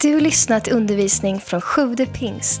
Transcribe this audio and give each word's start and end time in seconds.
Du 0.00 0.14
har 0.14 0.20
lyssnat 0.20 0.64
till 0.64 0.72
undervisning 0.72 1.40
från 1.40 1.60
Sjude 1.60 2.06
pingst. 2.06 2.60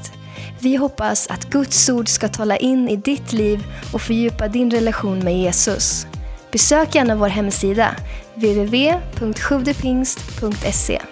Vi 0.60 0.76
hoppas 0.76 1.26
att 1.26 1.50
Guds 1.50 1.88
ord 1.88 2.08
ska 2.08 2.28
tala 2.28 2.56
in 2.56 2.88
i 2.88 2.96
ditt 2.96 3.32
liv 3.32 3.64
och 3.92 4.02
fördjupa 4.02 4.48
din 4.48 4.70
relation 4.70 5.18
med 5.18 5.38
Jesus. 5.38 6.06
Besök 6.52 6.94
gärna 6.94 7.16
vår 7.16 7.28
hemsida, 7.28 7.96
www.sjuvdepingst.se. 8.34 11.02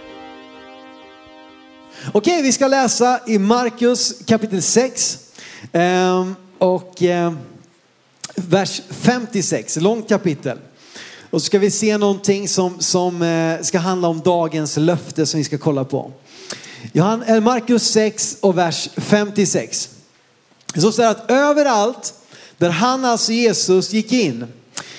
Okej, 2.12 2.42
vi 2.42 2.52
ska 2.52 2.68
läsa 2.68 3.20
i 3.26 3.38
Markus 3.38 4.26
kapitel 4.26 4.62
6 4.62 5.18
ehm, 5.72 6.36
och 6.58 7.02
ehm, 7.02 7.38
vers 8.34 8.82
56, 8.90 9.76
långt 9.76 10.08
kapitel. 10.08 10.58
Och 11.34 11.42
så 11.42 11.46
ska 11.46 11.58
vi 11.58 11.70
se 11.70 11.98
någonting 11.98 12.48
som, 12.48 12.80
som 12.80 13.22
eh, 13.22 13.60
ska 13.60 13.78
handla 13.78 14.08
om 14.08 14.20
dagens 14.20 14.76
löfte 14.76 15.26
som 15.26 15.38
vi 15.38 15.44
ska 15.44 15.58
kolla 15.58 15.84
på. 15.84 16.12
Eh, 16.92 17.40
Markus 17.40 17.82
6 17.82 18.36
och 18.40 18.58
vers 18.58 18.88
56. 18.96 19.88
Det 20.74 20.80
står 20.80 20.90
så 20.90 21.02
här 21.02 21.10
att 21.10 21.30
överallt 21.30 22.14
där 22.58 22.70
han, 22.70 23.04
alltså 23.04 23.32
Jesus, 23.32 23.92
gick 23.92 24.12
in, 24.12 24.46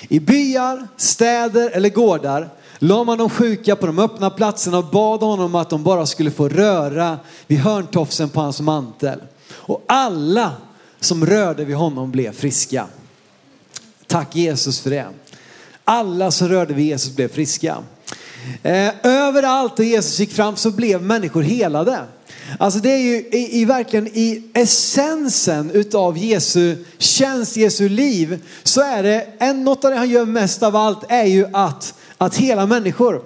i 0.08 0.20
byar, 0.20 0.88
städer 0.96 1.70
eller 1.70 1.88
gårdar, 1.88 2.48
la 2.78 3.04
man 3.04 3.18
de 3.18 3.30
sjuka 3.30 3.76
på 3.76 3.86
de 3.86 3.98
öppna 3.98 4.30
platserna 4.30 4.78
och 4.78 4.90
bad 4.90 5.20
honom 5.20 5.54
att 5.54 5.70
de 5.70 5.82
bara 5.82 6.06
skulle 6.06 6.30
få 6.30 6.48
röra 6.48 7.18
vid 7.46 7.58
hörntofsen 7.58 8.28
på 8.28 8.40
hans 8.40 8.60
mantel. 8.60 9.20
Och 9.50 9.84
alla 9.86 10.52
som 11.00 11.26
rörde 11.26 11.64
vid 11.64 11.76
honom 11.76 12.10
blev 12.10 12.32
friska. 12.32 12.86
Tack 14.06 14.36
Jesus 14.36 14.80
för 14.80 14.90
det. 14.90 15.06
Alla 15.88 16.30
som 16.30 16.48
rörde 16.48 16.74
vid 16.74 16.86
Jesus 16.86 17.16
blev 17.16 17.28
friska. 17.28 17.76
Eh, 18.62 18.90
överallt 19.02 19.76
där 19.76 19.84
Jesus 19.84 20.18
gick 20.18 20.32
fram 20.32 20.56
så 20.56 20.70
blev 20.70 21.02
människor 21.02 21.42
helade. 21.42 21.98
Alltså 22.58 22.80
det 22.80 22.90
är 22.90 22.98
ju 22.98 23.16
i, 23.16 23.60
i, 23.60 23.64
verkligen 23.64 24.06
i 24.06 24.42
essensen 24.54 25.70
utav 25.70 26.18
Jesu 26.18 26.84
tjänst, 26.98 27.56
Jesu 27.56 27.88
liv, 27.88 28.44
så 28.62 28.80
är 28.80 29.02
det, 29.02 29.26
en, 29.38 29.64
något 29.64 29.84
av 29.84 29.90
det 29.90 29.96
han 29.96 30.10
gör 30.10 30.24
mest 30.24 30.62
av 30.62 30.76
allt 30.76 31.04
är 31.08 31.24
ju 31.24 31.46
att, 31.52 31.94
att 32.18 32.36
hela 32.36 32.66
människor. 32.66 33.22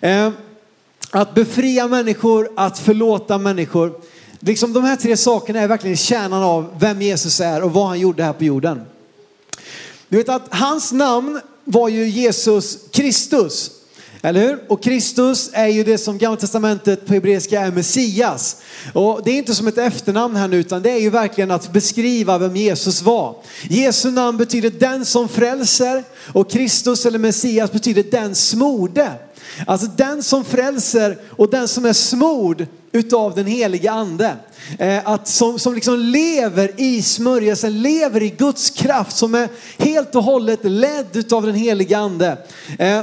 Eh, 0.00 0.30
att 1.10 1.34
befria 1.34 1.88
människor, 1.88 2.50
att 2.56 2.78
förlåta 2.78 3.38
människor. 3.38 3.92
Liksom 4.40 4.72
de 4.72 4.84
här 4.84 4.96
tre 4.96 5.16
sakerna 5.16 5.60
är 5.60 5.68
verkligen 5.68 5.96
kärnan 5.96 6.42
av 6.42 6.74
vem 6.78 7.02
Jesus 7.02 7.40
är 7.40 7.62
och 7.62 7.72
vad 7.72 7.86
han 7.86 8.00
gjorde 8.00 8.24
här 8.24 8.32
på 8.32 8.44
jorden. 8.44 8.82
Du 10.08 10.16
vet 10.16 10.28
att 10.28 10.46
hans 10.50 10.92
namn 10.92 11.40
var 11.66 11.88
ju 11.88 12.08
Jesus 12.08 12.78
Kristus. 12.90 13.70
Eller 14.26 14.40
hur? 14.40 14.58
Och 14.68 14.82
Kristus 14.82 15.50
är 15.52 15.66
ju 15.66 15.84
det 15.84 15.98
som 15.98 16.18
Gamla 16.18 16.36
Testamentet 16.36 17.06
på 17.06 17.12
hebreiska 17.12 17.60
är 17.60 17.70
Messias. 17.70 18.56
Och 18.92 19.20
det 19.24 19.30
är 19.30 19.34
inte 19.34 19.54
som 19.54 19.66
ett 19.66 19.78
efternamn 19.78 20.36
här 20.36 20.48
nu 20.48 20.56
utan 20.56 20.82
det 20.82 20.90
är 20.90 20.98
ju 20.98 21.10
verkligen 21.10 21.50
att 21.50 21.72
beskriva 21.72 22.38
vem 22.38 22.56
Jesus 22.56 23.02
var. 23.02 23.36
Jesu 23.62 24.10
namn 24.10 24.38
betyder 24.38 24.70
den 24.70 25.04
som 25.04 25.28
frälser 25.28 26.04
och 26.32 26.50
Kristus 26.50 27.06
eller 27.06 27.18
Messias 27.18 27.72
betyder 27.72 28.02
den 28.10 28.34
smorde. 28.34 29.12
Alltså 29.66 29.86
den 29.96 30.22
som 30.22 30.44
frälser 30.44 31.18
och 31.30 31.50
den 31.50 31.68
som 31.68 31.84
är 31.84 31.92
smord 31.92 32.66
utav 32.92 33.34
den 33.34 33.46
heliga 33.46 33.92
ande. 33.92 34.36
Eh, 34.78 35.08
att 35.08 35.28
som, 35.28 35.58
som 35.58 35.74
liksom 35.74 35.98
lever 35.98 36.70
i 36.76 37.02
smörjelsen, 37.02 37.82
lever 37.82 38.22
i 38.22 38.30
Guds 38.30 38.70
kraft 38.70 39.16
som 39.16 39.34
är 39.34 39.48
helt 39.78 40.14
och 40.14 40.24
hållet 40.24 40.60
ledd 40.62 41.06
utav 41.12 41.46
den 41.46 41.54
heliga 41.54 41.98
ande. 41.98 42.38
Eh, 42.78 43.02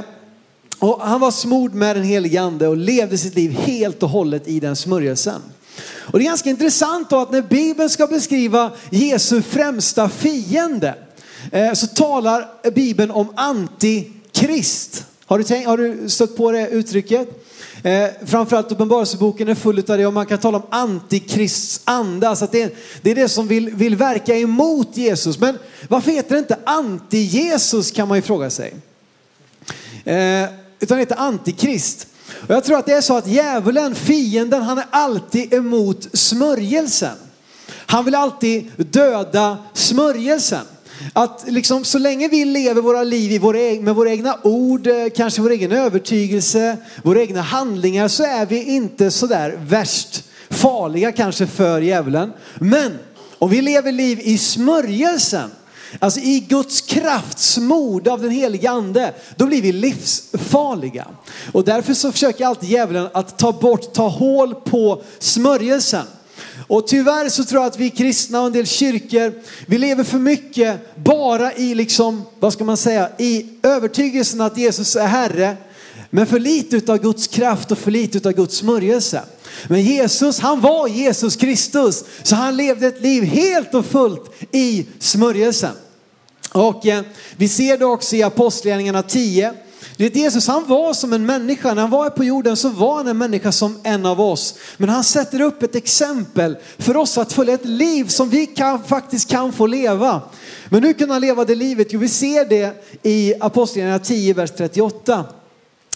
och 0.84 1.00
han 1.00 1.20
var 1.20 1.30
smord 1.30 1.74
med 1.74 1.96
den 1.96 2.04
helige 2.04 2.40
ande 2.40 2.68
och 2.68 2.76
levde 2.76 3.18
sitt 3.18 3.34
liv 3.34 3.50
helt 3.50 4.02
och 4.02 4.08
hållet 4.08 4.48
i 4.48 4.60
den 4.60 4.76
smörjelsen. 4.76 5.42
Och 5.82 6.18
det 6.18 6.24
är 6.24 6.28
ganska 6.28 6.50
intressant 6.50 7.10
då 7.10 7.18
att 7.18 7.32
när 7.32 7.42
Bibeln 7.42 7.90
ska 7.90 8.06
beskriva 8.06 8.70
Jesu 8.90 9.42
främsta 9.42 10.08
fiende 10.08 10.94
eh, 11.52 11.72
så 11.72 11.86
talar 11.86 12.70
Bibeln 12.74 13.10
om 13.10 13.32
antikrist. 13.36 15.04
Har 15.26 15.38
du, 15.38 15.44
tänkt, 15.44 15.66
har 15.66 15.76
du 15.76 16.08
stött 16.08 16.36
på 16.36 16.52
det 16.52 16.68
uttrycket? 16.68 17.28
Eh, 17.82 18.08
framförallt 18.26 18.72
Uppenbarelseboken 18.72 19.48
är 19.48 19.54
full 19.54 19.78
av 19.78 19.98
det 19.98 20.06
och 20.06 20.12
man 20.12 20.26
kan 20.26 20.38
tala 20.38 20.58
om 20.58 20.66
antikrists 20.70 21.80
anda. 21.84 22.28
Alltså 22.28 22.44
att 22.44 22.52
det, 22.52 22.62
är, 22.62 22.70
det 23.02 23.10
är 23.10 23.14
det 23.14 23.28
som 23.28 23.48
vill, 23.48 23.70
vill 23.70 23.96
verka 23.96 24.36
emot 24.36 24.96
Jesus. 24.96 25.38
Men 25.38 25.58
varför 25.88 26.10
heter 26.10 26.34
det 26.34 26.38
inte 26.38 26.58
anti-Jesus 26.64 27.94
kan 27.94 28.08
man 28.08 28.18
ju 28.18 28.22
fråga 28.22 28.50
sig. 28.50 28.74
Eh, 30.04 30.63
utan 30.80 30.96
det 30.96 31.02
heter 31.02 31.16
antikrist. 31.16 32.06
Och 32.32 32.54
jag 32.54 32.64
tror 32.64 32.78
att 32.78 32.86
det 32.86 32.92
är 32.92 33.00
så 33.00 33.16
att 33.16 33.26
djävulen, 33.26 33.94
fienden, 33.94 34.62
han 34.62 34.78
är 34.78 34.86
alltid 34.90 35.54
emot 35.54 36.08
smörjelsen. 36.12 37.16
Han 37.86 38.04
vill 38.04 38.14
alltid 38.14 38.70
döda 38.76 39.58
smörjelsen. 39.72 40.66
Att 41.12 41.44
liksom 41.46 41.84
så 41.84 41.98
länge 41.98 42.28
vi 42.28 42.44
lever 42.44 42.82
våra 42.82 43.02
liv 43.02 43.32
i 43.32 43.38
våra, 43.38 43.58
med 43.58 43.94
våra 43.94 44.10
egna 44.10 44.38
ord, 44.42 44.86
eh, 44.86 45.08
kanske 45.16 45.42
vår 45.42 45.50
egen 45.50 45.72
övertygelse, 45.72 46.76
våra 47.02 47.20
egna 47.20 47.42
handlingar 47.42 48.08
så 48.08 48.24
är 48.24 48.46
vi 48.46 48.62
inte 48.62 49.10
sådär 49.10 49.58
värst 49.62 50.24
farliga 50.50 51.12
kanske 51.12 51.46
för 51.46 51.80
djävulen. 51.80 52.32
Men 52.58 52.98
om 53.38 53.50
vi 53.50 53.62
lever 53.62 53.92
liv 53.92 54.20
i 54.22 54.38
smörjelsen, 54.38 55.50
alltså 55.98 56.20
i 56.20 56.40
Guds 56.48 56.80
kraftsmod 56.80 58.08
av 58.08 58.22
den 58.22 58.30
heliga 58.30 58.70
ande, 58.70 59.14
då 59.36 59.46
blir 59.46 59.62
vi 59.62 59.72
livsfarliga. 59.72 61.06
Och 61.52 61.64
därför 61.64 61.94
så 61.94 62.12
försöker 62.12 62.46
alltid 62.46 62.70
djävulen 62.70 63.08
att 63.12 63.38
ta 63.38 63.52
bort, 63.52 63.94
ta 63.94 64.08
hål 64.08 64.54
på 64.54 65.02
smörjelsen. 65.18 66.06
Och 66.66 66.86
tyvärr 66.86 67.28
så 67.28 67.44
tror 67.44 67.62
jag 67.62 67.70
att 67.70 67.78
vi 67.78 67.90
kristna 67.90 68.40
och 68.40 68.46
en 68.46 68.52
del 68.52 68.66
kyrkor, 68.66 69.32
vi 69.66 69.78
lever 69.78 70.04
för 70.04 70.18
mycket 70.18 70.96
bara 70.96 71.52
i 71.52 71.74
liksom, 71.74 72.22
vad 72.40 72.52
ska 72.52 72.64
man 72.64 72.76
säga, 72.76 73.10
i 73.18 73.46
övertygelsen 73.62 74.40
att 74.40 74.58
Jesus 74.58 74.96
är 74.96 75.06
Herre. 75.06 75.56
Men 76.10 76.26
för 76.26 76.38
lite 76.38 76.92
av 76.92 76.98
Guds 76.98 77.26
kraft 77.26 77.70
och 77.70 77.78
för 77.78 77.90
lite 77.90 78.28
av 78.28 78.34
Guds 78.34 78.56
smörjelse. 78.56 79.22
Men 79.68 79.82
Jesus, 79.82 80.40
han 80.40 80.60
var 80.60 80.88
Jesus 80.88 81.36
Kristus. 81.36 82.04
Så 82.22 82.36
han 82.36 82.56
levde 82.56 82.86
ett 82.86 83.02
liv 83.02 83.22
helt 83.22 83.74
och 83.74 83.86
fullt 83.86 84.30
i 84.52 84.86
smörjelsen. 84.98 85.72
Och 86.54 86.86
eh, 86.86 87.02
vi 87.36 87.48
ser 87.48 87.78
det 87.78 87.84
också 87.84 88.16
i 88.16 88.22
Apostlagärningarna 88.22 89.02
10. 89.02 89.54
Det 89.96 90.06
är 90.06 90.10
Jesus, 90.10 90.46
han 90.46 90.66
var 90.66 90.94
som 90.94 91.12
en 91.12 91.26
människa. 91.26 91.74
När 91.74 91.82
han 91.82 91.90
var 91.90 92.10
på 92.10 92.24
jorden 92.24 92.56
så 92.56 92.68
var 92.68 92.96
han 92.96 93.08
en 93.08 93.18
människa 93.18 93.52
som 93.52 93.80
en 93.82 94.06
av 94.06 94.20
oss. 94.20 94.54
Men 94.76 94.88
han 94.88 95.04
sätter 95.04 95.40
upp 95.40 95.62
ett 95.62 95.74
exempel 95.74 96.56
för 96.78 96.96
oss 96.96 97.18
att 97.18 97.32
följa 97.32 97.54
ett 97.54 97.64
liv 97.64 98.04
som 98.08 98.28
vi 98.28 98.46
kan, 98.46 98.84
faktiskt 98.84 99.30
kan 99.30 99.52
få 99.52 99.66
leva. 99.66 100.22
Men 100.68 100.84
hur 100.84 100.92
kunde 100.92 101.14
han 101.14 101.20
leva 101.20 101.44
det 101.44 101.54
livet? 101.54 101.86
Jo, 101.90 102.00
vi 102.00 102.08
ser 102.08 102.44
det 102.44 102.84
i 103.02 103.34
Apostlagärningarna 103.40 104.04
10, 104.04 104.34
vers 104.34 104.50
38. 104.56 105.24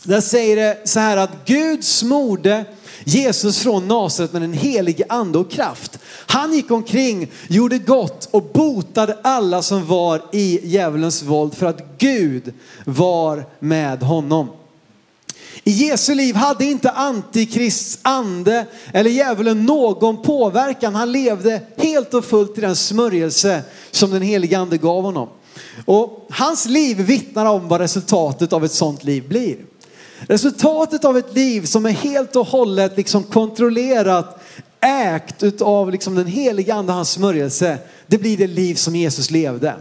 Där 0.03 0.21
säger 0.21 0.57
det 0.57 0.79
så 0.85 1.01
här 1.01 1.17
att 1.17 1.31
Gud 1.45 1.85
smorde 1.85 2.65
Jesus 3.05 3.59
från 3.59 3.89
Nasaret 3.89 4.33
med 4.33 4.43
den 4.43 4.53
helige 4.53 5.05
ande 5.09 5.39
och 5.39 5.51
kraft. 5.51 5.99
Han 6.27 6.53
gick 6.53 6.71
omkring, 6.71 7.33
gjorde 7.49 7.79
gott 7.79 8.29
och 8.31 8.43
botade 8.43 9.19
alla 9.23 9.63
som 9.63 9.87
var 9.87 10.23
i 10.33 10.61
djävulens 10.69 11.23
våld 11.23 11.55
för 11.55 11.67
att 11.67 11.99
Gud 11.99 12.53
var 12.85 13.45
med 13.59 14.03
honom. 14.03 14.49
I 15.65 15.71
Jesu 15.71 16.15
liv 16.15 16.35
hade 16.35 16.65
inte 16.65 16.91
antikrists 16.91 17.99
ande 18.03 18.67
eller 18.93 19.11
djävulen 19.11 19.67
någon 19.67 20.23
påverkan. 20.23 20.95
Han 20.95 21.13
levde 21.13 21.61
helt 21.77 22.15
och 22.15 22.25
fullt 22.25 22.59
i 22.59 22.61
den 22.61 22.77
smörjelse 22.77 23.63
som 23.91 24.11
den 24.11 24.23
helige 24.23 24.59
ande 24.59 24.79
gav 24.79 25.03
honom. 25.05 25.29
Och 25.85 26.29
hans 26.31 26.67
liv 26.67 26.97
vittnar 26.97 27.47
om 27.47 27.69
vad 27.69 27.81
resultatet 27.81 28.53
av 28.53 28.65
ett 28.65 28.73
sånt 28.73 29.05
liv 29.05 29.29
blir. 29.29 29.57
Resultatet 30.21 31.05
av 31.05 31.19
ett 31.19 31.35
liv 31.35 31.65
som 31.65 31.87
är 31.87 31.91
helt 31.91 32.37
och 32.37 32.47
hållet 32.47 32.97
liksom 32.97 33.23
kontrollerat, 33.23 34.41
ägt 34.81 35.43
utav 35.43 35.91
liksom 35.91 36.15
den 36.15 36.27
heliga 36.27 36.75
ande, 36.75 36.93
hans 36.93 37.11
smörjelse, 37.11 37.79
det 38.07 38.19
blir 38.19 38.37
det 38.37 38.47
liv 38.47 38.75
som 38.75 38.97
Jesus 38.97 39.31
levde. 39.31 39.75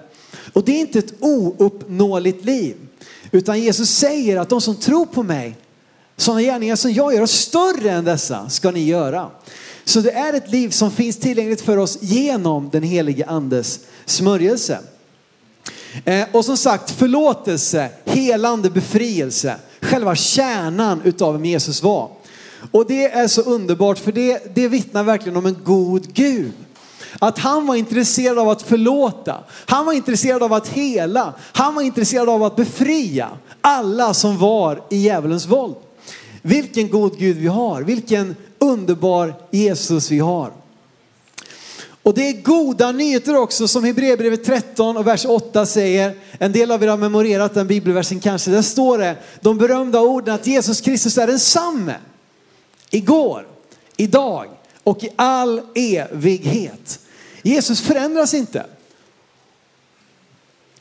Och 0.54 0.64
det 0.64 0.72
är 0.72 0.80
inte 0.80 1.00
ett 1.00 1.14
ouppnåeligt 1.20 2.46
liv, 2.46 2.76
utan 3.32 3.60
Jesus 3.60 3.90
säger 3.90 4.38
att 4.38 4.50
de 4.50 4.62
som 4.62 4.76
tror 4.76 5.06
på 5.06 5.24
mig, 5.24 5.56
sådana 6.18 6.42
gärningar 6.42 6.76
som 6.76 6.94
jag 6.94 7.14
gör 7.14 7.22
och 7.22 7.30
större 7.30 7.92
än 7.92 8.06
dessa 8.06 8.50
ska 8.50 8.72
ni 8.72 8.84
göra. 8.84 9.30
Så 9.86 10.00
det 10.02 10.12
är 10.12 10.34
ett 10.34 10.52
liv 10.52 10.70
som 10.70 10.92
finns 10.92 11.18
tillgängligt 11.18 11.62
för 11.62 11.78
oss 11.78 11.98
genom 12.02 12.70
den 12.70 12.84
helige 12.84 13.26
andes 13.26 13.80
smörjelse. 14.06 14.80
Eh, 16.06 16.28
och 16.32 16.46
som 16.46 16.58
sagt 16.58 16.92
förlåtelse, 16.92 17.90
helande, 18.06 18.70
befrielse 18.70 19.56
själva 19.82 20.16
kärnan 20.16 21.02
utav 21.04 21.34
vem 21.34 21.46
Jesus 21.46 21.84
var. 21.84 22.10
Och 22.72 22.88
det 22.88 23.06
är 23.06 23.28
så 23.28 23.42
underbart 23.42 24.00
för 24.00 24.12
det, 24.12 24.56
det 24.56 24.68
vittnar 24.68 25.04
verkligen 25.04 25.38
om 25.38 25.46
en 25.46 25.58
god 25.64 26.14
Gud. 26.14 26.52
Att 27.20 27.40
han 27.40 27.68
var 27.68 27.76
intresserad 27.76 28.40
av 28.40 28.50
att 28.50 28.62
förlåta. 28.62 29.44
Han 29.66 29.86
var 29.86 29.94
intresserad 29.94 30.44
av 30.44 30.54
att 30.54 30.68
hela. 30.68 31.34
Han 31.54 31.76
var 31.76 31.82
intresserad 31.82 32.30
av 32.30 32.44
att 32.44 32.56
befria 32.56 33.30
alla 33.62 34.14
som 34.14 34.38
var 34.38 34.84
i 34.90 34.98
djävulens 34.98 35.46
våld. 35.46 35.76
Vilken 36.42 36.90
god 36.90 37.18
Gud 37.18 37.38
vi 37.38 37.48
har. 37.48 37.82
Vilken 37.82 38.36
underbar 38.60 39.34
Jesus 39.52 40.12
vi 40.12 40.20
har. 40.20 40.52
Och 42.08 42.14
det 42.14 42.30
är 42.30 42.42
goda 42.42 42.92
nyheter 42.92 43.36
också 43.36 43.68
som 43.68 43.84
Hebreerbrevet 43.84 44.44
13 44.44 44.98
och 44.98 45.08
vers 45.08 45.26
8 45.26 45.66
säger. 45.66 46.16
En 46.40 46.52
del 46.52 46.72
av 46.72 46.84
er 46.84 46.88
har 46.88 46.98
memorerat 46.98 47.54
den 47.54 47.68
bibelversen 47.68 48.20
kanske. 48.20 48.52
Där 48.52 48.62
står 48.62 48.98
det 48.98 49.16
de 49.42 49.58
berömda 49.58 50.00
orden 50.00 50.36
att 50.36 50.48
Jesus 50.48 50.82
Kristus 50.82 51.18
är 51.18 51.28
densamme. 51.28 51.96
Igår, 52.90 53.48
idag 53.98 54.48
och 54.84 55.04
i 55.04 55.10
all 55.16 55.62
evighet. 55.76 57.00
Jesus 57.42 57.82
förändras 57.82 58.34
inte. 58.34 58.66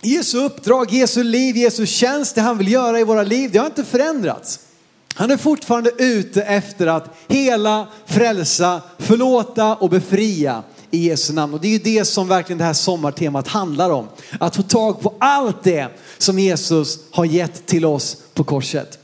Jesu 0.01 0.39
uppdrag, 0.39 0.93
Jesu 0.93 1.23
liv, 1.23 1.57
Jesu 1.57 1.87
tjänst, 1.87 2.35
det 2.35 2.41
han 2.41 2.59
vill 2.59 2.73
göra 2.73 3.01
i 3.01 3.05
våra 3.05 3.23
liv, 3.23 3.51
det 3.53 3.59
har 3.59 3.67
inte 3.67 3.85
förändrats. 3.85 4.61
Han 5.15 5.31
är 5.31 5.37
fortfarande 5.37 5.91
ute 5.99 6.43
efter 6.43 6.87
att 6.87 7.17
hela, 7.29 7.89
frälsa, 8.07 8.83
förlåta 8.99 9.75
och 9.75 9.91
befria 9.91 10.63
i 10.91 11.09
Jesu 11.09 11.33
namn. 11.33 11.55
Och 11.55 11.61
det 11.61 11.69
är 11.69 11.73
ju 11.73 11.79
det 11.79 12.05
som 12.05 12.29
verkligen 12.29 12.59
det 12.59 12.65
här 12.65 12.73
sommartemat 12.73 13.49
handlar 13.49 13.91
om. 13.91 14.09
Att 14.41 14.57
få 14.57 14.63
tag 14.63 15.01
på 15.01 15.15
allt 15.19 15.63
det 15.63 15.89
som 16.19 16.39
Jesus 16.39 16.99
har 17.11 17.25
gett 17.25 17.67
till 17.67 17.85
oss 17.85 18.17
på 18.35 18.45
korset. 18.45 18.99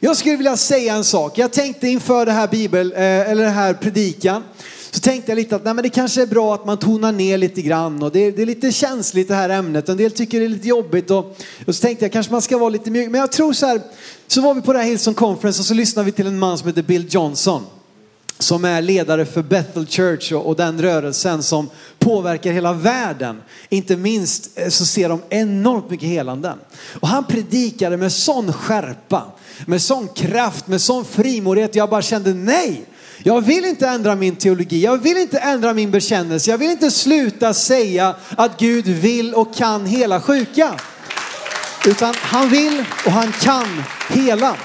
Jag 0.00 0.16
skulle 0.16 0.36
vilja 0.36 0.56
säga 0.56 0.94
en 0.94 1.04
sak. 1.04 1.38
Jag 1.38 1.52
tänkte 1.52 1.88
inför 1.88 2.26
det 2.26 2.32
här 2.32 2.48
bibel, 2.48 2.92
eh, 2.92 3.00
eller 3.00 3.44
det 3.44 3.50
här 3.50 3.74
predikan, 3.74 4.42
så 4.90 5.00
tänkte 5.00 5.30
jag 5.30 5.36
lite 5.36 5.56
att 5.56 5.64
nej, 5.64 5.74
men 5.74 5.82
det 5.82 5.88
kanske 5.88 6.22
är 6.22 6.26
bra 6.26 6.54
att 6.54 6.66
man 6.66 6.76
tonar 6.78 7.12
ner 7.12 7.38
lite 7.38 7.62
grann 7.62 8.02
och 8.02 8.12
det 8.12 8.20
är, 8.20 8.32
det 8.32 8.42
är 8.42 8.46
lite 8.46 8.72
känsligt 8.72 9.28
det 9.28 9.34
här 9.34 9.48
ämnet. 9.48 9.88
En 9.88 9.96
del 9.96 10.10
tycker 10.10 10.40
det 10.40 10.46
är 10.46 10.48
lite 10.48 10.68
jobbigt 10.68 11.10
och, 11.10 11.36
och 11.66 11.74
så 11.74 11.82
tänkte 11.82 12.04
jag 12.04 12.12
kanske 12.12 12.32
man 12.32 12.42
ska 12.42 12.58
vara 12.58 12.68
lite 12.68 12.90
mjuk. 12.90 13.10
Men 13.10 13.20
jag 13.20 13.32
tror 13.32 13.52
så 13.52 13.66
här, 13.66 13.80
så 14.26 14.40
var 14.40 14.54
vi 14.54 14.60
på 14.60 14.72
det 14.72 14.78
här 14.78 14.86
Hillsong 14.86 15.14
Conference 15.14 15.60
och 15.60 15.66
så 15.66 15.74
lyssnade 15.74 16.06
vi 16.06 16.12
till 16.12 16.26
en 16.26 16.38
man 16.38 16.58
som 16.58 16.68
heter 16.68 16.82
Bill 16.82 17.06
Johnson 17.10 17.62
som 18.38 18.64
är 18.64 18.82
ledare 18.82 19.26
för 19.26 19.42
Bethel 19.42 19.86
Church 19.86 20.32
och, 20.32 20.56
den 20.56 20.82
rörelsen 20.82 21.42
som 21.42 21.70
påverkar 21.98 22.52
hela 22.52 22.72
världen. 22.72 23.42
Inte 23.68 23.96
minst 23.96 24.58
eh, 24.58 24.68
så 24.68 24.86
ser 24.86 25.08
de 25.08 25.22
enormt 25.28 25.90
mycket 25.90 26.08
helanden. 26.08 26.58
Och 27.00 27.08
han 27.08 27.24
predikade 27.24 27.96
med 27.96 28.12
sån 28.12 28.52
skärpa, 28.52 29.24
med 29.66 29.82
sån 29.82 30.08
kraft, 30.08 30.66
med 30.66 30.80
sån 30.80 31.04
frimodighet. 31.04 31.74
Jag 31.74 31.90
bara 31.90 32.02
kände 32.02 32.34
nej, 32.34 32.84
jag 33.22 33.40
vill 33.40 33.64
inte 33.64 33.88
ändra 33.88 34.14
min 34.14 34.36
teologi, 34.36 34.84
jag 34.84 35.02
vill 35.02 35.16
inte 35.16 35.38
ändra 35.38 35.74
min 35.74 35.90
bekännelse, 35.90 36.50
jag 36.50 36.58
vill 36.58 36.70
inte 36.70 36.90
sluta 36.90 37.54
säga 37.54 38.14
att 38.36 38.58
Gud 38.58 38.86
vill 38.86 39.34
och 39.34 39.54
kan 39.54 39.86
hela 39.86 40.20
sjuka. 40.20 40.74
Utan 41.86 42.14
han 42.18 42.48
vill 42.48 42.84
och 43.06 43.12
han 43.12 43.32
kan 43.32 43.82
hela. 44.10 44.56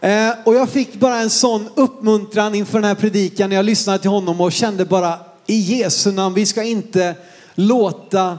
Eh, 0.00 0.30
och 0.44 0.54
jag 0.54 0.68
fick 0.68 0.94
bara 0.94 1.18
en 1.18 1.30
sån 1.30 1.68
uppmuntran 1.74 2.54
inför 2.54 2.78
den 2.78 2.88
här 2.88 2.94
predikan 2.94 3.50
när 3.50 3.56
jag 3.56 3.64
lyssnade 3.64 3.98
till 3.98 4.10
honom 4.10 4.40
och 4.40 4.52
kände 4.52 4.84
bara 4.84 5.18
i 5.46 5.56
Jesu 5.56 6.12
namn, 6.12 6.34
vi 6.34 6.46
ska 6.46 6.62
inte 6.62 7.14
låta 7.54 8.38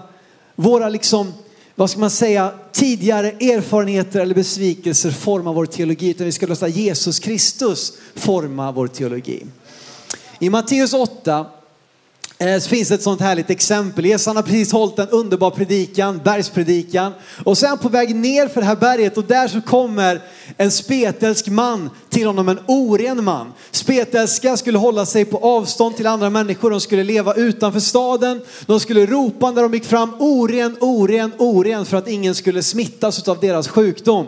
våra 0.56 0.90
liksom, 0.90 1.34
vad 1.76 1.90
ska 1.90 2.00
man 2.00 2.10
säga, 2.10 2.52
tidigare 2.72 3.28
erfarenheter 3.28 4.20
eller 4.20 4.36
besvikelser 4.36 5.12
forma 5.12 5.54
vår 5.54 5.66
teologi, 5.66 6.10
utan 6.10 6.26
vi 6.26 6.32
ska 6.32 6.48
låta 6.48 6.68
Jesus 6.68 7.20
Kristus 7.20 7.94
forma 8.16 8.72
vår 8.72 8.88
teologi. 8.88 9.46
I 10.40 10.50
Matteus 10.50 10.94
8 10.94 11.46
Eh, 12.42 12.60
så 12.60 12.70
finns 12.70 12.88
det 12.88 12.96
ett 12.96 13.02
sånt 13.02 13.22
härligt 13.22 13.50
exempel. 13.50 14.06
Jesus 14.06 14.28
han 14.28 14.36
har 14.36 14.44
precis 14.44 14.72
hållit 14.72 15.00
en 15.00 15.10
underbar 15.10 15.52
predikan, 15.52 16.22
bergspredikan. 16.24 17.14
Och 17.44 17.58
så 17.58 17.66
är 17.66 17.70
han 17.70 17.78
på 17.78 17.90
väg 17.90 18.16
ner 18.16 18.48
för 18.48 18.62
det 18.62 18.68
här 18.68 18.76
berget 18.76 19.18
och 19.18 19.24
där 19.24 19.48
så 19.48 19.62
kommer 19.62 20.22
en 20.58 20.72
spetälsk 20.72 21.48
man 21.48 21.90
till 22.10 22.28
honom, 22.28 22.50
en 22.50 22.60
oren 22.68 23.24
man. 23.24 23.54
Spetälska 23.72 24.58
skulle 24.58 24.78
hålla 24.78 25.06
sig 25.06 25.26
på 25.26 25.38
avstånd 25.38 25.98
till 25.98 26.08
andra 26.08 26.30
människor, 26.30 26.70
de 26.70 26.82
skulle 26.82 27.04
leva 27.04 27.34
utanför 27.34 27.80
staden. 27.80 28.42
De 28.66 28.80
skulle 28.80 29.06
ropa 29.06 29.52
när 29.52 29.62
de 29.62 29.74
gick 29.74 29.86
fram, 29.86 30.14
oren, 30.20 30.78
oren, 30.80 31.32
oren, 31.38 31.86
för 31.86 31.98
att 31.98 32.08
ingen 32.08 32.36
skulle 32.36 32.64
smittas 32.64 33.28
av 33.28 33.40
deras 33.40 33.68
sjukdom. 33.68 34.28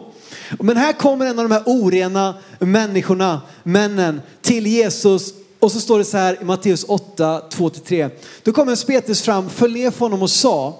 Men 0.60 0.78
här 0.78 0.94
kommer 0.94 1.26
en 1.26 1.40
av 1.40 1.50
de 1.50 1.52
här 1.52 1.64
orena 1.66 2.36
människorna, 2.60 3.42
männen, 3.64 4.22
till 4.42 4.68
Jesus 4.68 5.43
och 5.64 5.72
så 5.72 5.80
står 5.80 5.98
det 5.98 6.06
så 6.06 6.18
här 6.18 6.42
i 6.42 6.46
Matteus 6.46 6.84
8, 6.84 7.44
2-3. 7.50 8.10
Då 8.44 8.52
kom 8.52 8.70
en 8.70 8.78
spetes 8.78 9.22
fram, 9.22 9.50
föll 9.50 9.74
ner 9.74 9.92
för 9.92 10.00
honom 10.00 10.22
och 10.22 10.30
sa, 10.30 10.80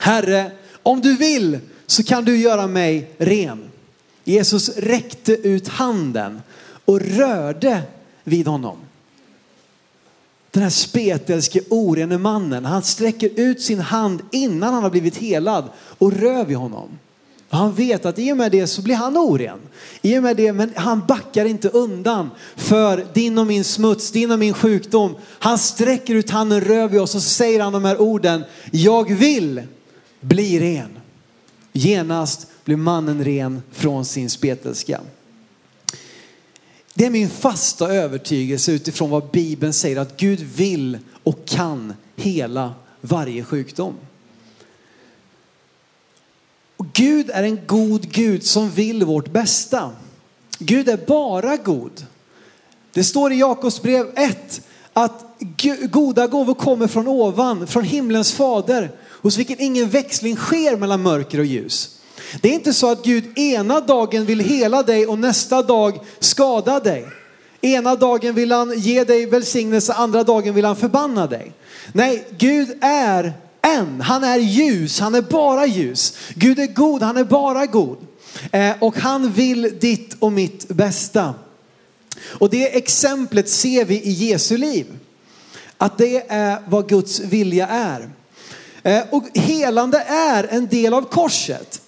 Herre, 0.00 0.50
om 0.82 1.00
du 1.00 1.16
vill 1.16 1.58
så 1.86 2.02
kan 2.02 2.24
du 2.24 2.36
göra 2.36 2.66
mig 2.66 3.10
ren. 3.18 3.70
Jesus 4.24 4.68
räckte 4.76 5.32
ut 5.32 5.68
handen 5.68 6.42
och 6.84 7.00
rörde 7.00 7.82
vid 8.24 8.46
honom. 8.46 8.76
Den 10.50 10.62
här 10.62 10.70
spetälske 10.70 11.60
orene 11.70 12.18
mannen, 12.18 12.64
han 12.64 12.82
sträcker 12.82 13.30
ut 13.36 13.62
sin 13.62 13.80
hand 13.80 14.22
innan 14.32 14.74
han 14.74 14.82
har 14.82 14.90
blivit 14.90 15.16
helad 15.16 15.64
och 15.78 16.12
rör 16.12 16.44
vid 16.44 16.56
honom. 16.56 16.98
Han 17.54 17.74
vet 17.74 18.06
att 18.06 18.18
i 18.18 18.32
och 18.32 18.36
med 18.36 18.52
det 18.52 18.66
så 18.66 18.82
blir 18.82 18.94
han 18.94 19.16
oren. 19.16 19.58
I 20.02 20.18
och 20.18 20.22
med 20.22 20.36
det, 20.36 20.52
men 20.52 20.72
han 20.76 21.06
backar 21.08 21.44
inte 21.44 21.68
undan 21.68 22.30
för 22.56 23.06
din 23.14 23.38
och 23.38 23.46
min 23.46 23.64
smuts, 23.64 24.10
din 24.10 24.30
och 24.30 24.38
min 24.38 24.54
sjukdom. 24.54 25.14
Han 25.22 25.58
sträcker 25.58 26.14
ut 26.14 26.30
handen, 26.30 26.60
rör 26.60 26.88
vid 26.88 27.00
oss 27.00 27.14
och 27.14 27.22
så 27.22 27.28
säger 27.28 27.60
han 27.60 27.72
de 27.72 27.84
här 27.84 28.00
orden. 28.00 28.44
Jag 28.70 29.12
vill 29.14 29.62
bli 30.20 30.60
ren. 30.60 30.98
Genast 31.72 32.46
blir 32.64 32.76
mannen 32.76 33.24
ren 33.24 33.62
från 33.72 34.04
sin 34.04 34.30
spetälska. 34.30 35.00
Det 36.94 37.06
är 37.06 37.10
min 37.10 37.30
fasta 37.30 37.94
övertygelse 37.94 38.72
utifrån 38.72 39.10
vad 39.10 39.30
Bibeln 39.30 39.72
säger 39.72 39.96
att 39.96 40.16
Gud 40.16 40.40
vill 40.40 40.98
och 41.22 41.46
kan 41.46 41.92
hela 42.16 42.74
varje 43.00 43.44
sjukdom. 43.44 43.94
Och 46.76 46.86
Gud 46.92 47.30
är 47.30 47.42
en 47.42 47.58
god 47.66 48.12
Gud 48.12 48.44
som 48.44 48.70
vill 48.70 49.04
vårt 49.04 49.32
bästa. 49.32 49.90
Gud 50.58 50.88
är 50.88 50.96
bara 50.96 51.56
god. 51.56 52.06
Det 52.92 53.04
står 53.04 53.32
i 53.32 53.38
Jakobs 53.38 53.82
brev 53.82 54.06
1 54.16 54.60
att 54.92 55.24
goda 55.90 56.26
gåvor 56.26 56.54
kommer 56.54 56.86
från 56.86 57.08
ovan, 57.08 57.66
från 57.66 57.84
himlens 57.84 58.32
fader, 58.32 58.90
hos 59.22 59.38
vilken 59.38 59.60
ingen 59.60 59.88
växling 59.88 60.36
sker 60.36 60.76
mellan 60.76 61.02
mörker 61.02 61.38
och 61.38 61.44
ljus. 61.44 62.00
Det 62.40 62.48
är 62.48 62.52
inte 62.52 62.72
så 62.72 62.90
att 62.90 63.04
Gud 63.04 63.38
ena 63.38 63.80
dagen 63.80 64.26
vill 64.26 64.40
hela 64.40 64.82
dig 64.82 65.06
och 65.06 65.18
nästa 65.18 65.62
dag 65.62 66.00
skada 66.18 66.80
dig. 66.80 67.06
Ena 67.60 67.96
dagen 67.96 68.34
vill 68.34 68.52
han 68.52 68.78
ge 68.78 69.04
dig 69.04 69.26
välsignelse, 69.26 69.92
andra 69.92 70.24
dagen 70.24 70.54
vill 70.54 70.64
han 70.64 70.76
förbanna 70.76 71.26
dig. 71.26 71.52
Nej, 71.92 72.26
Gud 72.38 72.78
är 72.80 73.32
en. 73.64 74.00
Han 74.00 74.24
är 74.24 74.38
ljus, 74.38 75.00
han 75.00 75.14
är 75.14 75.22
bara 75.22 75.66
ljus. 75.66 76.16
Gud 76.34 76.58
är 76.58 76.66
god, 76.66 77.02
han 77.02 77.16
är 77.16 77.24
bara 77.24 77.66
god. 77.66 77.98
Eh, 78.52 78.72
och 78.80 78.96
han 78.96 79.32
vill 79.32 79.78
ditt 79.80 80.16
och 80.18 80.32
mitt 80.32 80.68
bästa. 80.68 81.34
Och 82.22 82.50
det 82.50 82.76
exemplet 82.76 83.48
ser 83.48 83.84
vi 83.84 84.02
i 84.02 84.10
Jesu 84.10 84.56
liv. 84.56 84.86
Att 85.78 85.98
det 85.98 86.24
är 86.28 86.58
vad 86.66 86.88
Guds 86.88 87.20
vilja 87.20 87.66
är. 87.66 88.10
Eh, 88.82 89.02
och 89.10 89.24
helande 89.34 89.98
är 90.08 90.46
en 90.50 90.66
del 90.66 90.94
av 90.94 91.02
korset. 91.02 91.82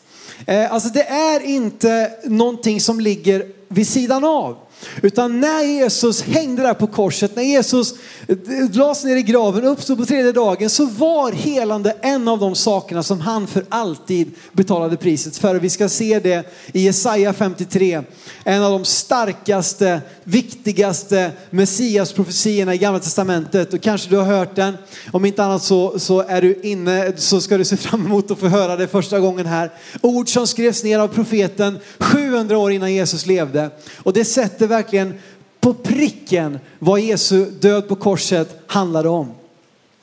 Eh, 0.47 0.73
alltså 0.73 0.89
det 0.89 1.03
är 1.03 1.41
inte 1.41 2.11
någonting 2.25 2.81
som 2.81 3.01
ligger 3.01 3.47
vid 3.69 3.89
sidan 3.89 4.25
av. 4.25 4.57
Utan 5.03 5.41
när 5.41 5.63
Jesus 5.63 6.23
hängde 6.23 6.63
där 6.63 6.75
på 6.75 6.87
korset, 6.87 7.37
när 7.37 7.43
Jesus 7.43 7.95
eh, 8.29 8.37
lades 8.73 9.05
ner 9.05 9.17
i 9.17 9.23
graven, 9.23 9.65
uppstod 9.65 9.99
på 9.99 10.07
tredje 10.07 10.33
dagen, 10.33 10.71
så 10.71 10.87
var 10.87 11.33
helande 11.33 11.97
en 12.01 12.29
av 12.29 12.39
de 12.39 12.55
sakerna 12.55 13.03
som 13.03 13.21
han 13.21 13.47
för 13.47 13.65
alltid 13.69 14.31
betalade 14.53 14.97
priset 14.97 15.37
för. 15.37 15.55
Vi 15.55 15.71
ska 15.71 15.89
se 15.89 16.21
det 16.21 16.53
i 16.73 16.81
Jesaja 16.81 17.33
53, 17.33 18.03
en 18.45 18.63
av 18.63 18.71
de 18.73 18.85
starkaste, 18.85 20.01
viktigaste 20.25 21.31
Messias-profetiorna 21.51 22.75
i 22.75 22.79
Gamla 22.79 23.01
Testamentet. 23.01 23.75
Och 23.75 23.81
kanske 23.81 24.11
du 24.11 24.17
har 24.17 24.25
hört 24.25 24.57
den, 24.57 24.77
om 25.13 25.25
inte 25.25 25.45
annat 25.45 25.63
så, 25.63 25.99
så 25.99 26.21
är 26.21 26.43
du 26.43 26.61
inne, 26.63 27.13
så 27.17 27.41
ska 27.41 27.59
du 27.59 27.65
se 27.65 27.77
fram 27.77 28.07
emot 28.07 28.31
att 28.31 28.39
få 28.39 28.49
höra 28.49 28.77
det 28.77 28.89
första 28.89 29.21
gången 29.21 29.47
här. 29.47 29.71
Ord 30.01 30.29
som 30.29 30.47
skrevs 30.47 30.85
ner 30.85 30.99
av 30.99 31.09
profeten 31.09 31.79
700 31.99 32.59
år 32.59 32.73
innan 32.73 32.95
Jesus 32.95 33.27
levde. 33.27 33.71
Och 33.99 34.13
det 34.13 34.25
sätter 34.25 34.66
verkligen 34.67 35.15
på 35.61 35.75
pricken 35.75 36.59
vad 36.79 37.01
Jesu 37.01 37.51
död 37.51 37.89
på 37.89 37.97
korset 37.97 38.63
handlade 38.67 39.09
om. 39.09 39.33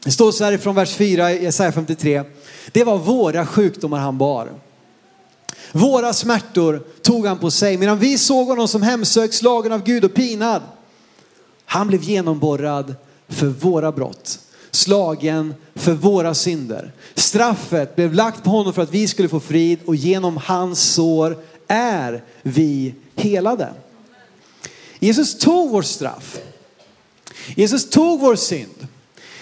Det 0.03 0.12
står 0.12 0.32
så 0.32 0.43
här 0.43 0.51
ifrån 0.51 0.75
vers 0.75 0.96
4 0.96 1.32
i 1.32 1.43
Jesaja 1.43 1.72
53. 1.72 2.24
Det 2.72 2.84
var 2.84 2.98
våra 2.98 3.46
sjukdomar 3.46 4.00
han 4.00 4.17
bar. 4.17 4.50
Våra 5.72 6.13
smärtor 6.13 6.84
tog 7.01 7.25
han 7.25 7.38
på 7.38 7.51
sig 7.51 7.77
medan 7.77 8.00
vi 8.00 8.17
såg 8.17 8.48
honom 8.48 8.67
som 8.67 8.82
hemsökt, 8.82 9.34
slagen 9.34 9.72
av 9.72 9.84
Gud 9.84 10.05
och 10.05 10.13
pinad. 10.13 10.62
Han 11.65 11.88
blev 11.88 12.03
genomborrad 12.03 12.96
för 13.27 13.48
våra 13.48 13.91
brott, 13.91 14.39
slagen 14.72 15.53
för 15.75 15.93
våra 15.93 16.34
synder. 16.34 16.91
Straffet 17.15 17.96
blev 17.96 18.13
lagt 18.13 18.43
på 18.43 18.50
honom 18.50 18.74
för 18.74 18.82
att 18.82 18.93
vi 18.93 19.08
skulle 19.08 19.29
få 19.29 19.39
frid 19.39 19.79
och 19.86 19.96
genom 19.96 20.38
hans 20.38 20.79
sår 20.79 21.38
är 21.67 22.24
vi 22.41 22.96
helade. 23.15 23.70
Jesus 25.03 25.38
tog 25.38 25.69
vårt 25.69 25.86
straff. 25.86 26.38
Jesus 27.55 27.89
tog 27.89 28.19
vår 28.19 28.36
synd. 28.36 28.88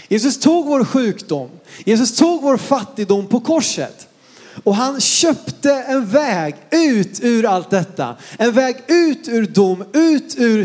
Jesus 0.08 0.40
tog 0.40 0.66
vår 0.66 0.86
sjukdom. 0.86 1.50
Jesus 1.86 2.16
tog 2.16 2.42
vår 2.42 2.58
fattigdom 2.58 3.28
på 3.28 3.40
korset. 3.40 4.08
Och 4.64 4.76
han 4.76 5.02
köpte 5.02 5.74
en 5.74 6.08
väg 6.08 6.56
ut 6.72 7.20
ur 7.24 7.46
allt 7.46 7.70
detta. 7.70 8.16
En 8.38 8.52
väg 8.52 8.76
ut 8.88 9.28
ur 9.28 9.46
dom, 9.46 9.84
ut 9.94 10.36
ur, 10.38 10.60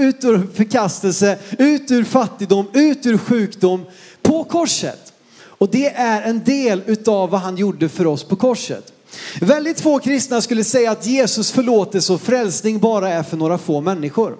ut 0.00 0.24
ur 0.24 0.54
förkastelse, 0.54 1.38
ut 1.58 1.90
ur 1.90 2.04
fattigdom, 2.04 2.66
ut 2.72 3.06
ur 3.06 3.18
sjukdom 3.18 3.84
på 4.22 4.44
korset. 4.44 5.12
Och 5.44 5.70
det 5.70 5.88
är 5.88 6.22
en 6.22 6.44
del 6.44 6.82
utav 6.86 7.30
vad 7.30 7.40
han 7.40 7.56
gjorde 7.56 7.88
för 7.88 8.06
oss 8.06 8.24
på 8.24 8.36
korset. 8.36 8.92
Väldigt 9.40 9.80
få 9.80 9.98
kristna 9.98 10.40
skulle 10.40 10.64
säga 10.64 10.90
att 10.90 11.06
Jesus 11.06 11.52
förlåtelse 11.52 12.12
och 12.12 12.20
frälsning 12.20 12.78
bara 12.78 13.08
är 13.08 13.22
för 13.22 13.36
några 13.36 13.58
få 13.58 13.80
människor. 13.80 14.36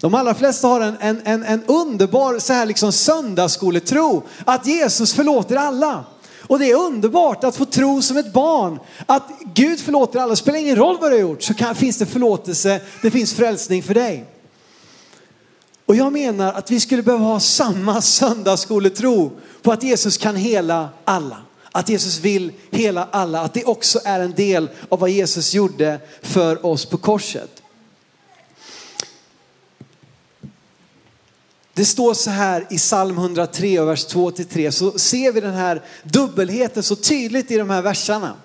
De 0.00 0.14
allra 0.14 0.34
flesta 0.34 0.68
har 0.68 0.80
en, 0.80 0.96
en, 1.00 1.20
en, 1.24 1.44
en 1.44 1.64
underbar 1.64 2.38
så 2.38 2.52
här 2.52 2.66
liksom 2.66 2.92
söndagsskoletro 2.92 4.22
att 4.44 4.66
Jesus 4.66 5.14
förlåter 5.14 5.56
alla. 5.56 6.04
Och 6.40 6.58
det 6.58 6.70
är 6.70 6.76
underbart 6.76 7.44
att 7.44 7.56
få 7.56 7.64
tro 7.64 8.02
som 8.02 8.16
ett 8.16 8.32
barn 8.32 8.78
att 9.06 9.30
Gud 9.54 9.80
förlåter 9.80 10.18
alla. 10.18 10.30
Det 10.30 10.36
spelar 10.36 10.58
ingen 10.58 10.76
roll 10.76 10.98
vad 11.00 11.10
du 11.10 11.16
har 11.16 11.20
gjort 11.22 11.42
så 11.42 11.54
kan, 11.54 11.74
finns 11.74 11.98
det 11.98 12.06
förlåtelse, 12.06 12.80
det 13.02 13.10
finns 13.10 13.34
frälsning 13.34 13.82
för 13.82 13.94
dig. 13.94 14.24
Och 15.86 15.96
jag 15.96 16.12
menar 16.12 16.52
att 16.52 16.70
vi 16.70 16.80
skulle 16.80 17.02
behöva 17.02 17.24
ha 17.24 17.40
samma 17.40 18.00
söndagsskoletro 18.00 19.30
på 19.62 19.72
att 19.72 19.82
Jesus 19.82 20.16
kan 20.16 20.36
hela 20.36 20.88
alla. 21.04 21.36
Att 21.72 21.88
Jesus 21.88 22.18
vill 22.20 22.52
hela 22.70 23.08
alla, 23.10 23.40
att 23.40 23.54
det 23.54 23.64
också 23.64 24.00
är 24.04 24.20
en 24.20 24.34
del 24.34 24.68
av 24.88 24.98
vad 24.98 25.10
Jesus 25.10 25.54
gjorde 25.54 26.00
för 26.22 26.66
oss 26.66 26.86
på 26.86 26.98
korset. 26.98 27.62
Det 31.78 31.84
står 31.84 32.14
så 32.14 32.30
här 32.30 32.66
i 32.70 32.76
psalm 32.76 33.18
103 33.18 33.84
vers 33.84 34.04
2 34.04 34.30
3 34.30 34.72
så 34.72 34.98
ser 34.98 35.32
vi 35.32 35.40
den 35.40 35.54
här 35.54 35.82
dubbelheten 36.02 36.82
så 36.82 36.96
tydligt 36.96 37.50
i 37.50 37.56
de 37.56 37.70
här 37.70 37.82
verserna. 37.82 38.36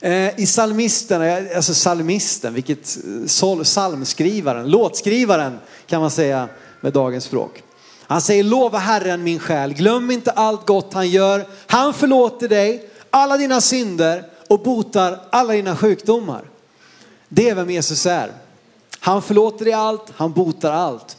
Eh, 0.00 0.40
I 0.40 0.46
psalmisten, 0.46 1.22
eh, 1.22 1.56
alltså 1.56 1.72
psalmisten, 1.72 2.54
vilket 2.54 2.98
eh, 3.38 3.62
psalmskrivaren, 3.62 4.70
låtskrivaren 4.70 5.58
kan 5.86 6.00
man 6.00 6.10
säga 6.10 6.48
med 6.80 6.92
dagens 6.92 7.24
språk. 7.24 7.62
Han 8.08 8.20
säger 8.20 8.44
lova 8.44 8.78
Herren 8.78 9.22
min 9.22 9.38
själ, 9.38 9.74
glöm 9.74 10.10
inte 10.10 10.30
allt 10.30 10.66
gott 10.66 10.94
han 10.94 11.08
gör. 11.08 11.46
Han 11.66 11.94
förlåter 11.94 12.48
dig 12.48 12.88
alla 13.10 13.36
dina 13.36 13.60
synder 13.60 14.24
och 14.48 14.62
botar 14.62 15.20
alla 15.30 15.52
dina 15.52 15.76
sjukdomar. 15.76 16.44
Det 17.28 17.48
är 17.48 17.54
vem 17.54 17.70
Jesus 17.70 18.06
är. 18.06 18.32
Han 19.00 19.22
förlåter 19.22 19.64
dig 19.64 19.74
allt, 19.74 20.12
han 20.16 20.32
botar 20.32 20.72
allt. 20.72 21.16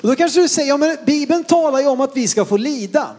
Och 0.00 0.08
då 0.08 0.16
kanske 0.16 0.40
du 0.40 0.48
säger, 0.48 0.68
ja 0.68 0.76
men 0.76 0.96
Bibeln 1.06 1.44
talar 1.44 1.80
ju 1.80 1.86
om 1.86 2.00
att 2.00 2.16
vi 2.16 2.28
ska 2.28 2.44
få 2.44 2.56
lida. 2.56 3.10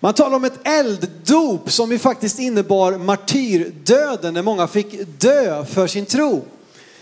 Man 0.00 0.14
talar 0.14 0.36
om 0.36 0.44
ett 0.44 0.60
elddop 0.68 1.72
som 1.72 1.92
ju 1.92 1.98
faktiskt 1.98 2.38
innebar 2.38 2.92
martyrdöden 2.92 4.34
när 4.34 4.42
många 4.42 4.66
fick 4.66 5.20
dö 5.20 5.64
för 5.64 5.86
sin 5.86 6.06
tro. 6.06 6.44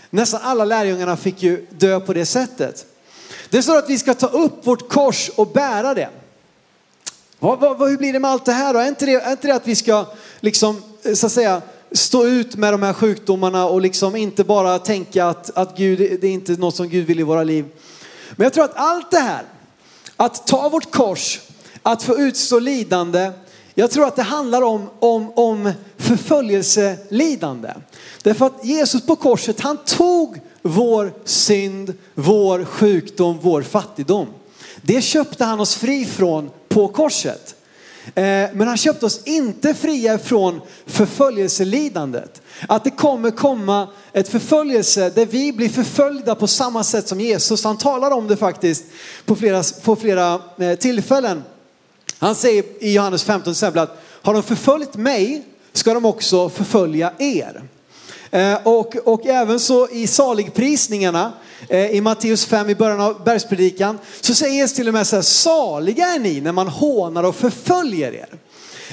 Nästan 0.09 0.41
alla 0.43 0.65
lärjungarna 0.65 1.17
fick 1.17 1.43
ju 1.43 1.67
dö 1.69 1.99
på 1.99 2.13
det 2.13 2.25
sättet. 2.25 2.85
Det 3.49 3.63
står 3.63 3.77
att 3.77 3.89
vi 3.89 3.97
ska 3.97 4.13
ta 4.13 4.27
upp 4.27 4.67
vårt 4.67 4.89
kors 4.89 5.29
och 5.35 5.47
bära 5.47 5.93
det. 5.93 6.09
Vad, 7.39 7.59
vad, 7.59 7.89
hur 7.89 7.97
blir 7.97 8.13
det 8.13 8.19
med 8.19 8.31
allt 8.31 8.45
det 8.45 8.51
här 8.51 8.73
då? 8.73 8.79
Är 8.79 8.87
inte 8.87 9.05
det, 9.05 9.13
är 9.13 9.31
inte 9.31 9.47
det 9.47 9.55
att 9.55 9.67
vi 9.67 9.75
ska 9.75 10.05
liksom, 10.39 10.83
eh, 11.03 11.13
så 11.13 11.25
att 11.25 11.31
säga, 11.31 11.61
stå 11.91 12.25
ut 12.25 12.55
med 12.55 12.73
de 12.73 12.83
här 12.83 12.93
sjukdomarna 12.93 13.65
och 13.65 13.81
liksom 13.81 14.15
inte 14.15 14.43
bara 14.43 14.79
tänka 14.79 15.25
att, 15.25 15.57
att 15.57 15.77
Gud, 15.77 15.99
det 16.21 16.27
är 16.27 16.31
inte 16.31 16.51
något 16.51 16.75
som 16.75 16.89
Gud 16.89 17.07
vill 17.07 17.19
i 17.19 17.23
våra 17.23 17.43
liv. 17.43 17.65
Men 18.31 18.43
jag 18.43 18.53
tror 18.53 18.63
att 18.63 18.75
allt 18.75 19.11
det 19.11 19.19
här, 19.19 19.43
att 20.15 20.47
ta 20.47 20.69
vårt 20.69 20.91
kors, 20.91 21.39
att 21.83 22.03
få 22.03 22.17
utstå 22.17 22.59
lidande, 22.59 23.31
jag 23.73 23.91
tror 23.91 24.07
att 24.07 24.15
det 24.15 24.23
handlar 24.23 24.61
om, 24.61 24.89
om, 24.99 25.31
om 25.35 25.71
förföljelselidande. 25.97 27.73
Därför 28.23 28.45
att 28.45 28.65
Jesus 28.65 29.05
på 29.05 29.15
korset, 29.15 29.59
han 29.59 29.77
tog 29.77 30.41
vår 30.61 31.13
synd, 31.23 31.93
vår 32.15 32.65
sjukdom, 32.65 33.39
vår 33.41 33.61
fattigdom. 33.61 34.27
Det 34.81 35.01
köpte 35.01 35.45
han 35.45 35.59
oss 35.59 35.75
fri 35.75 36.05
från 36.05 36.49
på 36.69 36.87
korset. 36.87 37.55
Eh, 38.05 38.49
men 38.53 38.67
han 38.67 38.77
köpte 38.77 39.05
oss 39.05 39.21
inte 39.23 39.73
fria 39.73 40.17
från 40.19 40.61
förföljelselidandet. 40.85 42.41
Att 42.67 42.83
det 42.83 42.89
kommer 42.89 43.31
komma 43.31 43.87
ett 44.13 44.29
förföljelse 44.29 45.09
där 45.09 45.25
vi 45.25 45.53
blir 45.53 45.69
förföljda 45.69 46.35
på 46.35 46.47
samma 46.47 46.83
sätt 46.83 47.07
som 47.07 47.21
Jesus. 47.21 47.63
Han 47.63 47.77
talar 47.77 48.11
om 48.11 48.27
det 48.27 48.37
faktiskt 48.37 48.83
på 49.25 49.35
flera, 49.35 49.63
på 49.83 49.95
flera 49.95 50.41
eh, 50.57 50.75
tillfällen. 50.75 51.43
Han 52.19 52.35
säger 52.35 52.63
i 52.79 52.93
Johannes 52.93 53.23
15 53.23 53.43
till 53.43 53.51
exempel 53.51 53.83
att 53.83 54.03
har 54.21 54.33
de 54.33 54.43
förföljt 54.43 54.95
mig 54.95 55.43
ska 55.73 55.93
de 55.93 56.05
också 56.05 56.49
förfölja 56.49 57.13
er. 57.17 57.63
Eh, 58.31 58.57
och, 58.63 58.95
och 58.95 59.25
även 59.25 59.59
så 59.59 59.89
i 59.89 60.07
saligprisningarna 60.07 61.33
eh, 61.69 61.91
i 61.91 62.01
Matteus 62.01 62.45
5 62.45 62.69
i 62.69 62.75
början 62.75 63.01
av 63.01 63.23
bergspredikan 63.23 63.99
så 64.21 64.33
säger 64.33 64.53
Jesus 64.53 64.75
till 64.75 64.87
och 64.87 64.93
med 64.93 65.07
så 65.07 65.15
här, 65.15 65.23
saliga 65.23 66.05
är 66.05 66.19
ni 66.19 66.41
när 66.41 66.51
man 66.51 66.67
hånar 66.67 67.23
och 67.23 67.35
förföljer 67.35 68.15
er. 68.15 68.29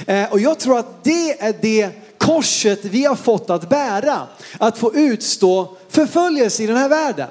Eh, 0.07 0.31
och 0.31 0.39
jag 0.39 0.59
tror 0.59 0.79
att 0.79 1.03
det 1.03 1.41
är 1.41 1.55
det 1.61 1.89
korset 2.17 2.85
vi 2.85 3.05
har 3.05 3.15
fått 3.15 3.49
att 3.49 3.69
bära. 3.69 4.21
Att 4.57 4.77
få 4.77 4.95
utstå 4.95 5.77
förföljelse 5.89 6.63
i 6.63 6.67
den 6.67 6.77
här 6.77 6.89
världen. 6.89 7.29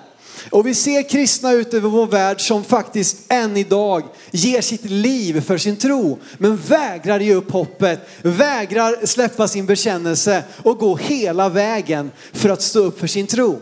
Och 0.50 0.66
vi 0.66 0.74
ser 0.74 1.08
kristna 1.08 1.52
ut 1.52 1.74
över 1.74 1.88
vår 1.88 2.06
värld 2.06 2.40
som 2.40 2.64
faktiskt 2.64 3.16
än 3.28 3.56
idag 3.56 4.02
ger 4.30 4.60
sitt 4.60 4.84
liv 4.84 5.40
för 5.40 5.58
sin 5.58 5.76
tro. 5.76 6.18
Men 6.38 6.56
vägrar 6.56 7.20
ge 7.20 7.34
upp 7.34 7.50
hoppet, 7.50 8.08
vägrar 8.22 9.06
släppa 9.06 9.48
sin 9.48 9.66
bekännelse 9.66 10.44
och 10.62 10.78
gå 10.78 10.96
hela 10.96 11.48
vägen 11.48 12.10
för 12.32 12.48
att 12.48 12.62
stå 12.62 12.78
upp 12.78 13.00
för 13.00 13.06
sin 13.06 13.26
tro. 13.26 13.60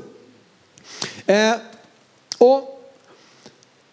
Eh, 1.26 1.54
och, 2.38 2.82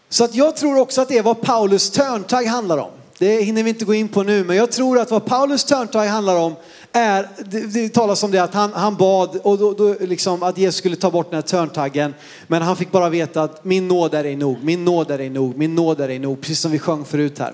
så 0.10 0.24
att 0.24 0.36
jag 0.36 0.56
tror 0.56 0.80
också 0.80 1.02
att 1.02 1.08
det 1.08 1.18
är 1.18 1.24
vad 1.24 1.42
Paulus 1.42 1.90
törntag 1.90 2.46
handlar 2.46 2.78
om. 2.78 2.92
Det 3.18 3.42
hinner 3.42 3.64
vi 3.64 3.70
inte 3.70 3.86
gå 3.86 3.94
in 3.94 4.08
på 4.08 4.24
nu, 4.24 4.44
men 4.44 4.56
jag 4.56 4.72
tror 4.72 5.00
att 5.00 5.12
vad 5.12 5.26
Paulus 5.26 5.64
törntag 5.64 6.06
handlar 6.06 6.36
om 6.36 6.56
är, 6.94 7.28
det, 7.46 7.60
det 7.60 7.90
talas 7.90 8.24
om 8.24 8.32
det 8.32 8.40
att 8.40 8.54
han, 8.54 8.74
han 8.74 8.96
bad 8.96 9.40
och 9.44 9.58
då, 9.58 9.74
då 9.74 9.96
liksom 10.00 10.44
att 10.44 10.58
Jesus 10.58 10.76
skulle 10.76 10.96
ta 10.96 11.12
bort 11.12 11.30
den 11.30 11.36
här 11.36 11.42
törntaggen. 11.42 12.14
Men 12.48 12.62
han 12.62 12.76
fick 12.76 12.92
bara 12.92 13.10
veta 13.10 13.44
att 13.44 13.66
min 13.66 13.88
nåd 13.88 14.14
är 14.14 14.24
dig 14.24 14.36
nog, 14.36 14.64
min 14.64 14.86
nåd 14.86 15.12
är 15.12 15.18
dig 15.18 15.30
nog, 15.30 15.58
min 15.58 15.76
nåd 15.76 16.02
är 16.02 16.08
dig 16.08 16.20
nog. 16.20 16.42
Precis 16.42 16.60
som 16.60 16.72
vi 16.72 16.80
sjöng 16.80 17.06
förut 17.06 17.40
här. 17.40 17.54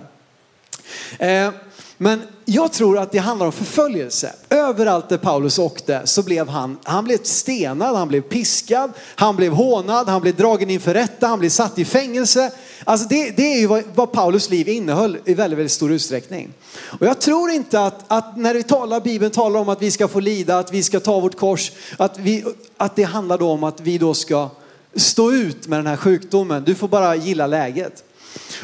Eh, 1.19 1.51
men 1.97 2.21
jag 2.45 2.73
tror 2.73 2.99
att 2.99 3.11
det 3.11 3.17
handlar 3.17 3.45
om 3.45 3.51
förföljelse. 3.51 4.33
Överallt 4.49 5.09
där 5.09 5.17
Paulus 5.17 5.59
åkte 5.59 6.01
så 6.05 6.23
blev 6.23 6.49
han, 6.49 6.77
han 6.83 7.03
blev 7.03 7.17
stenad, 7.23 7.95
han 7.95 8.07
blev 8.07 8.21
piskad, 8.21 8.91
han 9.15 9.35
blev 9.35 9.53
hånad, 9.53 10.09
han 10.09 10.21
blev 10.21 10.35
dragen 10.35 10.69
inför 10.69 10.93
rätta, 10.93 11.27
han 11.27 11.39
blev 11.39 11.49
satt 11.49 11.79
i 11.79 11.85
fängelse. 11.85 12.51
Alltså 12.83 13.07
det, 13.07 13.31
det 13.31 13.53
är 13.53 13.59
ju 13.59 13.67
vad, 13.67 13.83
vad, 13.95 14.11
Paulus 14.11 14.49
liv 14.49 14.69
innehöll 14.69 15.17
i 15.25 15.33
väldigt, 15.33 15.59
väldigt 15.59 15.71
stor 15.71 15.91
utsträckning. 15.91 16.53
Och 16.99 17.05
jag 17.05 17.21
tror 17.21 17.51
inte 17.51 17.79
att, 17.79 18.03
att, 18.07 18.37
när 18.37 18.53
vi 18.53 18.63
talar, 18.63 18.99
Bibeln 18.99 19.31
talar 19.31 19.59
om 19.59 19.69
att 19.69 19.81
vi 19.81 19.91
ska 19.91 20.07
få 20.07 20.19
lida, 20.19 20.59
att 20.59 20.73
vi 20.73 20.83
ska 20.83 20.99
ta 20.99 21.19
vårt 21.19 21.37
kors, 21.37 21.71
att, 21.97 22.19
vi, 22.19 22.43
att 22.77 22.95
det 22.95 23.03
handlar 23.03 23.37
då 23.37 23.49
om 23.49 23.63
att 23.63 23.81
vi 23.81 23.97
då 23.97 24.13
ska 24.13 24.49
stå 24.95 25.31
ut 25.31 25.67
med 25.67 25.79
den 25.79 25.87
här 25.87 25.97
sjukdomen. 25.97 26.63
Du 26.63 26.75
får 26.75 26.87
bara 26.87 27.15
gilla 27.15 27.47
läget. 27.47 28.03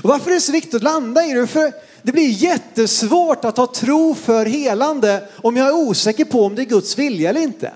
Och 0.01 0.09
varför 0.09 0.29
är 0.31 0.35
det 0.35 0.41
så 0.41 0.51
viktigt 0.51 0.75
att 0.75 0.83
landa 0.83 1.25
i 1.25 1.33
det? 1.33 1.47
För 1.47 1.73
det 2.01 2.11
blir 2.11 2.29
jättesvårt 2.29 3.45
att 3.45 3.57
ha 3.57 3.67
tro 3.67 4.15
för 4.15 4.45
helande 4.45 5.27
om 5.35 5.57
jag 5.57 5.67
är 5.67 5.73
osäker 5.73 6.25
på 6.25 6.45
om 6.45 6.55
det 6.55 6.61
är 6.61 6.65
Guds 6.65 6.97
vilja 6.97 7.29
eller 7.29 7.41
inte. 7.41 7.71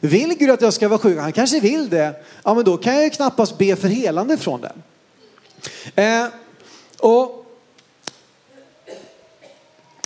Vill 0.00 0.34
Gud 0.38 0.50
att 0.50 0.62
jag 0.62 0.72
ska 0.72 0.88
vara 0.88 0.98
sjuk? 0.98 1.18
Han 1.18 1.32
kanske 1.32 1.60
vill 1.60 1.88
det. 1.88 2.24
Ja, 2.44 2.54
men 2.54 2.64
då 2.64 2.76
kan 2.76 2.94
jag 2.94 3.04
ju 3.04 3.10
knappast 3.10 3.58
be 3.58 3.76
för 3.76 3.88
helande 3.88 4.36
från 4.36 4.60
det. 4.60 4.72
Eh, 5.94 6.26
och 6.98 7.46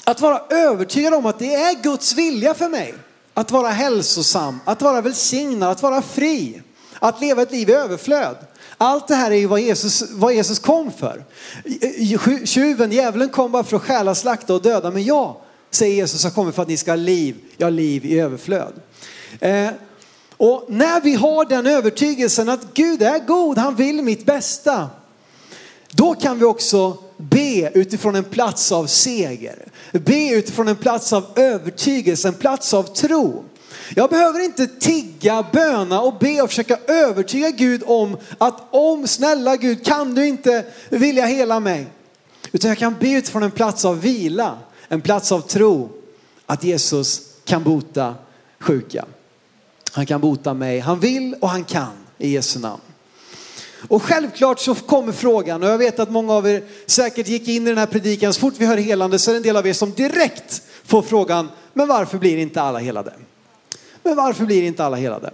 att 0.05 0.21
vara 0.21 0.43
övertygad 0.51 1.15
om 1.15 1.27
att 1.27 1.39
det 1.39 1.55
är 1.55 1.83
Guds 1.83 2.15
vilja 2.15 2.55
för 2.55 2.69
mig. 2.69 2.95
Att 3.35 3.51
vara 3.51 3.69
hälsosam, 3.69 4.61
att 4.65 4.83
vara 4.83 5.01
välsignad, 5.01 5.71
att 5.71 5.83
vara 5.83 6.03
fri. 6.03 6.63
Att 6.99 7.21
leva 7.21 7.43
ett 7.43 7.53
liv 7.53 7.71
i 7.71 7.73
överflöd. 7.73 8.37
Allt 8.79 9.09
det 9.09 9.15
här 9.15 9.31
är 9.31 9.37
ju 9.37 9.47
vad 9.47 9.61
Jesus, 9.61 10.11
vad 10.11 10.35
Jesus 10.35 10.59
kom 10.59 10.93
för. 10.93 11.25
Tjuven, 12.47 12.93
djävulen 12.93 13.29
kom 13.29 13.53
bara 13.53 13.65
för 13.65 13.77
att 13.77 13.83
stjäla, 13.83 14.15
slakta 14.15 14.55
och 14.55 14.63
döda. 14.63 14.91
Men 14.91 15.05
jag, 15.05 15.37
säger 15.71 15.95
Jesus, 15.95 16.25
har 16.25 16.31
kommit 16.31 16.55
för 16.55 16.63
att 16.63 16.69
ni 16.69 16.77
ska 16.77 16.91
ha 16.91 16.97
liv, 16.97 17.37
ja 17.57 17.69
liv 17.71 18.05
i 18.05 18.21
överflöd. 18.21 18.73
Eh, 19.41 19.71
och 20.37 20.67
när 20.69 21.01
vi 21.01 21.15
har 21.15 21.45
den 21.45 21.67
övertygelsen 21.67 22.49
att 22.49 22.75
Gud 22.75 23.03
är 23.03 23.19
god, 23.19 23.59
han 23.59 23.77
vill 23.77 24.03
mitt 24.03 24.27
bästa. 24.27 24.91
Då 25.97 26.15
kan 26.15 26.39
vi 26.39 26.45
också 26.45 26.97
be 27.17 27.71
utifrån 27.75 28.15
en 28.15 28.25
plats 28.25 28.73
av 28.73 28.87
seger. 28.87 29.69
Be 29.93 30.31
utifrån 30.31 30.69
en 30.69 30.77
plats 30.77 31.13
av 31.13 31.25
övertygelse, 31.37 32.29
en 32.29 32.35
plats 32.35 32.75
av 32.75 32.83
tro. 32.83 33.45
Jag 33.95 34.11
behöver 34.11 34.41
inte 34.41 34.67
tigga, 34.67 35.47
böna 35.53 36.01
och 36.01 36.19
be 36.19 36.43
och 36.43 36.49
försöka 36.49 36.79
övertyga 36.87 37.51
Gud 37.51 37.83
om 37.87 38.17
att 38.39 38.69
om 38.71 39.07
snälla 39.07 39.57
Gud 39.57 39.85
kan 39.85 40.15
du 40.15 40.27
inte 40.27 40.65
vilja 40.89 41.27
hela 41.27 41.61
mig. 41.61 41.87
Utan 42.53 42.69
jag 42.69 42.79
kan 42.79 42.97
be 43.01 43.11
utifrån 43.11 43.43
en 43.43 43.51
plats 43.51 43.85
av 43.85 44.01
vila, 44.01 44.59
en 44.89 45.01
plats 45.01 45.33
av 45.33 45.41
tro 45.41 45.91
att 46.47 46.65
Jesus 46.65 47.23
kan 47.45 47.63
bota 47.63 48.15
sjuka. 48.59 49.05
Han 49.93 50.07
kan 50.07 50.21
bota 50.21 50.55
mig. 50.55 50.79
Han 50.79 51.01
vill 51.01 51.35
och 51.41 51.49
han 51.49 51.65
kan 51.65 51.93
i 52.19 52.31
Jesu 52.31 52.59
namn. 52.59 52.81
Och 53.89 54.03
självklart 54.03 54.61
så 54.61 54.75
kommer 54.75 55.13
frågan, 55.13 55.63
och 55.63 55.69
jag 55.69 55.79
vet 55.79 55.99
att 55.99 56.11
många 56.11 56.33
av 56.33 56.49
er 56.49 56.63
säkert 56.87 57.29
gick 57.29 57.49
in 57.49 57.67
i 57.67 57.71
den 57.71 57.79
här 57.79 57.87
predikan, 57.87 58.35
så 58.35 58.41
fort 58.41 58.55
vi 58.59 58.67
hör 58.67 58.77
helande 58.77 59.19
så 59.19 59.31
är 59.31 59.33
det 59.33 59.39
en 59.39 59.43
del 59.43 59.57
av 59.57 59.67
er 59.67 59.73
som 59.73 59.93
direkt 59.93 60.63
får 60.85 61.03
frågan, 61.03 61.49
men 61.73 61.89
varför 61.89 62.19
blir 62.19 62.39
inte 62.39 62.63
alla 62.63 62.79
helade? 62.79 63.13
Men 64.03 64.17
varför 64.17 64.45
blir 64.45 64.63
inte 64.63 64.85
alla 64.85 64.97
helade? 64.97 65.31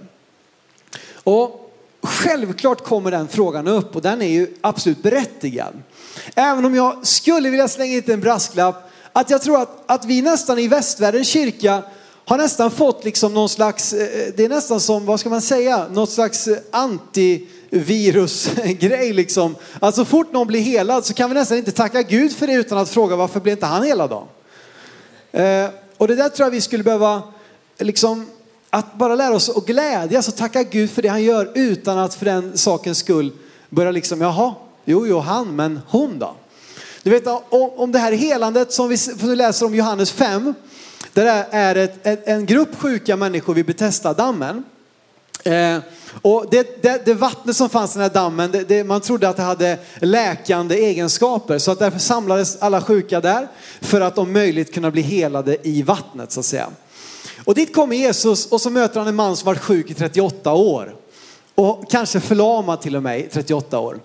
Och 1.15 1.73
självklart 2.03 2.85
kommer 2.85 3.11
den 3.11 3.29
frågan 3.29 3.69
upp 3.69 3.97
och 3.97 4.03
den 4.03 4.23
är 4.23 4.29
ju 4.29 4.55
absolut 4.61 5.03
berättigad. 5.03 5.83
Även 6.35 6.65
om 6.65 6.75
jag 6.75 7.07
skulle 7.07 7.51
vilja 7.51 7.69
slänga 7.69 7.95
in 7.95 8.03
en 8.07 8.21
brasklapp 8.21 8.91
att 9.13 9.31
jag 9.31 9.43
tror 9.43 9.63
att, 9.63 9.83
att 9.87 10.05
vi 10.05 10.23
nästan 10.23 10.59
i 10.59 10.69
västvärldens 10.69 11.29
kyrka 11.29 11.83
har 12.25 12.39
nästan 12.39 12.71
fått 12.71 13.05
liksom 13.05 13.35
någon 13.35 13.49
slags, 13.49 13.93
eh, 13.93 14.33
det 14.37 14.45
är 14.45 14.49
nästan 14.49 14.81
som, 14.81 15.07
vad 15.07 15.21
ska 15.21 15.29
man 15.29 15.43
säga, 15.43 15.87
något 15.91 16.11
slags 16.11 16.49
eh, 16.49 16.59
anti 16.71 17.49
virusgrej 17.71 19.13
liksom. 19.13 19.57
Alltså 19.81 20.05
fort 20.05 20.33
någon 20.33 20.47
blir 20.47 20.61
helad 20.61 21.07
så 21.07 21.15
kan 21.15 21.31
vi 21.31 21.35
nästan 21.35 21.59
inte 21.59 21.73
tacka 21.73 22.03
Gud 22.03 22.37
för 22.37 22.47
det 22.47 22.53
utan 22.53 22.79
att 22.79 22.91
fråga 22.91 23.17
varför 23.17 23.41
blir 23.41 23.53
inte 23.53 23.67
han 23.67 23.83
helad 23.83 24.11
då? 24.11 24.29
Eh, 25.39 25.71
och 25.97 26.09
det 26.09 26.15
där 26.15 26.29
tror 26.29 26.47
jag 26.47 26.51
vi 26.51 26.61
skulle 26.61 26.85
behöva, 26.85 27.23
liksom, 27.79 28.27
att 28.71 28.95
bara 28.95 29.15
lära 29.15 29.35
oss 29.35 29.49
att 29.49 29.67
glädjas 29.67 30.29
och 30.29 30.37
tacka 30.37 30.63
Gud 30.63 30.91
för 30.91 31.03
det 31.03 31.09
han 31.09 31.23
gör 31.23 31.51
utan 31.55 31.99
att 31.99 32.15
för 32.15 32.25
den 32.25 32.59
sakens 32.59 32.99
skull 32.99 33.33
börja 33.69 33.91
liksom, 33.91 34.21
jaha, 34.21 34.55
jo, 34.85 35.07
jo, 35.07 35.19
han, 35.19 35.57
men 35.57 35.81
hon 35.89 36.19
då? 36.19 36.35
Du 37.03 37.11
vet 37.11 37.25
om 37.51 37.93
det 37.93 37.99
här 37.99 38.13
helandet 38.13 38.73
som 38.73 38.89
vi 38.89 38.97
läser 39.37 39.67
om 39.67 39.75
Johannes 39.75 40.13
5, 40.13 40.55
där 41.13 41.47
är 41.51 41.77
ett, 41.77 42.29
en 42.29 42.47
grupp 42.47 42.77
sjuka 42.79 43.17
människor 43.17 43.55
vid 43.55 43.67
Betesda-dammen. 43.67 44.65
Eh, 45.45 45.79
och 46.23 46.47
det, 46.51 46.83
det, 46.83 47.05
det, 47.05 47.15
vattnet 47.15 47.57
som 47.57 47.69
fanns 47.69 47.97
i 47.97 47.99
den 47.99 48.03
här 48.03 48.15
dammen, 48.15 48.51
det, 48.51 48.65
det, 48.65 48.85
man 48.85 49.01
trodde 49.01 49.29
att 49.29 49.37
det 49.37 49.43
hade 49.43 49.79
läkande 50.01 50.75
egenskaper. 50.75 51.59
Så 51.59 51.71
att 51.71 51.79
därför 51.79 51.99
samlades 51.99 52.63
alla 52.63 52.81
sjuka 52.81 53.21
där 53.21 53.49
för 53.81 54.01
att 54.01 54.19
om 54.19 54.33
möjligt 54.33 54.75
kunna 54.75 54.91
bli 54.91 55.03
helade 55.03 55.57
i 55.63 55.83
vattnet 55.83 56.33
så 56.33 56.41
att 56.41 56.47
säga. 56.47 56.67
Och 57.45 57.55
dit 57.55 57.75
kommer 57.75 57.97
Jesus 57.97 58.47
och 58.47 58.61
så 58.61 58.71
möter 58.71 58.99
han 58.99 59.09
en 59.09 59.15
man 59.15 59.37
som 59.37 59.47
varit 59.47 59.61
sjuk 59.61 59.91
i 59.91 59.95
38 59.95 60.53
år. 60.53 60.97
Och 61.55 61.91
kanske 61.91 62.21
förlamad 62.21 62.81
till 62.81 62.97
och 62.97 63.03
med 63.03 63.21
i 63.21 63.23
38 63.23 63.79
år. 63.79 64.01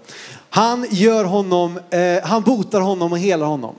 Han 0.50 0.88
gör 0.90 1.24
honom, 1.24 1.80
eh, 1.90 2.24
han 2.24 2.44
botar 2.44 2.82
honom 2.82 3.12
och 3.12 3.20
helar 3.20 3.46
honom. 3.46 3.76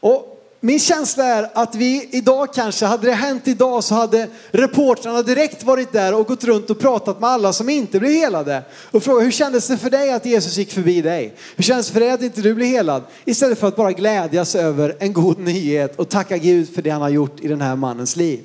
Och 0.00 0.37
min 0.60 0.78
känsla 0.78 1.24
är 1.24 1.50
att 1.54 1.74
vi 1.74 2.08
idag 2.12 2.54
kanske, 2.54 2.86
hade 2.86 3.06
det 3.06 3.12
hänt 3.12 3.48
idag 3.48 3.84
så 3.84 3.94
hade 3.94 4.28
reportrarna 4.50 5.22
direkt 5.22 5.62
varit 5.62 5.92
där 5.92 6.14
och 6.14 6.26
gått 6.26 6.44
runt 6.44 6.70
och 6.70 6.78
pratat 6.78 7.20
med 7.20 7.30
alla 7.30 7.52
som 7.52 7.68
inte 7.68 8.00
blev 8.00 8.12
helade. 8.12 8.62
Och 8.90 9.02
frågat 9.02 9.24
hur 9.24 9.30
kändes 9.30 9.68
det 9.68 9.78
för 9.78 9.90
dig 9.90 10.12
att 10.12 10.26
Jesus 10.26 10.56
gick 10.56 10.72
förbi 10.72 11.02
dig? 11.02 11.34
Hur 11.56 11.64
kändes 11.64 11.86
det 11.86 11.92
för 11.92 12.00
dig 12.00 12.10
att 12.10 12.22
inte 12.22 12.40
du 12.40 12.54
blev 12.54 12.68
helad? 12.68 13.02
Istället 13.24 13.58
för 13.58 13.68
att 13.68 13.76
bara 13.76 13.92
glädjas 13.92 14.54
över 14.54 14.96
en 14.98 15.12
god 15.12 15.38
nyhet 15.38 15.96
och 15.96 16.08
tacka 16.08 16.36
Gud 16.36 16.74
för 16.74 16.82
det 16.82 16.90
han 16.90 17.02
har 17.02 17.08
gjort 17.08 17.40
i 17.40 17.48
den 17.48 17.60
här 17.60 17.76
mannens 17.76 18.16
liv. 18.16 18.40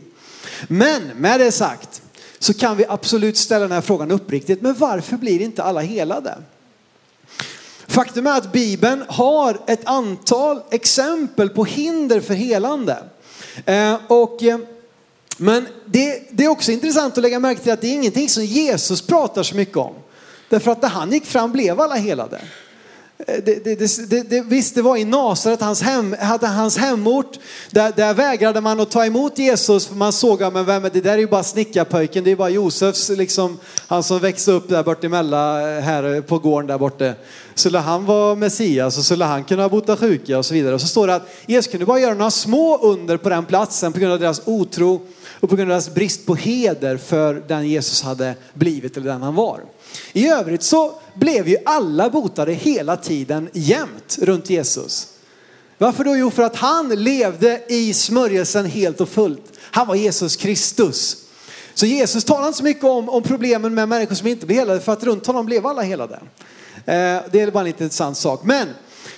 Men 0.68 1.02
med 1.16 1.40
det 1.40 1.52
sagt 1.52 2.02
så 2.40 2.54
kan 2.54 2.78
vi 2.78 2.86
absolut 2.90 3.38
ställa 3.38 3.62
den 3.62 3.72
här 3.72 3.82
frågan 3.82 4.12
uppriktigt. 4.12 4.62
Men 4.62 4.74
varför 4.74 5.18
blir 5.18 5.42
inte 5.42 5.64
alla 5.64 5.82
helade? 5.82 6.38
Faktum 7.94 8.28
är 8.28 8.38
att 8.38 8.52
Bibeln 8.52 9.04
har 9.08 9.58
ett 9.68 9.86
antal 9.86 10.62
exempel 10.72 11.50
på 11.50 11.66
hinder 11.66 12.20
för 12.20 12.34
helande. 12.34 12.98
Eh, 13.66 13.96
och, 14.08 14.44
eh, 14.44 14.58
men 15.38 15.68
det, 15.86 16.28
det, 16.32 16.44
är 16.46 16.48
också 16.48 16.72
intressant 16.72 17.18
att 17.18 17.22
lägga 17.22 17.40
märke 17.40 17.62
till 17.62 17.72
att 17.72 17.82
det 17.82 17.88
är 17.88 17.94
ingenting 17.94 18.30
som 18.30 18.46
Jesus 18.46 19.02
pratar 19.02 19.44
så 19.44 19.56
mycket 19.56 19.78
om. 19.78 19.94
Därför 20.50 20.72
att 20.72 20.82
när 20.82 20.90
han 20.90 21.12
gick 21.12 21.26
fram 21.26 21.52
blev 21.52 21.82
alla 21.82 21.96
helade. 21.96 22.42
Eh, 23.18 23.44
det, 23.46 23.64
det, 23.64 24.10
det, 24.10 24.30
det, 24.30 24.42
visst, 24.42 24.76
det 24.76 24.82
var 24.82 24.98
i 24.98 25.06
Nasaret, 25.06 25.62
hans, 25.62 25.82
hem, 25.82 26.16
hans 26.42 26.78
hemort. 26.78 27.40
Där, 27.72 27.92
där 27.96 28.14
vägrade 28.14 28.62
man 28.62 28.80
att 28.80 28.92
ta 28.92 29.06
emot 29.06 29.38
Jesus 29.38 29.88
för 29.88 29.96
man 29.96 30.14
såg 30.14 30.44
att 30.44 30.68
vem, 30.68 30.84
det 30.94 31.02
där 31.02 31.14
är 31.14 31.18
ju 31.18 31.28
bara 31.28 31.44
snickarpöjken, 31.44 32.24
det 32.24 32.32
är 32.32 32.36
bara 32.36 32.50
Josefs, 32.50 33.10
liksom, 33.10 33.60
han 33.88 34.04
som 34.04 34.20
växte 34.20 34.52
upp 34.52 34.70
där 34.70 34.84
borta 34.84 35.08
emellan 35.08 35.78
eh, 35.78 35.84
här 35.84 36.16
eh, 36.16 36.22
på 36.22 36.40
gården 36.40 36.68
där 36.68 36.78
borta. 36.78 37.14
Skulle 37.56 37.78
han 37.78 38.06
vara 38.06 38.36
Messias 38.36 38.98
och 38.98 39.06
skulle 39.06 39.26
han 39.26 39.44
kunna 39.44 39.70
bota 39.70 39.98
sjuka 39.98 40.38
och 40.38 40.46
så 40.46 40.54
vidare. 40.54 40.76
Och 40.76 40.82
så 40.82 40.88
står 40.88 41.08
det 41.08 41.16
att 41.16 41.30
Jesus 41.46 41.72
kunde 41.72 41.86
bara 41.86 42.00
göra 42.00 42.14
några 42.14 42.32
små 42.32 42.78
under 42.78 43.18
på 43.18 43.30
den 43.30 43.46
platsen 43.46 43.94
på 43.94 44.00
grund 44.00 44.14
av 44.14 44.20
deras 44.20 44.42
otro 44.46 45.02
och 45.40 45.50
på 45.50 45.56
grund 45.56 45.72
av 45.72 45.76
deras 45.76 45.94
brist 45.94 46.26
på 46.26 46.36
heder 46.36 46.98
för 46.98 47.44
den 47.48 47.68
Jesus 47.68 48.02
hade 48.02 48.36
blivit 48.54 48.98
eller 48.98 49.12
den 49.12 49.22
han 49.22 49.36
var. 49.36 49.60
I 50.14 50.28
övrigt 50.28 50.64
så 50.64 50.94
blev 51.14 51.48
ju 51.48 51.58
alla 51.66 52.10
botade 52.10 52.54
hela 52.54 52.98
tiden 52.98 53.50
jämt 53.54 54.18
runt 54.22 54.50
Jesus. 54.50 55.08
Varför 55.78 56.04
då? 56.04 56.16
Jo, 56.16 56.32
för 56.32 56.44
att 56.44 56.56
han 56.56 56.90
levde 56.90 57.62
i 57.68 57.94
smörjelsen 57.94 58.66
helt 58.66 59.02
och 59.02 59.10
fullt. 59.10 59.60
Han 59.60 59.88
var 59.88 59.96
Jesus 59.96 60.36
Kristus. 60.36 61.18
Så 61.74 61.86
Jesus 61.86 62.24
talar 62.24 62.48
inte 62.48 62.58
så 62.58 62.64
mycket 62.64 62.84
om, 62.84 63.10
om 63.10 63.24
problemen 63.24 63.74
med 63.74 63.90
människor 63.90 64.16
som 64.16 64.28
inte 64.28 64.46
blev 64.46 64.60
helade 64.60 64.80
för 64.80 64.92
att 64.92 65.04
runt 65.04 65.28
honom 65.28 65.46
blev 65.46 65.68
alla 65.68 65.82
helade. 65.82 66.20
Eh, 66.76 67.22
det 67.32 67.40
är 67.40 67.52
bara 67.52 67.60
en 67.60 67.66
liten 67.66 67.84
intressant 67.84 68.18
sak. 68.18 68.44
Men 68.44 68.68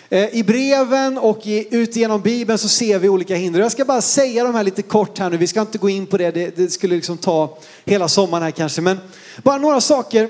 eh, 0.09 0.35
i 0.35 0.43
breven 0.43 1.17
och 1.17 1.41
ut 1.45 1.95
genom 1.95 2.21
Bibeln 2.21 2.59
så 2.59 2.69
ser 2.69 2.99
vi 2.99 3.09
olika 3.09 3.35
hinder. 3.35 3.59
Jag 3.59 3.71
ska 3.71 3.85
bara 3.85 4.01
säga 4.01 4.43
de 4.43 4.55
här 4.55 4.63
lite 4.63 4.81
kort 4.81 5.19
här 5.19 5.29
nu. 5.29 5.37
Vi 5.37 5.47
ska 5.47 5.61
inte 5.61 5.77
gå 5.77 5.89
in 5.89 6.05
på 6.05 6.17
det. 6.17 6.31
Det, 6.31 6.55
det 6.55 6.69
skulle 6.69 6.95
liksom 6.95 7.17
ta 7.17 7.57
hela 7.85 8.07
sommaren 8.07 8.43
här 8.43 8.51
kanske. 8.51 8.81
Men 8.81 8.97
bara 9.43 9.57
några 9.57 9.81
saker 9.81 10.29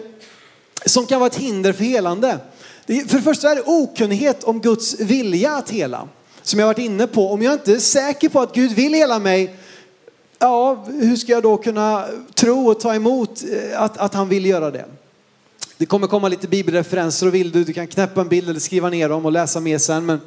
som 0.85 1.05
kan 1.05 1.19
vara 1.19 1.27
ett 1.27 1.35
hinder 1.35 1.73
för 1.73 1.83
helande. 1.83 2.39
För 2.85 3.15
det 3.15 3.21
första 3.21 3.51
är 3.51 3.55
det 3.55 3.63
okunnighet 3.65 4.43
om 4.43 4.61
Guds 4.61 4.99
vilja 4.99 5.55
att 5.55 5.69
hela. 5.69 6.07
Som 6.41 6.59
jag 6.59 6.67
varit 6.67 6.77
inne 6.77 7.07
på. 7.07 7.31
Om 7.31 7.41
jag 7.41 7.53
inte 7.53 7.73
är 7.73 7.79
säker 7.79 8.29
på 8.29 8.39
att 8.39 8.55
Gud 8.55 8.71
vill 8.71 8.93
hela 8.93 9.19
mig, 9.19 9.55
ja, 10.39 10.85
hur 10.87 11.15
ska 11.15 11.31
jag 11.31 11.43
då 11.43 11.57
kunna 11.57 12.05
tro 12.33 12.67
och 12.69 12.79
ta 12.79 12.95
emot 12.95 13.43
eh, 13.43 13.81
att, 13.81 13.97
att 13.97 14.13
han 14.13 14.29
vill 14.29 14.45
göra 14.45 14.71
det? 14.71 14.85
Det 15.77 15.85
kommer 15.85 16.07
komma 16.07 16.27
lite 16.27 16.47
bibelreferenser 16.47 17.27
och 17.27 17.35
vill 17.35 17.51
du, 17.51 17.63
du 17.63 17.73
kan 17.73 17.87
knäppa 17.87 18.21
en 18.21 18.27
bild 18.27 18.49
eller 18.49 18.59
skriva 18.59 18.89
ner 18.89 19.09
dem 19.09 19.25
och 19.25 19.31
läsa 19.31 19.59
mer 19.59 19.77
sen. 19.77 20.05
Men 20.05 20.19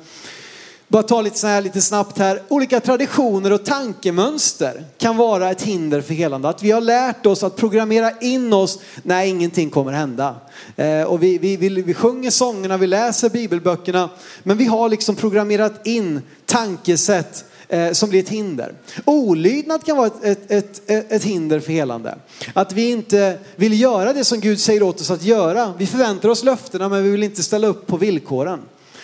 bara 0.88 1.02
ta 1.02 1.22
lite 1.22 1.38
så 1.38 1.46
här 1.46 1.62
lite 1.62 1.80
snabbt 1.80 2.18
här. 2.18 2.42
Olika 2.48 2.80
traditioner 2.80 3.52
och 3.52 3.64
tankemönster 3.64 4.84
kan 4.98 5.16
vara 5.16 5.50
ett 5.50 5.62
hinder 5.62 6.00
för 6.00 6.14
helande. 6.14 6.48
Att 6.48 6.62
vi 6.62 6.70
har 6.70 6.80
lärt 6.80 7.26
oss 7.26 7.42
att 7.42 7.56
programmera 7.56 8.10
in 8.20 8.52
oss 8.52 8.78
när 9.02 9.24
ingenting 9.24 9.70
kommer 9.70 9.92
hända. 9.92 10.36
Eh, 10.76 11.02
och 11.02 11.22
vi, 11.22 11.38
vi, 11.38 11.56
vi, 11.56 11.68
vi 11.68 11.94
sjunger 11.94 12.30
sångerna, 12.30 12.76
vi 12.76 12.86
läser 12.86 13.30
bibelböckerna. 13.30 14.10
Men 14.42 14.56
vi 14.56 14.64
har 14.64 14.88
liksom 14.88 15.16
programmerat 15.16 15.86
in 15.86 16.20
tankesätt 16.46 17.44
eh, 17.68 17.92
som 17.92 18.10
blir 18.10 18.20
ett 18.20 18.28
hinder. 18.28 18.74
Olydnad 19.04 19.84
kan 19.84 19.96
vara 19.96 20.06
ett, 20.06 20.50
ett, 20.50 20.50
ett, 20.90 21.12
ett, 21.12 21.24
hinder 21.24 21.60
för 21.60 21.72
helande. 21.72 22.18
Att 22.52 22.72
vi 22.72 22.90
inte 22.90 23.38
vill 23.56 23.80
göra 23.80 24.12
det 24.12 24.24
som 24.24 24.40
Gud 24.40 24.60
säger 24.60 24.82
åt 24.82 25.00
oss 25.00 25.10
att 25.10 25.22
göra. 25.22 25.74
Vi 25.78 25.86
förväntar 25.86 26.28
oss 26.28 26.44
löftena 26.44 26.88
men 26.88 27.04
vi 27.04 27.10
vill 27.10 27.22
inte 27.22 27.42
ställa 27.42 27.66
upp 27.66 27.86
på 27.86 27.96
villkoren. 27.96 28.60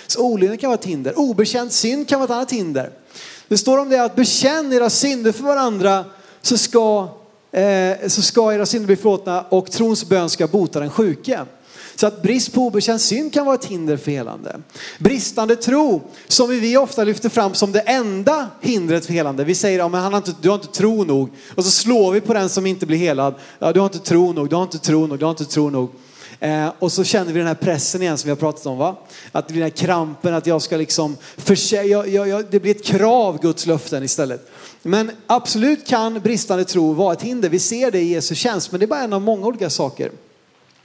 Så 0.07 0.21
olydnad 0.21 0.61
kan 0.61 0.71
vara 0.71 0.79
ett 0.79 0.85
hinder. 0.85 1.19
Obekänd 1.19 1.73
synd 1.73 2.09
kan 2.09 2.21
vara 2.21 2.25
ett 2.25 2.37
annat 2.37 2.53
hinder. 2.53 2.91
Det 3.49 3.59
står 3.59 3.79
om 3.79 3.89
det 3.89 4.03
att 4.03 4.17
bekänn 4.17 4.73
era 4.73 4.91
synder 4.91 5.33
för 5.33 5.45
varandra 5.45 6.05
så 6.43 6.59
ska, 6.59 7.09
eh, 7.53 8.09
så 8.09 8.23
ska 8.23 8.53
era 8.53 8.67
synder 8.67 8.87
bli 8.87 8.97
förlåtna 8.97 9.43
och 9.43 9.71
trons 9.71 10.09
bön 10.09 10.31
ska 10.31 10.47
bota 10.47 10.81
den 10.81 10.91
sjuke. 10.91 11.41
Så 11.97 12.07
att 12.07 12.23
brist 12.23 12.53
på 12.53 12.61
obekänd 12.61 13.01
synd 13.01 13.33
kan 13.33 13.47
vara 13.47 13.55
ett 13.55 13.65
hinder 13.65 13.97
för 13.97 14.11
helande. 14.11 14.61
Bristande 14.99 15.57
tro, 15.57 16.03
som 16.29 16.49
vi 16.49 16.77
ofta 16.77 17.05
lyfter 17.05 17.29
fram 17.29 17.55
som 17.55 17.73
det 17.73 17.81
enda 17.81 18.49
hindret 18.61 19.07
för 19.07 19.13
helande. 19.13 19.45
Vi 19.45 19.55
säger, 19.55 19.79
ja, 19.79 19.89
men 19.89 20.01
han 20.01 20.13
har 20.13 20.19
inte, 20.19 20.35
du 20.41 20.49
har 20.49 20.55
inte 20.55 20.73
tro 20.73 21.05
nog. 21.05 21.29
Och 21.55 21.65
så 21.65 21.71
slår 21.71 22.13
vi 22.13 22.21
på 22.21 22.35
den 22.35 22.49
som 22.49 22.67
inte 22.67 22.87
blir 22.87 22.99
helad. 22.99 23.35
Ja, 23.59 23.73
du 23.73 23.81
har 23.81 23.87
inte 23.87 23.99
tro 23.99 24.33
nog, 24.33 24.49
du 24.51 24.57
har 24.57 24.63
inte 24.63 24.79
tro 24.79 25.07
nog, 25.07 25.19
du 25.19 25.25
har 25.25 25.31
inte 25.31 25.45
tro 25.45 25.71
nog. 25.71 25.91
Eh, 26.41 26.73
och 26.79 26.93
så 26.93 27.05
känner 27.05 27.33
vi 27.33 27.39
den 27.39 27.49
här 27.49 27.55
pressen 27.55 28.03
igen 28.03 28.19
som 28.19 28.27
vi 28.27 28.31
har 28.31 28.37
pratat 28.37 28.67
om. 28.67 28.79
Va? 28.79 28.97
Att 29.33 29.49
det 29.49 29.53
blir 29.53 29.63
den 29.63 29.71
här 29.71 29.87
krampen 29.87 30.35
att 30.35 30.47
jag 30.47 30.63
ska 30.63 30.77
liksom, 30.77 31.17
förse, 31.37 31.83
jag, 31.83 32.09
jag, 32.09 32.29
jag, 32.29 32.45
det 32.51 32.61
blir 32.61 32.71
ett 32.71 32.85
krav 32.85 33.41
Guds 33.41 33.67
löften 33.67 34.03
istället. 34.03 34.51
Men 34.83 35.11
absolut 35.27 35.87
kan 35.87 36.21
bristande 36.21 36.65
tro 36.65 36.93
vara 36.93 37.13
ett 37.13 37.23
hinder. 37.23 37.49
Vi 37.49 37.59
ser 37.59 37.91
det 37.91 38.01
i 38.01 38.13
Jesu 38.13 38.35
tjänst, 38.35 38.71
men 38.73 38.81
det 38.81 38.85
är 38.85 38.89
bara 38.89 39.01
en 39.01 39.13
av 39.13 39.21
många 39.21 39.47
olika 39.47 39.71
saker. 39.71 40.13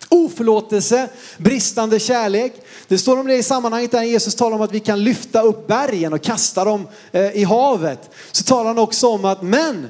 Oförlåtelse, 0.09 1.09
bristande 1.38 1.99
kärlek. 1.99 2.53
Det 2.88 2.97
står 2.97 3.19
om 3.19 3.27
det 3.27 3.35
i 3.35 3.43
sammanhanget 3.43 3.91
där 3.91 4.03
Jesus 4.03 4.35
talar 4.35 4.55
om 4.55 4.62
att 4.62 4.71
vi 4.71 4.79
kan 4.79 5.03
lyfta 5.03 5.41
upp 5.41 5.67
bergen 5.67 6.13
och 6.13 6.21
kasta 6.21 6.65
dem 6.65 6.88
eh, 7.12 7.31
i 7.31 7.43
havet. 7.43 8.09
Så 8.31 8.43
talar 8.43 8.65
han 8.65 8.79
också 8.79 9.07
om 9.07 9.25
att 9.25 9.41
men 9.41 9.88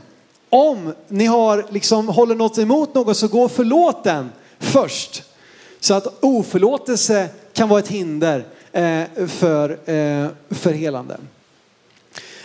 om 0.49 0.93
ni 1.07 1.25
har 1.25 1.65
liksom 1.69 2.07
håller 2.07 2.35
något 2.35 2.57
emot 2.57 2.93
någon 2.93 3.15
så 3.15 3.27
gå 3.27 3.43
och 3.43 3.51
förlåt 3.51 4.03
den 4.03 4.29
först. 4.59 5.23
Så 5.79 5.93
att 5.93 6.23
oförlåtelse 6.23 7.29
kan 7.53 7.69
vara 7.69 7.79
ett 7.79 7.87
hinder 7.87 8.45
eh, 8.71 9.27
för, 9.27 9.69
eh, 9.69 10.27
för 10.49 10.71
helande. 10.71 11.17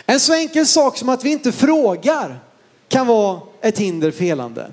En 0.07 0.21
så 0.21 0.35
enkel 0.35 0.67
sak 0.67 0.99
som 0.99 1.09
att 1.09 1.25
vi 1.25 1.31
inte 1.31 1.53
frågar 1.53 2.41
kan 2.89 3.07
vara 3.07 3.41
ett 3.61 3.79
hinder 3.79 4.11
för 4.11 4.25
helande. 4.25 4.71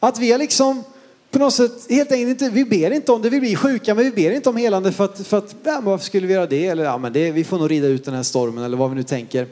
Att 0.00 0.18
vi 0.18 0.32
är 0.32 0.38
liksom 0.38 0.84
på 1.30 1.38
något 1.38 1.54
sätt 1.54 1.72
helt 1.88 2.12
enkelt 2.12 2.30
inte, 2.30 2.50
vi 2.50 2.64
ber 2.64 2.90
inte 2.90 3.12
om 3.12 3.22
det, 3.22 3.30
vi 3.30 3.40
blir 3.40 3.56
sjuka 3.56 3.94
men 3.94 4.04
vi 4.04 4.10
ber 4.10 4.30
inte 4.30 4.48
om 4.48 4.56
helande 4.56 4.92
för 4.92 5.04
att, 5.04 5.26
för 5.26 5.38
att 5.38 5.54
ja, 5.64 5.80
varför 5.82 6.04
skulle 6.04 6.26
vi 6.26 6.34
göra 6.34 6.46
det? 6.46 6.66
Eller 6.66 6.84
ja, 6.84 6.98
men 6.98 7.12
det, 7.12 7.30
vi 7.30 7.44
får 7.44 7.58
nog 7.58 7.70
rida 7.70 7.86
ut 7.86 8.04
den 8.04 8.14
här 8.14 8.22
stormen 8.22 8.64
eller 8.64 8.76
vad 8.76 8.90
vi 8.90 8.96
nu 8.96 9.02
tänker. 9.02 9.46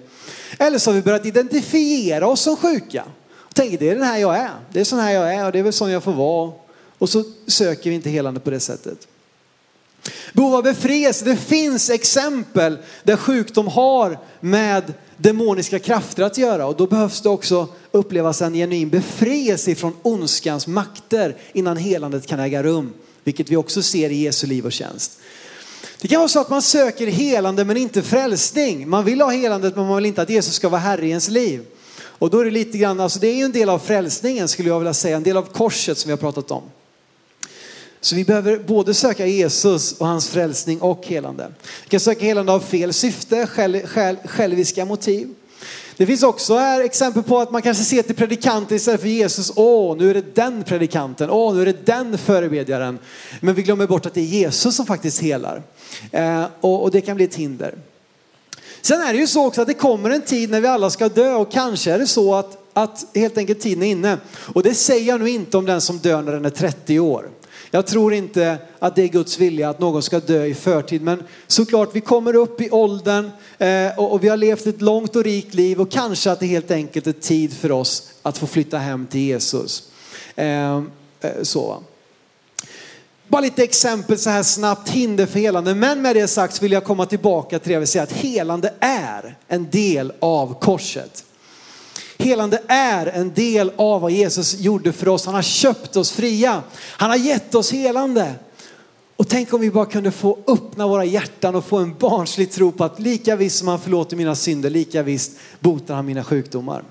Eller 0.58 0.78
så 0.78 0.90
har 0.90 0.94
vi 0.94 1.02
börjat 1.02 1.26
identifiera 1.26 2.26
oss 2.26 2.40
som 2.40 2.56
sjuka. 2.56 3.04
Och 3.36 3.54
tänker 3.54 3.78
det 3.78 3.90
är 3.90 3.94
den 3.94 4.04
här 4.04 4.18
jag 4.18 4.36
är, 4.36 4.50
det 4.72 4.80
är 4.80 4.84
sån 4.84 4.98
här 4.98 5.12
jag 5.12 5.34
är 5.34 5.46
och 5.46 5.52
det 5.52 5.58
är 5.58 5.62
väl 5.62 5.72
sån 5.72 5.90
jag 5.90 6.02
får 6.02 6.12
vara. 6.12 6.52
Och 6.98 7.08
så 7.08 7.24
söker 7.46 7.90
vi 7.90 7.96
inte 7.96 8.10
helande 8.10 8.40
på 8.40 8.50
det 8.50 8.60
sättet. 8.60 9.08
Behov 10.32 10.54
av 10.54 10.62
befrielse, 10.62 11.24
det 11.24 11.36
finns 11.36 11.90
exempel 11.90 12.78
där 13.02 13.16
sjukdom 13.16 13.68
har 13.68 14.18
med 14.40 14.92
demoniska 15.16 15.78
krafter 15.78 16.22
att 16.22 16.38
göra 16.38 16.66
och 16.66 16.76
då 16.76 16.86
behövs 16.86 17.20
det 17.20 17.28
också 17.28 17.68
upplevas 17.92 18.42
en 18.42 18.54
genuin 18.54 18.88
befrielse 18.88 19.74
från 19.74 19.96
ondskans 20.02 20.66
makter 20.66 21.36
innan 21.52 21.76
helandet 21.76 22.26
kan 22.26 22.40
äga 22.40 22.62
rum. 22.62 22.92
Vilket 23.24 23.50
vi 23.50 23.56
också 23.56 23.82
ser 23.82 24.10
i 24.10 24.16
Jesu 24.16 24.46
liv 24.46 24.66
och 24.66 24.72
tjänst. 24.72 25.18
Det 26.00 26.08
kan 26.08 26.18
vara 26.18 26.28
så 26.28 26.40
att 26.40 26.50
man 26.50 26.62
söker 26.62 27.06
helande 27.06 27.64
men 27.64 27.76
inte 27.76 28.02
frälsning. 28.02 28.88
Man 28.88 29.04
vill 29.04 29.20
ha 29.20 29.30
helandet 29.30 29.76
men 29.76 29.86
man 29.86 29.96
vill 29.96 30.06
inte 30.06 30.22
att 30.22 30.30
Jesus 30.30 30.54
ska 30.54 30.68
vara 30.68 30.80
herre 30.80 31.06
i 31.06 31.08
ens 31.08 31.28
liv. 31.28 31.64
Och 32.18 32.30
då 32.30 32.40
är 32.40 32.44
det 32.44 32.50
lite 32.50 32.78
grann, 32.78 33.00
alltså 33.00 33.18
det 33.18 33.28
är 33.28 33.34
ju 33.34 33.42
en 33.42 33.52
del 33.52 33.68
av 33.68 33.78
frälsningen 33.78 34.48
skulle 34.48 34.68
jag 34.68 34.78
vilja 34.78 34.94
säga, 34.94 35.16
en 35.16 35.22
del 35.22 35.36
av 35.36 35.42
korset 35.42 35.98
som 35.98 36.08
vi 36.08 36.12
har 36.12 36.18
pratat 36.18 36.50
om. 36.50 36.62
Så 38.06 38.16
vi 38.16 38.24
behöver 38.24 38.58
både 38.58 38.94
söka 38.94 39.26
Jesus 39.26 39.92
och 39.92 40.06
hans 40.06 40.28
frälsning 40.28 40.80
och 40.80 41.06
helande. 41.06 41.52
Vi 41.82 41.88
kan 41.88 42.00
söka 42.00 42.24
helande 42.24 42.52
av 42.52 42.60
fel 42.60 42.92
syfte, 42.92 43.46
själv, 43.46 43.86
själv, 43.86 44.16
själviska 44.24 44.84
motiv. 44.84 45.34
Det 45.96 46.06
finns 46.06 46.22
också 46.22 46.56
här 46.56 46.80
exempel 46.80 47.22
på 47.22 47.38
att 47.38 47.50
man 47.50 47.62
kanske 47.62 47.84
ser 47.84 48.02
till 48.02 48.14
predikanten 48.14 48.76
istället 48.76 49.00
för 49.00 49.08
Jesus. 49.08 49.52
Åh, 49.56 49.96
nu 49.96 50.10
är 50.10 50.14
det 50.14 50.34
den 50.34 50.62
predikanten. 50.62 51.30
Åh, 51.30 51.54
nu 51.54 51.62
är 51.62 51.66
det 51.66 51.86
den 51.86 52.18
förebedjaren. 52.18 52.98
Men 53.40 53.54
vi 53.54 53.62
glömmer 53.62 53.86
bort 53.86 54.06
att 54.06 54.14
det 54.14 54.20
är 54.20 54.24
Jesus 54.24 54.76
som 54.76 54.86
faktiskt 54.86 55.22
helar. 55.22 55.62
Eh, 56.10 56.44
och, 56.60 56.82
och 56.82 56.90
det 56.90 57.00
kan 57.00 57.16
bli 57.16 57.24
ett 57.24 57.34
hinder. 57.34 57.74
Sen 58.80 59.00
är 59.00 59.12
det 59.12 59.18
ju 59.18 59.26
så 59.26 59.46
också 59.46 59.60
att 59.60 59.68
det 59.68 59.74
kommer 59.74 60.10
en 60.10 60.22
tid 60.22 60.50
när 60.50 60.60
vi 60.60 60.68
alla 60.68 60.90
ska 60.90 61.08
dö 61.08 61.34
och 61.34 61.52
kanske 61.52 61.92
är 61.92 61.98
det 61.98 62.06
så 62.06 62.34
att, 62.34 62.58
att 62.72 63.06
helt 63.14 63.38
enkelt 63.38 63.60
tiden 63.60 63.82
är 63.82 63.90
inne. 63.90 64.18
Och 64.36 64.62
det 64.62 64.74
säger 64.74 65.08
jag 65.08 65.20
nu 65.20 65.30
inte 65.30 65.56
om 65.56 65.66
den 65.66 65.80
som 65.80 65.98
dör 65.98 66.22
när 66.22 66.32
den 66.32 66.44
är 66.44 66.50
30 66.50 67.00
år. 67.00 67.30
Jag 67.70 67.86
tror 67.86 68.14
inte 68.14 68.58
att 68.78 68.96
det 68.96 69.02
är 69.02 69.08
Guds 69.08 69.38
vilja 69.38 69.70
att 69.70 69.78
någon 69.78 70.02
ska 70.02 70.20
dö 70.20 70.44
i 70.44 70.54
förtid. 70.54 71.02
Men 71.02 71.22
såklart, 71.46 71.90
vi 71.92 72.00
kommer 72.00 72.36
upp 72.36 72.60
i 72.60 72.70
åldern 72.70 73.30
eh, 73.58 73.98
och 73.98 74.24
vi 74.24 74.28
har 74.28 74.36
levt 74.36 74.66
ett 74.66 74.80
långt 74.80 75.16
och 75.16 75.24
rikt 75.24 75.54
liv 75.54 75.80
och 75.80 75.90
kanske 75.90 76.30
att 76.30 76.40
det 76.40 76.46
helt 76.46 76.70
enkelt 76.70 77.06
är 77.06 77.12
tid 77.12 77.52
för 77.56 77.72
oss 77.72 78.08
att 78.22 78.38
få 78.38 78.46
flytta 78.46 78.78
hem 78.78 79.06
till 79.06 79.20
Jesus. 79.20 79.90
Ehm, 80.36 80.90
eh, 81.20 81.42
så. 81.42 81.82
Bara 83.28 83.40
lite 83.40 83.62
exempel 83.62 84.18
så 84.18 84.30
här 84.30 84.42
snabbt, 84.42 84.88
hinder 84.88 85.26
för 85.26 85.38
helande. 85.38 85.74
Men 85.74 86.02
med 86.02 86.16
det 86.16 86.28
sagt 86.28 86.54
så 86.54 86.62
vill 86.62 86.72
jag 86.72 86.84
komma 86.84 87.06
tillbaka 87.06 87.58
till 87.58 87.68
det 87.68 87.72
jag 87.72 87.80
vill 87.80 87.88
säga 87.88 88.02
att 88.02 88.12
helande 88.12 88.74
är 88.80 89.36
en 89.48 89.70
del 89.70 90.12
av 90.20 90.60
korset. 90.60 91.25
Helande 92.18 92.62
är 92.66 93.06
en 93.06 93.34
del 93.34 93.72
av 93.76 94.00
vad 94.00 94.10
Jesus 94.10 94.54
gjorde 94.60 94.92
för 94.92 95.08
oss. 95.08 95.26
Han 95.26 95.34
har 95.34 95.42
köpt 95.42 95.96
oss 95.96 96.12
fria. 96.12 96.62
Han 96.76 97.10
har 97.10 97.16
gett 97.16 97.54
oss 97.54 97.72
helande. 97.72 98.34
Och 99.16 99.28
tänk 99.28 99.52
om 99.52 99.60
vi 99.60 99.70
bara 99.70 99.86
kunde 99.86 100.10
få 100.10 100.38
öppna 100.46 100.86
våra 100.86 101.04
hjärtan 101.04 101.54
och 101.54 101.64
få 101.64 101.76
en 101.76 101.94
barnslig 101.98 102.52
tro 102.52 102.72
på 102.72 102.84
att 102.84 103.00
lika 103.00 103.36
visst 103.36 103.58
som 103.58 103.68
han 103.68 103.80
förlåter 103.80 104.16
mina 104.16 104.34
synder, 104.34 104.70
lika 104.70 105.02
visst 105.02 105.32
botar 105.60 105.94
han 105.94 106.06
mina 106.06 106.24
sjukdomar. 106.24 106.84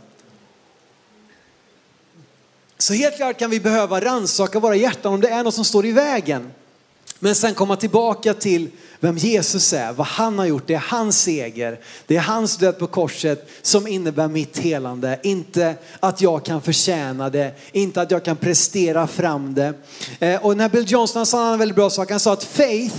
Så 2.77 2.93
helt 2.93 3.15
klart 3.15 3.39
kan 3.39 3.49
vi 3.49 3.59
behöva 3.59 4.01
rannsaka 4.01 4.59
våra 4.59 4.75
hjärtan 4.75 5.13
om 5.13 5.21
det 5.21 5.29
är 5.29 5.43
något 5.43 5.53
som 5.53 5.65
står 5.65 5.85
i 5.85 5.91
vägen. 5.91 6.51
Men 7.19 7.35
sen 7.35 7.53
komma 7.53 7.75
tillbaka 7.75 8.33
till 8.33 8.69
vem 8.99 9.17
Jesus 9.17 9.73
är, 9.73 9.93
vad 9.93 10.07
han 10.07 10.39
har 10.39 10.45
gjort. 10.45 10.67
Det 10.67 10.73
är 10.73 10.83
hans 10.87 11.21
seger, 11.21 11.79
det 12.07 12.15
är 12.15 12.21
hans 12.21 12.57
död 12.57 12.79
på 12.79 12.87
korset 12.87 13.49
som 13.61 13.87
innebär 13.87 14.27
mitt 14.27 14.57
helande. 14.57 15.19
Inte 15.23 15.75
att 15.99 16.21
jag 16.21 16.45
kan 16.45 16.61
förtjäna 16.61 17.29
det, 17.29 17.51
inte 17.71 18.01
att 18.01 18.11
jag 18.11 18.25
kan 18.25 18.35
prestera 18.35 19.07
fram 19.07 19.53
det. 19.53 19.73
Eh, 20.19 20.45
och 20.45 20.57
när 20.57 20.69
Bill 20.69 20.91
Johnson 20.91 21.25
sa 21.25 21.53
en 21.53 21.59
väldigt 21.59 21.75
bra 21.75 21.89
sak, 21.89 22.11
han 22.11 22.19
sa 22.19 22.33
att 22.33 22.43
faith 22.43 22.95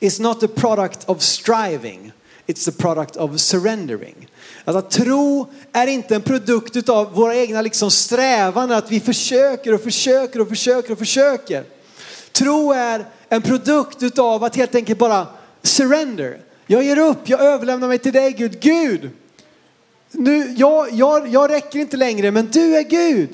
is 0.00 0.20
not 0.20 0.40
the 0.40 0.48
product 0.48 1.08
of 1.08 1.22
striving, 1.22 2.12
it's 2.46 2.64
the 2.64 2.72
product 2.72 3.16
of 3.16 3.40
surrendering. 3.40 4.28
Alltså 4.64 4.78
att 4.78 4.90
tro 4.90 5.52
är 5.72 5.86
inte 5.86 6.14
en 6.14 6.22
produkt 6.22 6.88
av 6.88 7.12
våra 7.12 7.36
egna 7.36 7.62
liksom 7.62 7.90
strävanden, 7.90 8.78
att 8.78 8.90
vi 8.90 9.00
försöker 9.00 9.74
och 9.74 9.80
försöker 9.80 10.40
och 10.40 10.48
försöker 10.48 10.92
och 10.92 10.98
försöker. 10.98 11.64
Tro 12.32 12.72
är 12.72 13.04
en 13.34 13.42
produkt 13.42 14.02
utav 14.02 14.44
att 14.44 14.56
helt 14.56 14.74
enkelt 14.74 14.98
bara 14.98 15.26
surrender. 15.62 16.40
Jag 16.66 16.84
ger 16.84 16.98
upp, 16.98 17.28
jag 17.28 17.40
överlämnar 17.40 17.88
mig 17.88 17.98
till 17.98 18.12
dig 18.12 18.32
Gud. 18.32 18.60
Gud, 18.60 19.10
nu, 20.10 20.54
jag, 20.56 20.92
jag, 20.92 21.28
jag 21.28 21.50
räcker 21.50 21.78
inte 21.78 21.96
längre 21.96 22.30
men 22.30 22.50
du 22.50 22.76
är 22.76 22.82
Gud. 22.82 23.28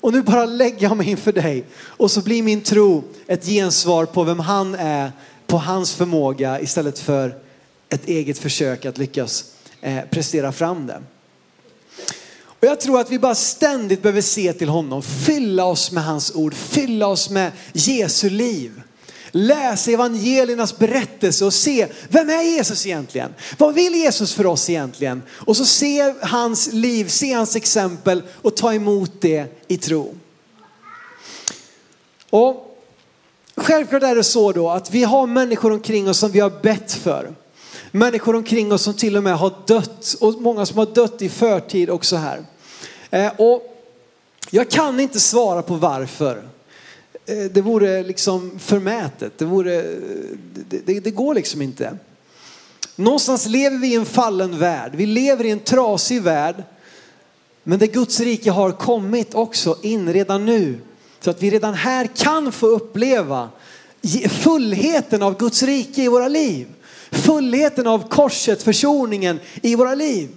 Och 0.00 0.12
nu 0.12 0.22
bara 0.22 0.44
lägger 0.44 0.82
jag 0.82 0.96
mig 0.96 1.10
inför 1.10 1.32
dig. 1.32 1.64
Och 1.84 2.10
så 2.10 2.20
blir 2.20 2.42
min 2.42 2.60
tro 2.60 3.04
ett 3.26 3.46
gensvar 3.46 4.04
på 4.04 4.24
vem 4.24 4.40
han 4.40 4.74
är, 4.74 5.12
på 5.46 5.56
hans 5.56 5.94
förmåga 5.94 6.60
istället 6.60 6.98
för 6.98 7.34
ett 7.88 8.08
eget 8.08 8.38
försök 8.38 8.84
att 8.84 8.98
lyckas 8.98 9.44
eh, 9.80 10.00
prestera 10.10 10.52
fram 10.52 10.86
det. 10.86 11.02
Och 12.42 12.66
jag 12.66 12.80
tror 12.80 13.00
att 13.00 13.10
vi 13.10 13.18
bara 13.18 13.34
ständigt 13.34 14.02
behöver 14.02 14.20
se 14.20 14.52
till 14.52 14.68
honom, 14.68 15.02
fylla 15.02 15.64
oss 15.64 15.92
med 15.92 16.04
hans 16.04 16.34
ord, 16.34 16.54
fylla 16.54 17.06
oss 17.06 17.30
med 17.30 17.52
Jesu 17.72 18.30
liv. 18.30 18.82
Läsa 19.40 19.90
evangeliernas 19.90 20.78
berättelse 20.78 21.44
och 21.44 21.54
se, 21.54 21.86
vem 22.08 22.30
är 22.30 22.42
Jesus 22.42 22.86
egentligen? 22.86 23.34
Vad 23.58 23.74
vill 23.74 23.94
Jesus 23.94 24.34
för 24.34 24.46
oss 24.46 24.70
egentligen? 24.70 25.22
Och 25.30 25.56
så 25.56 25.64
se 25.64 26.14
hans 26.20 26.72
liv, 26.72 27.08
se 27.08 27.32
hans 27.32 27.56
exempel 27.56 28.22
och 28.42 28.56
ta 28.56 28.74
emot 28.74 29.12
det 29.20 29.46
i 29.68 29.76
tro. 29.76 30.14
Och 32.30 32.78
självklart 33.56 34.02
är 34.02 34.14
det 34.14 34.24
så 34.24 34.52
då 34.52 34.70
att 34.70 34.90
vi 34.90 35.04
har 35.04 35.26
människor 35.26 35.72
omkring 35.72 36.08
oss 36.08 36.18
som 36.18 36.30
vi 36.30 36.40
har 36.40 36.62
bett 36.62 36.92
för. 36.92 37.34
Människor 37.90 38.36
omkring 38.36 38.72
oss 38.72 38.82
som 38.82 38.94
till 38.94 39.16
och 39.16 39.22
med 39.22 39.38
har 39.38 39.52
dött 39.66 40.16
och 40.20 40.40
många 40.40 40.66
som 40.66 40.78
har 40.78 40.86
dött 40.86 41.22
i 41.22 41.28
förtid 41.28 41.90
också 41.90 42.16
här. 42.16 42.44
Eh, 43.10 43.32
och 43.36 43.78
jag 44.50 44.70
kan 44.70 45.00
inte 45.00 45.20
svara 45.20 45.62
på 45.62 45.74
varför. 45.74 46.57
Eh, 47.28 47.44
det 47.44 47.60
vore 47.60 48.02
liksom 48.02 48.58
förmätet. 48.58 49.38
Det, 49.38 49.44
vore, 49.44 49.82
det, 50.68 50.86
det, 50.86 51.00
det 51.00 51.10
går 51.10 51.34
liksom 51.34 51.62
inte. 51.62 51.98
Någonstans 52.96 53.46
lever 53.46 53.78
vi 53.78 53.92
i 53.92 53.94
en 53.94 54.06
fallen 54.06 54.58
värld. 54.58 54.92
Vi 54.94 55.06
lever 55.06 55.44
i 55.44 55.50
en 55.50 55.60
trasig 55.60 56.22
värld. 56.22 56.62
Men 57.62 57.78
det 57.78 57.86
Guds 57.86 58.20
rike 58.20 58.50
har 58.50 58.72
kommit 58.72 59.34
också 59.34 59.76
in 59.82 60.12
redan 60.12 60.44
nu. 60.44 60.78
Så 61.20 61.30
att 61.30 61.42
vi 61.42 61.50
redan 61.50 61.74
här 61.74 62.06
kan 62.06 62.52
få 62.52 62.66
uppleva 62.66 63.48
fullheten 64.28 65.22
av 65.22 65.38
Guds 65.38 65.62
rike 65.62 66.02
i 66.02 66.08
våra 66.08 66.28
liv. 66.28 66.66
Fullheten 67.10 67.86
av 67.86 68.08
korset, 68.08 68.62
försoningen 68.62 69.40
i 69.62 69.74
våra 69.74 69.94
liv. 69.94 70.28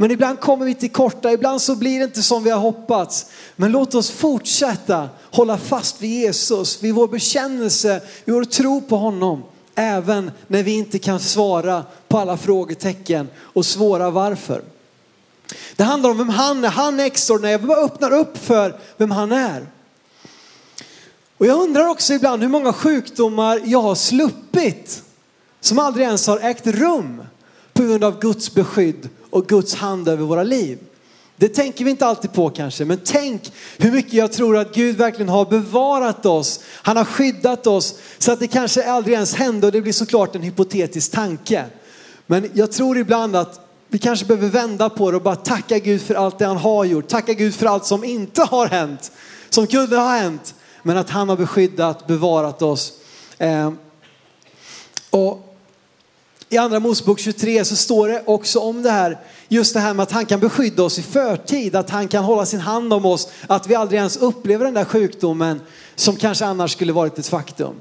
Men 0.00 0.10
ibland 0.10 0.40
kommer 0.40 0.66
vi 0.66 0.74
till 0.74 0.90
korta, 0.90 1.32
ibland 1.32 1.62
så 1.62 1.76
blir 1.76 1.98
det 1.98 2.04
inte 2.04 2.22
som 2.22 2.44
vi 2.44 2.50
har 2.50 2.58
hoppats. 2.58 3.26
Men 3.56 3.72
låt 3.72 3.94
oss 3.94 4.10
fortsätta 4.10 5.08
hålla 5.22 5.58
fast 5.58 6.02
vid 6.02 6.10
Jesus, 6.10 6.82
vid 6.82 6.94
vår 6.94 7.08
bekännelse, 7.08 8.00
vid 8.24 8.34
vår 8.34 8.44
tro 8.44 8.80
på 8.80 8.96
honom. 8.96 9.42
Även 9.74 10.30
när 10.46 10.62
vi 10.62 10.72
inte 10.72 10.98
kan 10.98 11.20
svara 11.20 11.84
på 12.08 12.18
alla 12.18 12.36
frågetecken 12.36 13.28
och 13.38 13.66
svåra 13.66 14.10
varför. 14.10 14.62
Det 15.76 15.84
handlar 15.84 16.10
om 16.10 16.18
vem 16.18 16.28
han 16.28 16.64
är. 16.64 16.68
Han 16.68 17.00
är 17.00 17.04
extraordinär. 17.04 17.50
Jag 17.50 17.62
bara 17.62 17.84
öppnar 17.84 18.12
upp 18.12 18.38
för 18.38 18.80
vem 18.96 19.10
han 19.10 19.32
är. 19.32 19.66
Och 21.38 21.46
jag 21.46 21.60
undrar 21.62 21.88
också 21.88 22.12
ibland 22.12 22.42
hur 22.42 22.48
många 22.48 22.72
sjukdomar 22.72 23.60
jag 23.64 23.82
har 23.82 23.94
sluppit 23.94 25.02
som 25.60 25.78
aldrig 25.78 26.06
ens 26.06 26.26
har 26.26 26.38
ägt 26.38 26.66
rum 26.66 27.22
på 27.72 27.82
grund 27.82 28.04
av 28.04 28.20
Guds 28.20 28.54
beskydd 28.54 29.08
och 29.30 29.46
Guds 29.46 29.74
hand 29.74 30.08
över 30.08 30.24
våra 30.24 30.42
liv. 30.42 30.78
Det 31.36 31.48
tänker 31.48 31.84
vi 31.84 31.90
inte 31.90 32.06
alltid 32.06 32.32
på 32.32 32.50
kanske, 32.50 32.84
men 32.84 33.00
tänk 33.04 33.52
hur 33.78 33.92
mycket 33.92 34.12
jag 34.12 34.32
tror 34.32 34.56
att 34.56 34.74
Gud 34.74 34.96
verkligen 34.96 35.28
har 35.28 35.44
bevarat 35.44 36.26
oss. 36.26 36.60
Han 36.66 36.96
har 36.96 37.04
skyddat 37.04 37.66
oss 37.66 37.94
så 38.18 38.32
att 38.32 38.40
det 38.40 38.46
kanske 38.46 38.90
aldrig 38.90 39.14
ens 39.14 39.34
hände 39.34 39.66
och 39.66 39.72
det 39.72 39.80
blir 39.80 39.92
såklart 39.92 40.34
en 40.34 40.42
hypotetisk 40.42 41.12
tanke. 41.12 41.64
Men 42.26 42.50
jag 42.54 42.72
tror 42.72 42.98
ibland 42.98 43.36
att 43.36 43.60
vi 43.88 43.98
kanske 43.98 44.26
behöver 44.26 44.48
vända 44.48 44.90
på 44.90 45.10
det 45.10 45.16
och 45.16 45.22
bara 45.22 45.36
tacka 45.36 45.78
Gud 45.78 46.02
för 46.02 46.14
allt 46.14 46.38
det 46.38 46.46
han 46.46 46.56
har 46.56 46.84
gjort. 46.84 47.08
Tacka 47.08 47.32
Gud 47.32 47.54
för 47.54 47.66
allt 47.66 47.86
som 47.86 48.04
inte 48.04 48.42
har 48.42 48.66
hänt, 48.66 49.12
som 49.50 49.66
kunde 49.66 49.96
ha 49.96 50.08
hänt. 50.08 50.54
Men 50.82 50.96
att 50.96 51.10
han 51.10 51.28
har 51.28 51.36
beskyddat, 51.36 52.06
bevarat 52.06 52.62
oss. 52.62 52.92
Eh, 53.38 53.72
och 55.10 55.49
i 56.52 56.58
andra 56.58 56.80
Mosebok 56.80 57.18
23 57.18 57.64
så 57.64 57.76
står 57.76 58.08
det 58.08 58.22
också 58.26 58.58
om 58.58 58.82
det 58.82 58.90
här, 58.90 59.18
just 59.48 59.74
det 59.74 59.80
här 59.80 59.94
med 59.94 60.02
att 60.02 60.12
han 60.12 60.26
kan 60.26 60.40
beskydda 60.40 60.82
oss 60.82 60.98
i 60.98 61.02
förtid, 61.02 61.76
att 61.76 61.90
han 61.90 62.08
kan 62.08 62.24
hålla 62.24 62.46
sin 62.46 62.60
hand 62.60 62.92
om 62.92 63.04
oss, 63.04 63.28
att 63.46 63.66
vi 63.66 63.74
aldrig 63.74 63.98
ens 63.98 64.16
upplever 64.16 64.64
den 64.64 64.74
där 64.74 64.84
sjukdomen 64.84 65.60
som 65.94 66.16
kanske 66.16 66.44
annars 66.44 66.72
skulle 66.72 66.92
varit 66.92 67.18
ett 67.18 67.26
faktum. 67.26 67.74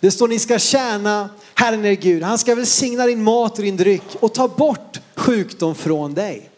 Det 0.00 0.10
står 0.10 0.28
ni 0.28 0.38
ska 0.38 0.58
tjäna 0.58 1.28
Herren 1.54 1.84
er 1.84 1.92
Gud. 1.92 2.22
Han 2.22 2.38
ska 2.38 2.54
välsigna 2.54 3.06
din 3.06 3.22
mat 3.22 3.58
och 3.58 3.64
din 3.64 3.76
dryck 3.76 4.16
och 4.20 4.34
ta 4.34 4.48
bort 4.48 5.00
sjukdom 5.14 5.74
från 5.74 6.14
dig. 6.14 6.50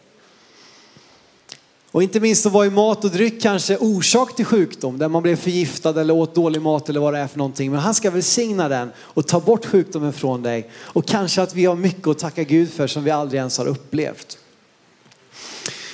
Och 1.97 2.03
inte 2.03 2.19
minst 2.19 2.43
så 2.43 2.49
var 2.49 2.63
ju 2.63 2.69
mat 2.69 3.03
och 3.03 3.11
dryck 3.11 3.41
kanske 3.41 3.77
orsak 3.77 4.35
till 4.35 4.45
sjukdom, 4.45 4.97
där 4.97 5.09
man 5.09 5.23
blev 5.23 5.35
förgiftad 5.35 6.01
eller 6.01 6.13
åt 6.13 6.35
dålig 6.35 6.61
mat 6.61 6.89
eller 6.89 6.99
vad 6.99 7.13
det 7.13 7.19
är 7.19 7.27
för 7.27 7.37
någonting. 7.37 7.71
Men 7.71 7.79
han 7.79 7.95
ska 7.95 8.11
välsigna 8.11 8.69
den 8.69 8.91
och 8.99 9.27
ta 9.27 9.39
bort 9.39 9.65
sjukdomen 9.65 10.13
från 10.13 10.43
dig. 10.43 10.69
Och 10.75 11.05
kanske 11.05 11.41
att 11.41 11.55
vi 11.55 11.65
har 11.65 11.75
mycket 11.75 12.07
att 12.07 12.19
tacka 12.19 12.43
Gud 12.43 12.73
för 12.73 12.87
som 12.87 13.03
vi 13.03 13.11
aldrig 13.11 13.37
ens 13.39 13.57
har 13.57 13.65
upplevt. 13.65 14.37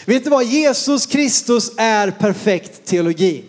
Vet 0.06 0.24
du 0.24 0.30
vad? 0.30 0.46
Jesus 0.46 1.06
Kristus 1.06 1.72
är 1.78 2.12
perfekt 2.12 2.86
teologi. 2.86 3.44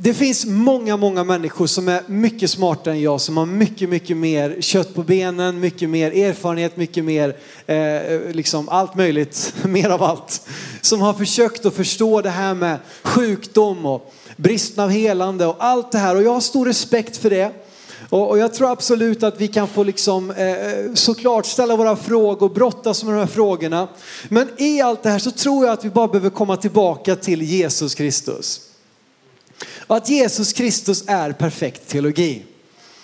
Det 0.00 0.14
finns 0.14 0.46
många, 0.46 0.96
många 0.96 1.24
människor 1.24 1.66
som 1.66 1.88
är 1.88 2.02
mycket 2.06 2.50
smartare 2.50 2.94
än 2.94 3.00
jag, 3.00 3.20
som 3.20 3.36
har 3.36 3.46
mycket, 3.46 3.88
mycket 3.88 4.16
mer 4.16 4.56
kött 4.60 4.94
på 4.94 5.02
benen, 5.02 5.60
mycket 5.60 5.90
mer 5.90 6.10
erfarenhet, 6.12 6.76
mycket 6.76 7.04
mer, 7.04 7.36
eh, 7.66 8.20
liksom 8.32 8.68
allt 8.68 8.94
möjligt, 8.94 9.54
mer 9.62 9.90
av 9.90 10.02
allt. 10.02 10.48
Som 10.80 11.00
har 11.00 11.14
försökt 11.14 11.66
att 11.66 11.74
förstå 11.74 12.20
det 12.20 12.30
här 12.30 12.54
med 12.54 12.78
sjukdom 13.02 13.86
och 13.86 14.12
bristen 14.36 14.84
av 14.84 14.90
helande 14.90 15.46
och 15.46 15.56
allt 15.58 15.92
det 15.92 15.98
här. 15.98 16.16
Och 16.16 16.22
jag 16.22 16.32
har 16.32 16.40
stor 16.40 16.66
respekt 16.66 17.16
för 17.16 17.30
det. 17.30 17.52
Och, 18.08 18.30
och 18.30 18.38
jag 18.38 18.54
tror 18.54 18.70
absolut 18.70 19.22
att 19.22 19.40
vi 19.40 19.48
kan 19.48 19.68
få 19.68 19.82
liksom, 19.82 20.30
eh, 20.30 20.48
eh 20.48 20.94
såklart 20.94 21.46
ställa 21.46 21.76
våra 21.76 21.96
frågor, 21.96 22.48
brottas 22.48 23.04
med 23.04 23.14
de 23.14 23.18
här 23.18 23.26
frågorna. 23.26 23.88
Men 24.28 24.48
i 24.58 24.80
allt 24.80 25.02
det 25.02 25.10
här 25.10 25.18
så 25.18 25.30
tror 25.30 25.66
jag 25.66 25.72
att 25.72 25.84
vi 25.84 25.90
bara 25.90 26.08
behöver 26.08 26.30
komma 26.30 26.56
tillbaka 26.56 27.16
till 27.16 27.42
Jesus 27.42 27.94
Kristus. 27.94 28.67
Och 29.88 29.96
att 29.96 30.08
Jesus 30.08 30.52
Kristus 30.52 31.04
är 31.06 31.32
perfekt 31.32 31.88
teologi. 31.88 32.42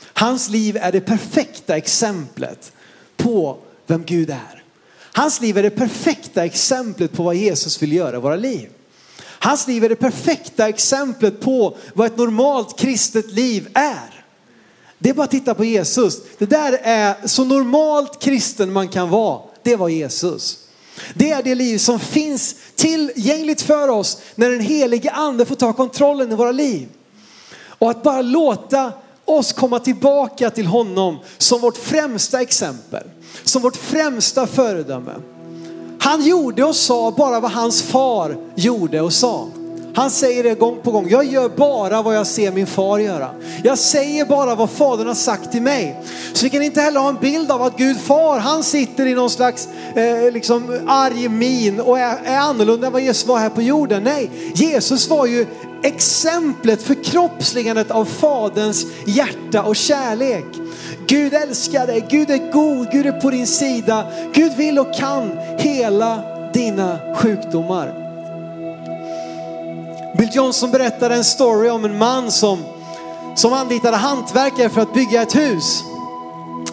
Hans 0.04 0.48
liv 0.48 0.76
är 0.80 0.92
det 0.92 1.00
perfekta 1.00 1.76
exemplet 1.76 2.72
på 3.16 3.58
vem 3.86 4.04
Gud 4.04 4.30
är. 4.30 4.64
Hans 5.12 5.40
liv 5.40 5.58
är 5.58 5.62
det 5.62 5.70
perfekta 5.70 6.44
exemplet 6.44 7.12
på 7.12 7.22
vad 7.22 7.34
Jesus 7.34 7.82
vill 7.82 7.92
göra 7.92 8.16
i 8.16 8.20
våra 8.20 8.36
liv. 8.36 8.68
Hans 9.20 9.66
liv 9.66 9.84
är 9.84 9.88
det 9.88 9.96
perfekta 9.96 10.68
exemplet 10.68 11.40
på 11.40 11.76
vad 11.94 12.06
ett 12.06 12.16
normalt 12.16 12.78
kristet 12.78 13.32
liv 13.32 13.68
är. 13.74 14.24
Det 14.98 15.10
är 15.10 15.14
bara 15.14 15.24
att 15.24 15.30
titta 15.30 15.54
på 15.54 15.64
Jesus. 15.64 16.20
Det 16.38 16.46
där 16.46 16.78
är 16.82 17.26
så 17.26 17.44
normalt 17.44 18.22
kristen 18.22 18.72
man 18.72 18.88
kan 18.88 19.08
vara. 19.08 19.40
Det 19.62 19.76
var 19.76 19.88
Jesus. 19.88 20.63
Det 21.14 21.30
är 21.30 21.42
det 21.42 21.54
liv 21.54 21.78
som 21.78 22.00
finns 22.00 22.54
tillgängligt 22.74 23.62
för 23.62 23.88
oss 23.88 24.18
när 24.35 24.50
den 24.50 24.61
helige 24.61 25.11
ande 25.11 25.44
får 25.44 25.54
ta 25.54 25.72
kontrollen 25.72 26.33
i 26.33 26.35
våra 26.35 26.52
liv. 26.52 26.88
Och 27.66 27.90
att 27.90 28.02
bara 28.02 28.22
låta 28.22 28.92
oss 29.24 29.52
komma 29.52 29.78
tillbaka 29.78 30.50
till 30.50 30.66
honom 30.66 31.18
som 31.38 31.61
vårt 31.61 31.76
främsta 31.76 32.40
exempel, 32.40 33.02
som 33.44 33.62
vårt 33.62 33.76
främsta 33.76 34.46
föredöme. 34.46 35.14
Han 35.98 36.22
gjorde 36.22 36.64
och 36.64 36.76
sa 36.76 37.11
bara 37.11 37.40
vad 37.40 37.50
hans 37.50 37.83
far 37.83 38.37
gjorde 38.54 39.00
och 39.00 39.12
sa. 39.12 39.48
Han 39.94 40.11
säger 40.11 40.42
det 40.42 40.54
gång 40.54 40.78
på 40.83 40.90
gång. 40.90 41.09
Jag 41.09 41.24
gör 41.24 41.48
bara 41.48 42.02
vad 42.02 42.16
jag 42.16 42.26
ser 42.26 42.52
min 42.52 42.66
far 42.66 42.98
göra. 42.98 43.30
Jag 43.64 43.78
säger 43.78 44.24
bara 44.24 44.54
vad 44.54 44.70
fadern 44.70 45.07
har 45.07 45.14
sagt 45.14 45.52
till 45.52 45.62
mig. 45.62 46.02
Så 46.33 46.44
vi 46.44 46.50
kan 46.50 46.62
inte 46.62 46.80
heller 46.80 47.00
ha 47.00 47.09
en 47.09 47.18
bild 47.20 47.50
av 47.50 47.62
att 47.62 47.76
Gud 47.76 48.00
far, 48.00 48.38
han 48.38 48.62
sitter 48.62 49.07
i 49.07 49.14
någon 49.14 49.30
slags 49.30 49.68
eh, 49.94 50.33
liksom 50.33 50.80
arg 50.87 51.28
min 51.28 51.80
och 51.80 51.98
är, 51.98 52.18
är 52.24 52.38
annorlunda 52.38 52.87
än 52.87 52.92
vad 52.92 53.02
Jesus 53.02 53.26
var 53.26 53.38
här 53.38 53.50
på 53.50 53.62
jorden. 53.62 54.02
Nej, 54.04 54.30
Jesus 54.54 55.09
var 55.09 55.26
ju 55.26 55.46
exemplet 55.83 56.83
för 56.83 57.04
kroppsligandet 57.04 57.90
av 57.90 58.04
faderns 58.04 58.87
hjärta 59.07 59.62
och 59.62 59.76
kärlek. 59.76 60.46
Gud 61.07 61.35
älskar 61.35 61.87
dig, 61.87 62.07
Gud 62.11 62.30
är 62.30 62.52
god, 62.52 62.90
Gud 62.92 63.07
är 63.07 63.20
på 63.20 63.30
din 63.30 63.46
sida. 63.46 64.07
Gud 64.33 64.52
vill 64.57 64.78
och 64.78 64.94
kan 64.94 65.38
hela 65.59 66.22
dina 66.52 66.98
sjukdomar. 67.16 68.03
Bill 70.18 70.31
Johnson 70.33 70.70
berättade 70.70 71.14
en 71.14 71.24
story 71.24 71.68
om 71.68 71.85
en 71.85 71.98
man 71.98 72.31
som, 72.31 72.59
som 73.37 73.53
anlitade 73.53 73.96
hantverkare 73.96 74.68
för 74.68 74.81
att 74.81 74.94
bygga 74.94 75.22
ett 75.22 75.37
hus. 75.37 75.83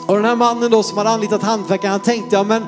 Och 0.08 0.16
den 0.16 0.26
här 0.26 0.36
mannen 0.36 0.72
då 0.72 0.84
som 0.84 0.98
hade 0.98 1.10
anlitat 1.10 1.44
hantverkare, 1.44 1.92
han 1.92 2.00
tänkte, 2.00 2.36
ja 2.36 2.44
men 2.44 2.66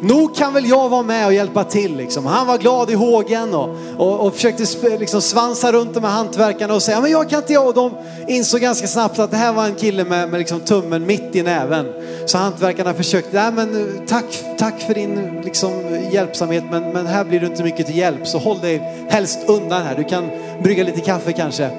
nog 0.00 0.36
kan 0.36 0.52
väl 0.52 0.68
jag 0.68 0.88
vara 0.88 1.02
med 1.02 1.26
och 1.26 1.32
hjälpa 1.32 1.64
till 1.64 1.96
liksom. 1.96 2.26
Han 2.26 2.46
var 2.46 2.58
glad 2.58 2.90
i 2.90 2.94
hågen 2.94 3.54
och, 3.54 3.76
och, 3.98 4.20
och 4.20 4.34
försökte 4.34 4.98
liksom 4.98 5.22
svansa 5.22 5.72
runt 5.72 5.94
de 5.94 6.04
här 6.04 6.10
hantverkarna 6.10 6.74
och 6.74 6.82
säga, 6.82 7.00
men 7.00 7.10
jag 7.10 7.30
kan 7.30 7.38
inte 7.38 7.52
jag. 7.52 7.66
Och 7.66 7.74
de 7.74 7.92
insåg 8.28 8.60
ganska 8.60 8.86
snabbt 8.86 9.18
att 9.18 9.30
det 9.30 9.36
här 9.36 9.52
var 9.52 9.64
en 9.64 9.74
kille 9.74 10.04
med, 10.04 10.30
med 10.30 10.38
liksom 10.38 10.60
tummen 10.60 11.06
mitt 11.06 11.36
i 11.36 11.42
näven. 11.42 11.86
Så 12.26 12.38
hantverkarna 12.38 12.94
försökte, 12.94 13.42
nej 13.42 13.52
men 13.52 13.80
eh, 13.80 14.02
tack, 14.06 14.44
tack 14.58 14.80
för 14.80 14.94
din 14.94 15.40
liksom, 15.44 15.72
hjälpsamhet 16.12 16.64
men, 16.70 16.82
men 16.92 17.06
här 17.06 17.24
blir 17.24 17.40
du 17.40 17.46
inte 17.46 17.62
mycket 17.62 17.86
till 17.86 17.96
hjälp 17.96 18.26
så 18.26 18.38
håll 18.38 18.60
dig 18.60 18.82
helst 19.08 19.38
undan 19.46 19.82
här. 19.82 19.96
Du 19.96 20.04
kan 20.04 20.30
brygga 20.62 20.84
lite 20.84 21.00
kaffe 21.00 21.32
kanske. 21.32 21.70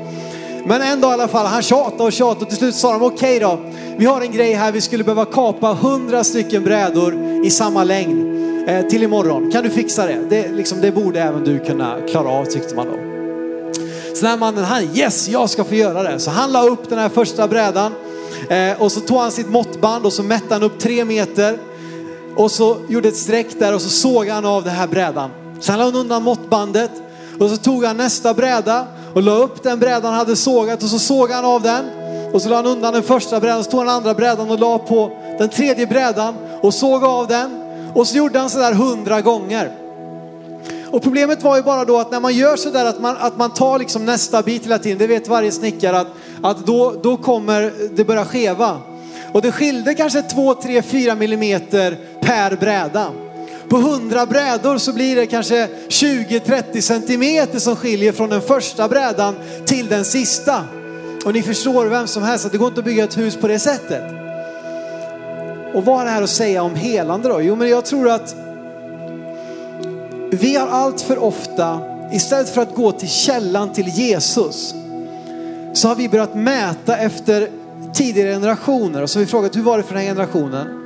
Men 0.66 0.82
en 0.82 1.02
dag 1.02 1.12
i 1.12 1.14
alla 1.14 1.28
fall, 1.28 1.46
han 1.46 1.62
tjatade 1.62 2.04
och 2.04 2.14
tjatade 2.14 2.42
och 2.42 2.50
till 2.50 2.58
slut 2.58 2.76
sa 2.76 2.94
de 2.94 3.04
okej 3.04 3.38
okay 3.38 3.40
då, 3.40 3.60
vi 3.98 4.06
har 4.06 4.22
en 4.22 4.32
grej 4.32 4.54
här, 4.54 4.72
vi 4.72 4.82
skulle 4.82 5.04
behöva 5.04 5.26
kapa 5.26 5.74
hundra 5.74 6.24
stycken 6.24 6.64
brädor 6.64 7.42
i 7.46 7.50
samma 7.50 7.84
längd 7.84 8.38
eh, 8.70 8.82
till 8.82 9.04
imorgon. 9.04 9.52
Kan 9.52 9.64
du 9.64 9.70
fixa 9.70 10.06
det? 10.06 10.20
Det, 10.30 10.52
liksom, 10.52 10.82
det 10.82 10.92
borde 10.92 11.22
även 11.22 11.44
du 11.44 11.60
kunna 11.60 11.96
klara 12.10 12.30
av 12.30 12.46
tyckte 12.46 12.76
man 12.76 12.88
då. 12.88 12.94
Så 14.16 14.22
den 14.22 14.30
här 14.32 14.38
mannen, 14.38 14.64
han 14.64 14.84
yes, 14.96 15.30
jag 15.30 15.50
ska 15.50 15.64
få 15.64 15.76
göra 15.76 16.04
det. 16.04 16.20
Så 16.20 16.32
han 16.32 16.52
la 16.52 16.68
upp 16.68 16.90
den 16.90 17.00
här 17.00 17.10
första 17.10 17.48
brädan 17.48 17.92
eh, 18.50 18.82
och 18.82 18.92
så 18.92 19.00
tog 19.00 19.18
han 19.18 19.32
sitt 19.32 19.50
måttband 19.50 20.06
och 20.06 20.14
så 20.14 20.24
mätte 20.24 20.54
han 20.54 20.64
upp 20.64 20.80
tre 20.80 21.06
meter 21.06 21.58
och 22.36 22.52
så 22.52 22.78
gjorde 22.88 23.10
ett 23.10 23.18
streck 23.18 23.60
där 23.60 23.76
och 23.76 23.82
så 23.82 23.90
såg 23.90 24.28
han 24.28 24.46
av 24.46 24.64
den 24.64 24.74
här 24.74 24.88
brädan. 24.88 25.30
Sen 25.60 25.78
la 25.78 25.84
han 25.84 25.96
undan 25.96 26.24
måttbandet 26.24 26.92
och 27.40 27.50
så 27.50 27.58
tog 27.58 27.84
han 27.86 27.98
nästa 27.98 28.34
bräda 28.34 28.88
och 29.14 29.24
la 29.24 29.32
upp 29.32 29.64
den 29.64 29.80
brädan 29.80 30.06
han 30.06 30.14
hade 30.14 30.36
sågat 30.36 30.84
och 30.84 30.90
så 30.90 31.00
såg 31.00 31.32
han 31.32 31.46
av 31.46 31.62
den. 31.62 31.86
Och 32.34 32.42
så 32.42 32.50
la 32.50 32.56
han 32.56 32.66
undan 32.66 32.94
den 32.94 33.04
första 33.04 33.40
brädan, 33.40 33.64
så 33.64 33.72
tog 33.72 33.80
han 33.80 33.88
den 33.88 33.96
andra 33.96 34.14
brädan 34.14 34.50
och 34.52 34.60
la 34.60 34.78
på 34.78 35.12
den 35.40 35.50
tredje 35.50 35.88
brädan 35.88 36.36
och 36.62 36.74
såg 36.74 37.04
av 37.04 37.28
den. 37.28 37.62
Och 37.94 38.08
så 38.08 38.18
gjorde 38.18 38.40
han 38.40 38.50
sådär 38.50 38.74
hundra 38.74 39.22
gånger. 39.22 39.72
Och 40.92 41.04
problemet 41.04 41.44
var 41.44 41.58
ju 41.58 41.64
bara 41.64 41.86
då 41.86 41.98
att 41.98 42.12
när 42.12 42.20
man 42.20 42.34
gör 42.36 42.56
sådär 42.56 42.86
att 42.86 43.02
man, 43.02 43.16
att 43.20 43.38
man 43.38 43.54
tar 43.54 43.80
liksom 43.80 44.06
nästa 44.06 44.42
bit 44.42 44.66
hela 44.66 44.80
tiden, 44.80 44.98
det 44.98 45.08
vet 45.08 45.28
varje 45.28 45.52
snickare 45.52 46.00
att, 46.00 46.08
att 46.44 46.66
då, 46.66 46.96
då 47.04 47.18
kommer 47.18 47.74
det 47.96 48.04
börja 48.06 48.26
skeva. 48.26 48.82
Och 49.32 49.42
det 49.42 49.52
skilde 49.52 49.94
kanske 49.94 50.22
2, 50.22 50.54
3, 50.54 50.82
4 50.82 51.16
millimeter 51.16 51.98
per 52.22 52.56
bräda. 52.56 53.12
På 53.70 53.78
100 53.78 54.26
brädor 54.26 54.78
så 54.78 54.94
blir 54.94 55.16
det 55.16 55.26
kanske 55.26 55.68
20-30 55.90 56.82
centimeter 56.82 57.60
som 57.60 57.76
skiljer 57.76 58.12
från 58.12 58.30
den 58.30 58.42
första 58.42 58.88
brädan 58.88 59.36
till 59.66 59.88
den 59.88 60.06
sista. 60.06 60.64
Och 61.26 61.34
ni 61.34 61.44
förstår 61.44 61.86
vem 61.86 62.08
som 62.08 62.24
helst 62.24 62.46
att 62.46 62.52
det 62.52 62.58
går 62.58 62.68
inte 62.68 62.80
att 62.80 62.86
bygga 62.86 63.04
ett 63.04 63.18
hus 63.18 63.36
på 63.36 63.48
det 63.48 63.60
sättet. 63.60 64.04
Och 65.74 65.86
vad 65.86 65.98
har 65.98 66.06
det 66.06 66.12
här 66.12 66.22
att 66.22 66.30
säga 66.30 66.64
om 66.64 66.76
helande 66.76 67.30
då? 67.30 67.42
Jo 67.42 67.56
men 67.56 67.70
jag 67.70 67.86
tror 67.86 68.10
att 68.10 68.36
vi 70.32 70.56
har 70.56 70.68
allt 70.68 71.02
för 71.02 71.18
ofta, 71.18 71.80
istället 72.12 72.50
för 72.50 72.62
att 72.62 72.76
gå 72.76 72.92
till 72.92 73.10
källan 73.10 73.74
till 73.74 73.88
Jesus, 73.88 74.76
så 75.78 75.88
har 75.88 75.96
vi 75.96 76.10
börjat 76.10 76.36
mäta 76.36 76.98
efter 76.98 77.50
tidigare 77.94 78.34
generationer. 78.34 79.04
Och 79.04 79.10
så 79.10 79.20
har 79.20 79.26
vi 79.26 79.32
frågat 79.32 79.56
hur 79.56 79.62
var 79.62 79.78
det 79.78 79.84
för 79.84 79.94
den 79.94 80.04
här 80.04 80.10
generationen? 80.10 80.84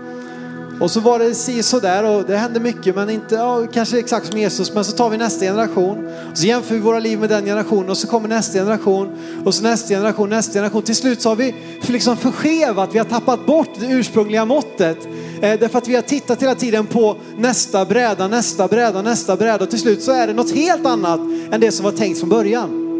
Och 0.81 0.91
så 0.91 0.99
var 0.99 1.19
det 1.19 1.35
si 1.35 1.63
så 1.63 1.79
där 1.79 2.03
och 2.03 2.23
det 2.27 2.37
hände 2.37 2.59
mycket 2.59 2.95
men 2.95 3.09
inte 3.09 3.35
ja, 3.35 3.67
kanske 3.73 3.99
exakt 3.99 4.27
som 4.27 4.39
Jesus. 4.39 4.73
Men 4.73 4.85
så 4.85 4.91
tar 4.91 5.09
vi 5.09 5.17
nästa 5.17 5.45
generation 5.45 6.07
och 6.31 6.37
så 6.37 6.45
jämför 6.45 6.75
vi 6.75 6.81
våra 6.81 6.99
liv 6.99 7.19
med 7.19 7.29
den 7.29 7.45
generationen 7.45 7.89
och 7.89 7.97
så 7.97 8.07
kommer 8.07 8.29
nästa 8.29 8.59
generation 8.59 9.17
och 9.45 9.53
så 9.53 9.63
nästa 9.63 9.87
generation, 9.87 10.29
nästa 10.29 10.53
generation. 10.53 10.81
Till 10.81 10.95
slut 10.95 11.21
så 11.21 11.29
har 11.29 11.35
vi 11.35 11.55
liksom 11.87 12.17
förskevat, 12.17 12.89
vi 12.93 12.97
har 12.97 13.05
tappat 13.05 13.45
bort 13.45 13.69
det 13.79 13.85
ursprungliga 13.85 14.45
måttet. 14.45 14.97
Eh, 15.41 15.59
därför 15.59 15.77
att 15.77 15.87
vi 15.87 15.95
har 15.95 16.01
tittat 16.01 16.41
hela 16.41 16.55
tiden 16.55 16.85
på 16.85 17.17
nästa 17.37 17.85
bräda, 17.85 18.27
nästa 18.27 18.67
bräda, 18.67 19.01
nästa 19.01 19.35
bräda 19.35 19.63
och 19.63 19.69
till 19.69 19.79
slut 19.79 20.03
så 20.03 20.11
är 20.11 20.27
det 20.27 20.33
något 20.33 20.51
helt 20.51 20.85
annat 20.85 21.19
än 21.51 21.61
det 21.61 21.71
som 21.71 21.85
var 21.85 21.91
tänkt 21.91 22.19
från 22.19 22.29
början. 22.29 22.90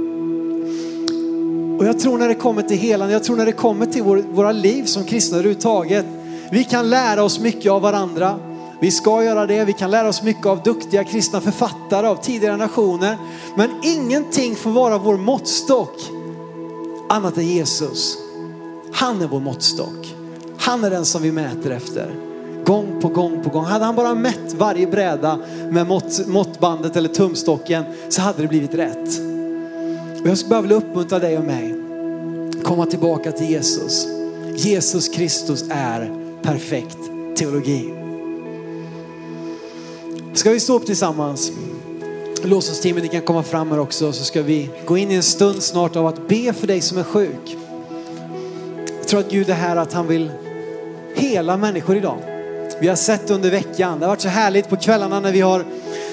Och 1.81 1.87
jag 1.87 1.99
tror 1.99 2.17
när 2.17 2.27
det 2.27 2.35
kommer 2.35 2.61
till 2.61 2.77
helande, 2.77 3.13
jag 3.13 3.23
tror 3.23 3.35
när 3.35 3.45
det 3.45 3.51
kommer 3.51 3.85
till 3.85 4.03
vår, 4.03 4.17
våra 4.17 4.51
liv 4.51 4.83
som 4.83 5.03
kristna 5.03 5.37
överhuvudtaget, 5.37 6.05
Vi 6.51 6.63
kan 6.63 6.89
lära 6.89 7.23
oss 7.23 7.39
mycket 7.39 7.71
av 7.71 7.81
varandra. 7.81 8.39
Vi 8.81 8.91
ska 8.91 9.23
göra 9.23 9.45
det. 9.45 9.65
Vi 9.65 9.73
kan 9.73 9.91
lära 9.91 10.09
oss 10.09 10.23
mycket 10.23 10.45
av 10.45 10.63
duktiga 10.63 11.03
kristna 11.03 11.41
författare 11.41 12.07
av 12.07 12.15
tidigare 12.15 12.57
nationer. 12.57 13.17
Men 13.57 13.69
ingenting 13.83 14.55
får 14.55 14.69
vara 14.69 14.97
vår 14.97 15.17
måttstock 15.17 15.95
annat 17.09 17.37
än 17.37 17.47
Jesus. 17.47 18.17
Han 18.93 19.21
är 19.21 19.27
vår 19.27 19.39
måttstock. 19.39 20.15
Han 20.57 20.83
är 20.83 20.89
den 20.89 21.05
som 21.05 21.21
vi 21.21 21.31
mäter 21.31 21.71
efter. 21.71 22.15
Gång 22.65 23.01
på 23.01 23.07
gång 23.07 23.43
på 23.43 23.49
gång. 23.49 23.65
Hade 23.65 23.85
han 23.85 23.95
bara 23.95 24.15
mätt 24.15 24.53
varje 24.57 24.87
bräda 24.87 25.39
med 25.69 25.87
mått, 25.87 26.27
måttbandet 26.27 26.95
eller 26.95 27.09
tumstocken 27.09 27.83
så 28.09 28.21
hade 28.21 28.41
det 28.41 28.47
blivit 28.47 28.73
rätt. 28.73 29.30
Och 30.21 30.27
jag 30.27 30.37
skulle 30.37 30.49
bara 30.49 30.61
vilja 30.61 30.77
uppmuntra 30.77 31.19
dig 31.19 31.37
och 31.37 31.43
mig. 31.43 31.75
Komma 32.63 32.85
tillbaka 32.85 33.31
till 33.31 33.49
Jesus. 33.49 34.07
Jesus 34.55 35.09
Kristus 35.09 35.65
är 35.69 36.11
perfekt 36.41 36.97
teologi. 37.35 37.93
Ska 40.33 40.51
vi 40.51 40.59
stå 40.59 40.75
upp 40.75 40.85
tillsammans? 40.85 41.51
Låtsasteamet, 42.43 43.03
ni 43.03 43.09
kan 43.09 43.21
komma 43.21 43.43
fram 43.43 43.71
här 43.71 43.79
också 43.79 44.11
så 44.13 44.23
ska 44.23 44.41
vi 44.41 44.69
gå 44.85 44.97
in 44.97 45.11
i 45.11 45.15
en 45.15 45.23
stund 45.23 45.63
snart 45.63 45.95
av 45.95 46.07
att 46.07 46.27
be 46.27 46.53
för 46.53 46.67
dig 46.67 46.81
som 46.81 46.97
är 46.97 47.03
sjuk. 47.03 47.57
Jag 48.99 49.07
tror 49.07 49.19
att 49.19 49.31
Gud 49.31 49.49
är 49.49 49.53
här 49.53 49.75
att 49.75 49.93
han 49.93 50.07
vill 50.07 50.31
hela 51.15 51.57
människor 51.57 51.97
idag. 51.97 52.17
Vi 52.81 52.87
har 52.87 52.95
sett 52.95 53.31
under 53.31 53.51
veckan, 53.51 53.99
det 53.99 54.05
har 54.05 54.11
varit 54.11 54.21
så 54.21 54.27
härligt 54.27 54.69
på 54.69 54.77
kvällarna 54.77 55.19
när 55.19 55.31
vi 55.31 55.41
har 55.41 55.65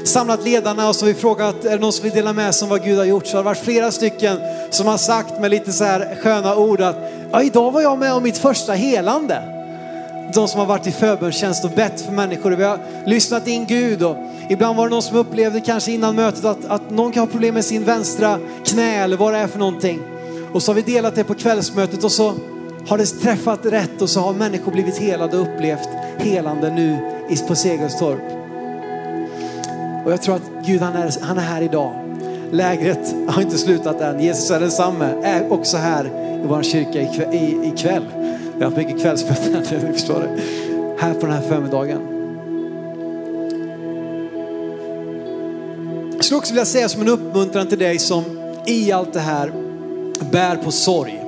samlat 0.09 0.45
ledarna 0.45 0.89
och 0.89 0.97
så 0.97 1.07
har 1.07 1.13
vi 1.13 1.21
frågat, 1.21 1.65
är 1.65 1.71
det 1.71 1.79
någon 1.79 1.93
som 1.93 2.05
vill 2.05 2.13
dela 2.13 2.33
med 2.33 2.55
sig 2.55 2.67
om 2.67 2.71
vad 2.71 2.85
Gud 2.85 2.99
har 2.99 3.05
gjort? 3.05 3.27
Så 3.27 3.37
har 3.37 3.43
det 3.43 3.45
varit 3.45 3.59
flera 3.59 3.91
stycken 3.91 4.39
som 4.71 4.87
har 4.87 4.97
sagt 4.97 5.41
med 5.41 5.51
lite 5.51 5.73
så 5.73 5.85
här 5.85 6.19
sköna 6.23 6.57
ord 6.57 6.81
att, 6.81 6.97
ja 7.33 7.43
idag 7.43 7.71
var 7.71 7.81
jag 7.81 7.99
med 7.99 8.13
om 8.13 8.23
mitt 8.23 8.39
första 8.39 8.73
helande. 8.73 9.43
De 10.35 10.49
som 10.49 10.61
har 10.61 10.67
varit 10.67 10.87
i 10.87 10.93
förbönstjänst 10.93 11.65
och 11.65 11.71
bett 11.71 12.01
för 12.01 12.13
människor. 12.13 12.51
Vi 12.51 12.65
har 12.65 12.79
lyssnat 13.07 13.47
in 13.47 13.67
Gud 13.67 14.03
och 14.03 14.17
ibland 14.51 14.77
var 14.77 14.85
det 14.85 14.91
någon 14.91 15.03
som 15.03 15.17
upplevde 15.17 15.61
kanske 15.61 15.93
innan 15.93 16.17
mötet 16.17 16.45
att, 16.45 16.65
att 16.65 16.91
någon 16.91 17.13
kan 17.13 17.21
ha 17.21 17.27
problem 17.27 17.55
med 17.55 17.65
sin 17.65 17.85
vänstra 17.85 18.39
knä 18.65 19.05
eller 19.05 19.17
vad 19.17 19.33
det 19.33 19.39
är 19.39 19.47
för 19.47 19.59
någonting. 19.59 20.01
Och 20.53 20.63
så 20.63 20.71
har 20.71 20.77
vi 20.77 20.83
delat 20.83 21.15
det 21.15 21.25
på 21.25 21.35
kvällsmötet 21.35 22.05
och 22.05 22.13
så 22.13 22.35
har 22.89 22.99
det 22.99 23.07
träffat 23.07 23.61
rätt 23.63 24.03
och 24.03 24.11
så 24.11 24.21
har 24.21 24.33
människor 24.33 24.73
blivit 24.73 24.99
helade 24.99 25.39
och 25.39 25.43
upplevt 25.43 25.89
helande 26.19 26.71
nu 26.71 26.99
på 27.49 27.55
Segerstorp. 27.55 28.38
Och 30.09 30.15
jag 30.15 30.23
tror 30.23 30.37
att 30.37 30.51
Gud 30.67 30.81
han 30.81 30.97
är, 30.97 31.25
han 31.25 31.39
är 31.39 31.43
här 31.43 31.63
idag. 31.63 31.93
Lägret 32.51 33.15
har 33.29 33.43
inte 33.43 33.59
slutat 33.59 34.01
än. 34.01 34.21
Jesus 34.21 34.51
är 34.51 34.61
densamme, 34.61 35.15
är 35.23 35.53
också 35.53 35.77
här 35.77 36.05
i 36.45 36.47
vår 36.47 36.63
kyrka 36.63 37.03
ikväll. 37.63 38.07
Vi 38.57 38.65
har 38.65 38.65
haft 38.65 38.77
mycket 38.77 39.01
kvällsmöten, 39.01 39.65
ni 39.87 39.93
förstår 39.93 40.21
det. 40.21 40.43
Här 40.99 41.15
på 41.15 41.27
den 41.27 41.35
här 41.35 41.43
förmiddagen. 41.43 42.01
Jag 46.15 46.25
skulle 46.25 46.39
också 46.39 46.53
vilja 46.53 46.65
säga 46.65 46.89
som 46.89 47.03
en 47.03 47.09
uppmuntran 47.09 47.67
till 47.67 47.79
dig 47.79 47.99
som 47.99 48.25
i 48.67 48.93
allt 48.93 49.13
det 49.13 49.21
här 49.21 49.53
bär 50.31 50.57
på 50.57 50.71
sorg. 50.71 51.23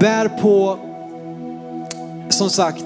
Bär 0.00 0.28
på, 0.28 0.78
som 2.28 2.50
sagt, 2.50 2.84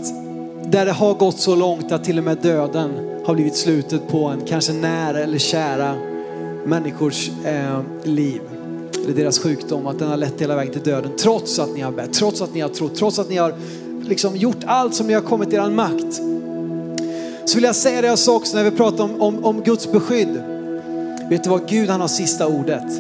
där 0.64 0.87
det 0.87 0.92
har 0.92 1.14
gått 1.14 1.38
så 1.38 1.55
långt 1.55 1.92
att 1.92 2.05
till 2.05 2.18
och 2.18 2.24
med 2.24 2.38
döden 2.38 3.15
har 3.26 3.34
blivit 3.34 3.56
slutet 3.56 4.08
på 4.08 4.24
en 4.24 4.40
kanske 4.40 4.72
nära 4.72 5.18
eller 5.18 5.38
kära 5.38 5.94
människors 6.64 7.30
eh, 7.44 7.80
liv 8.04 8.40
eller 9.04 9.14
deras 9.14 9.38
sjukdom, 9.38 9.86
att 9.86 9.98
den 9.98 10.08
har 10.08 10.16
lett 10.16 10.40
hela 10.40 10.56
vägen 10.56 10.72
till 10.72 10.82
döden. 10.82 11.10
Trots 11.16 11.58
att 11.58 11.74
ni 11.74 11.80
har 11.80 11.92
bett, 11.92 12.12
trots 12.12 12.42
att 12.42 12.54
ni 12.54 12.60
har 12.60 12.68
trott, 12.68 12.94
trots 12.94 13.18
att 13.18 13.28
ni 13.28 13.36
har 13.36 13.54
liksom 14.02 14.36
gjort 14.36 14.56
allt 14.66 14.94
som 14.94 15.06
ni 15.06 15.14
har 15.14 15.20
kommit 15.20 15.52
i 15.52 15.56
er 15.56 15.70
makt. 15.70 16.14
Så 17.44 17.54
vill 17.54 17.64
jag 17.64 17.76
säga 17.76 18.00
det 18.00 18.06
jag 18.06 18.18
sa 18.18 18.36
också 18.36 18.56
när 18.56 18.64
vi 18.64 18.70
pratade 18.70 19.02
om, 19.02 19.22
om, 19.22 19.44
om 19.44 19.62
Guds 19.62 19.92
beskydd. 19.92 20.42
Vet 21.30 21.44
du 21.44 21.50
vad? 21.50 21.68
Gud 21.68 21.88
han 21.88 22.00
har 22.00 22.08
sista 22.08 22.46
ordet. 22.46 22.92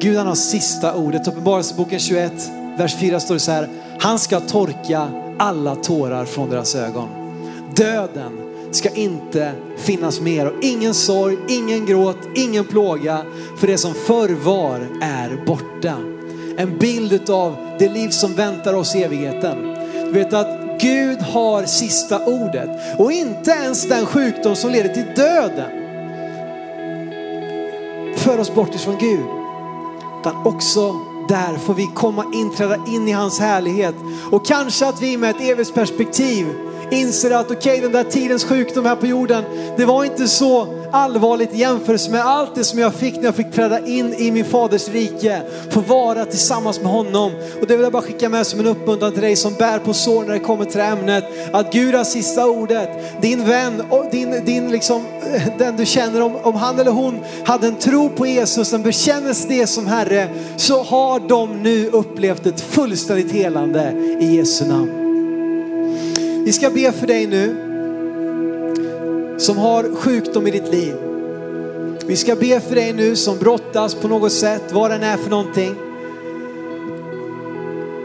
Gud 0.00 0.16
han 0.16 0.26
har 0.26 0.34
sista 0.34 0.94
ordet. 0.94 1.28
Uppenbarelseboken 1.28 1.98
21, 1.98 2.32
vers 2.78 2.96
4 2.96 3.20
står 3.20 3.34
det 3.34 3.40
så 3.40 3.52
här. 3.52 3.68
Han 3.98 4.18
ska 4.18 4.40
torka 4.40 5.08
alla 5.38 5.76
tårar 5.76 6.24
från 6.24 6.50
deras 6.50 6.74
ögon. 6.74 7.08
Döden 7.76 8.49
ska 8.76 8.88
inte 8.88 9.52
finnas 9.76 10.20
mer 10.20 10.46
och 10.46 10.64
ingen 10.64 10.94
sorg, 10.94 11.38
ingen 11.48 11.86
gråt, 11.86 12.18
ingen 12.34 12.64
plåga. 12.64 13.24
För 13.56 13.66
det 13.66 13.78
som 13.78 13.94
förr 13.94 14.28
var 14.44 14.88
är 15.02 15.44
borta. 15.46 15.96
En 16.56 16.78
bild 16.78 17.30
av 17.30 17.56
det 17.78 17.88
liv 17.88 18.08
som 18.08 18.34
väntar 18.34 18.74
oss 18.74 18.96
i 18.96 19.02
evigheten. 19.02 19.56
Du 19.92 20.12
vet 20.12 20.32
att 20.32 20.80
Gud 20.80 21.18
har 21.18 21.64
sista 21.64 22.26
ordet 22.26 22.70
och 22.98 23.12
inte 23.12 23.50
ens 23.50 23.88
den 23.88 24.06
sjukdom 24.06 24.56
som 24.56 24.70
leder 24.70 24.94
till 24.94 25.06
döden 25.16 25.70
för 28.16 28.38
oss 28.38 28.54
bort 28.54 28.74
ifrån 28.74 28.96
Gud. 29.00 29.26
Utan 30.20 30.46
också 30.46 30.94
där 31.28 31.58
får 31.58 31.74
vi 31.74 31.86
komma 31.94 32.24
in, 32.34 32.54
träda 32.54 32.76
in 32.86 33.08
i 33.08 33.12
hans 33.12 33.40
härlighet. 33.40 33.94
Och 34.30 34.46
kanske 34.46 34.86
att 34.86 35.02
vi 35.02 35.16
med 35.16 35.30
ett 35.30 35.40
evigt 35.40 35.74
perspektiv 35.74 36.46
inser 36.90 37.30
att 37.30 37.50
okej, 37.50 37.56
okay, 37.56 37.80
den 37.80 37.92
där 37.92 38.10
tidens 38.10 38.44
sjukdom 38.44 38.84
här 38.84 38.96
på 38.96 39.06
jorden, 39.06 39.44
det 39.76 39.84
var 39.84 40.04
inte 40.04 40.28
så 40.28 40.80
allvarligt 40.92 41.54
i 41.54 41.58
jämförelse 41.58 42.10
med 42.10 42.26
allt 42.26 42.54
det 42.54 42.64
som 42.64 42.78
jag 42.78 42.94
fick 42.94 43.16
när 43.16 43.24
jag 43.24 43.34
fick 43.34 43.52
träda 43.52 43.86
in 43.86 44.14
i 44.14 44.30
min 44.30 44.44
faders 44.44 44.88
rike, 44.88 45.42
få 45.70 45.80
vara 45.80 46.24
tillsammans 46.24 46.80
med 46.80 46.92
honom. 46.92 47.32
Och 47.60 47.66
det 47.66 47.76
vill 47.76 47.82
jag 47.82 47.92
bara 47.92 48.02
skicka 48.02 48.28
med 48.28 48.46
som 48.46 48.60
en 48.60 48.66
uppmuntran 48.66 49.12
till 49.12 49.22
dig 49.22 49.36
som 49.36 49.54
bär 49.54 49.78
på 49.78 49.92
sår 49.92 50.24
när 50.24 50.32
det 50.32 50.38
kommer 50.38 50.64
till 50.64 50.78
det 50.78 50.84
här 50.84 50.96
ämnet, 50.96 51.24
att 51.52 51.72
Gud 51.72 51.94
har 51.94 52.04
sista 52.04 52.46
ordet. 52.46 52.88
Din 53.22 53.46
vän, 53.46 53.82
och 53.90 54.06
din, 54.10 54.44
din 54.44 54.70
liksom, 54.70 55.04
eh, 55.34 55.42
den 55.58 55.76
du 55.76 55.86
känner, 55.86 56.20
om, 56.22 56.36
om 56.36 56.54
han 56.54 56.78
eller 56.78 56.90
hon 56.90 57.20
hade 57.44 57.66
en 57.66 57.76
tro 57.76 58.08
på 58.08 58.26
Jesus, 58.26 58.72
en 58.72 58.82
bekännelse 58.82 59.48
det 59.48 59.66
som 59.66 59.86
Herre, 59.86 60.28
så 60.56 60.82
har 60.82 61.28
de 61.28 61.62
nu 61.62 61.90
upplevt 61.90 62.46
ett 62.46 62.60
fullständigt 62.60 63.32
helande 63.32 63.92
i 64.20 64.36
Jesu 64.36 64.64
namn. 64.64 64.99
Vi 66.44 66.52
ska 66.52 66.70
be 66.70 66.92
för 66.92 67.06
dig 67.06 67.26
nu 67.26 67.66
som 69.38 69.58
har 69.58 69.96
sjukdom 69.96 70.46
i 70.46 70.50
ditt 70.50 70.72
liv. 70.72 70.94
Vi 72.06 72.16
ska 72.16 72.36
be 72.36 72.60
för 72.60 72.74
dig 72.74 72.92
nu 72.92 73.16
som 73.16 73.38
brottas 73.38 73.94
på 73.94 74.08
något 74.08 74.32
sätt, 74.32 74.62
vad 74.72 74.90
den 74.90 75.02
är 75.02 75.16
för 75.16 75.30
någonting. 75.30 75.74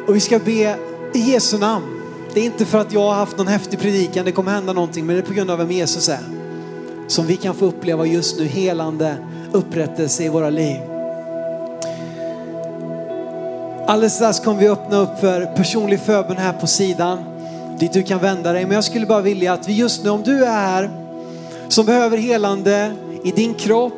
Och 0.07 0.15
vi 0.15 0.19
ska 0.19 0.39
be 0.39 0.75
i 1.13 1.19
Jesu 1.19 1.57
namn. 1.57 1.85
Det 2.33 2.39
är 2.39 2.45
inte 2.45 2.65
för 2.65 2.77
att 2.77 2.93
jag 2.93 3.01
har 3.01 3.13
haft 3.13 3.37
någon 3.37 3.47
häftig 3.47 3.79
predikan, 3.79 4.25
det 4.25 4.31
kommer 4.31 4.51
hända 4.51 4.73
någonting, 4.73 5.05
men 5.05 5.15
det 5.15 5.21
är 5.21 5.25
på 5.25 5.33
grund 5.33 5.51
av 5.51 5.57
vem 5.57 5.71
Jesus 5.71 6.09
är. 6.09 6.19
Som 7.07 7.27
vi 7.27 7.35
kan 7.35 7.55
få 7.55 7.65
uppleva 7.65 8.05
just 8.05 8.39
nu 8.39 8.45
helande 8.45 9.17
upprättelse 9.51 10.23
i 10.23 10.29
våra 10.29 10.49
liv. 10.49 10.77
Alldeles 13.87 14.15
strax 14.15 14.39
kommer 14.39 14.59
vi 14.59 14.67
öppna 14.67 14.97
upp 14.97 15.19
för 15.19 15.45
personlig 15.45 15.99
förbön 15.99 16.37
här 16.37 16.53
på 16.53 16.67
sidan 16.67 17.34
dit 17.79 17.93
du 17.93 18.03
kan 18.03 18.19
vända 18.19 18.53
dig. 18.53 18.65
Men 18.65 18.75
jag 18.75 18.83
skulle 18.83 19.05
bara 19.05 19.21
vilja 19.21 19.53
att 19.53 19.69
vi 19.69 19.73
just 19.73 20.03
nu, 20.03 20.09
om 20.09 20.23
du 20.23 20.45
är 20.45 20.51
här 20.51 20.89
som 21.67 21.85
behöver 21.85 22.17
helande 22.17 22.93
i 23.23 23.31
din 23.31 23.53
kropp, 23.53 23.93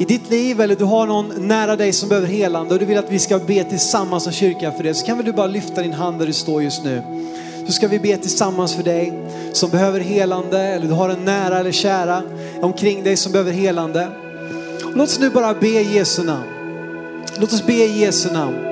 i 0.00 0.04
ditt 0.04 0.30
liv 0.30 0.60
eller 0.60 0.76
du 0.76 0.84
har 0.84 1.06
någon 1.06 1.48
nära 1.48 1.76
dig 1.76 1.92
som 1.92 2.08
behöver 2.08 2.28
helande 2.28 2.74
och 2.74 2.80
du 2.80 2.86
vill 2.86 2.98
att 2.98 3.10
vi 3.10 3.18
ska 3.18 3.38
be 3.38 3.64
tillsammans 3.64 4.24
som 4.24 4.32
kyrka 4.32 4.72
för 4.72 4.82
det 4.82 4.94
så 4.94 5.06
kan 5.06 5.16
väl 5.16 5.26
du 5.26 5.32
bara 5.32 5.46
lyfta 5.46 5.82
din 5.82 5.92
hand 5.92 6.18
där 6.18 6.26
du 6.26 6.32
står 6.32 6.62
just 6.62 6.84
nu. 6.84 7.02
Så 7.66 7.72
ska 7.72 7.88
vi 7.88 7.98
be 7.98 8.16
tillsammans 8.16 8.74
för 8.74 8.82
dig 8.82 9.12
som 9.52 9.70
behöver 9.70 10.00
helande 10.00 10.60
eller 10.60 10.86
du 10.86 10.92
har 10.92 11.08
en 11.08 11.24
nära 11.24 11.58
eller 11.58 11.72
kära 11.72 12.22
omkring 12.60 13.02
dig 13.02 13.16
som 13.16 13.32
behöver 13.32 13.52
helande. 13.52 14.08
Låt 14.94 15.08
oss 15.08 15.20
nu 15.20 15.30
bara 15.30 15.54
be 15.54 15.68
i 15.68 15.94
Jesu 15.94 16.24
namn. 16.24 16.44
Låt 17.38 17.52
oss 17.52 17.66
be 17.66 17.72
i 17.72 18.00
Jesu 18.00 18.32
namn 18.32 18.69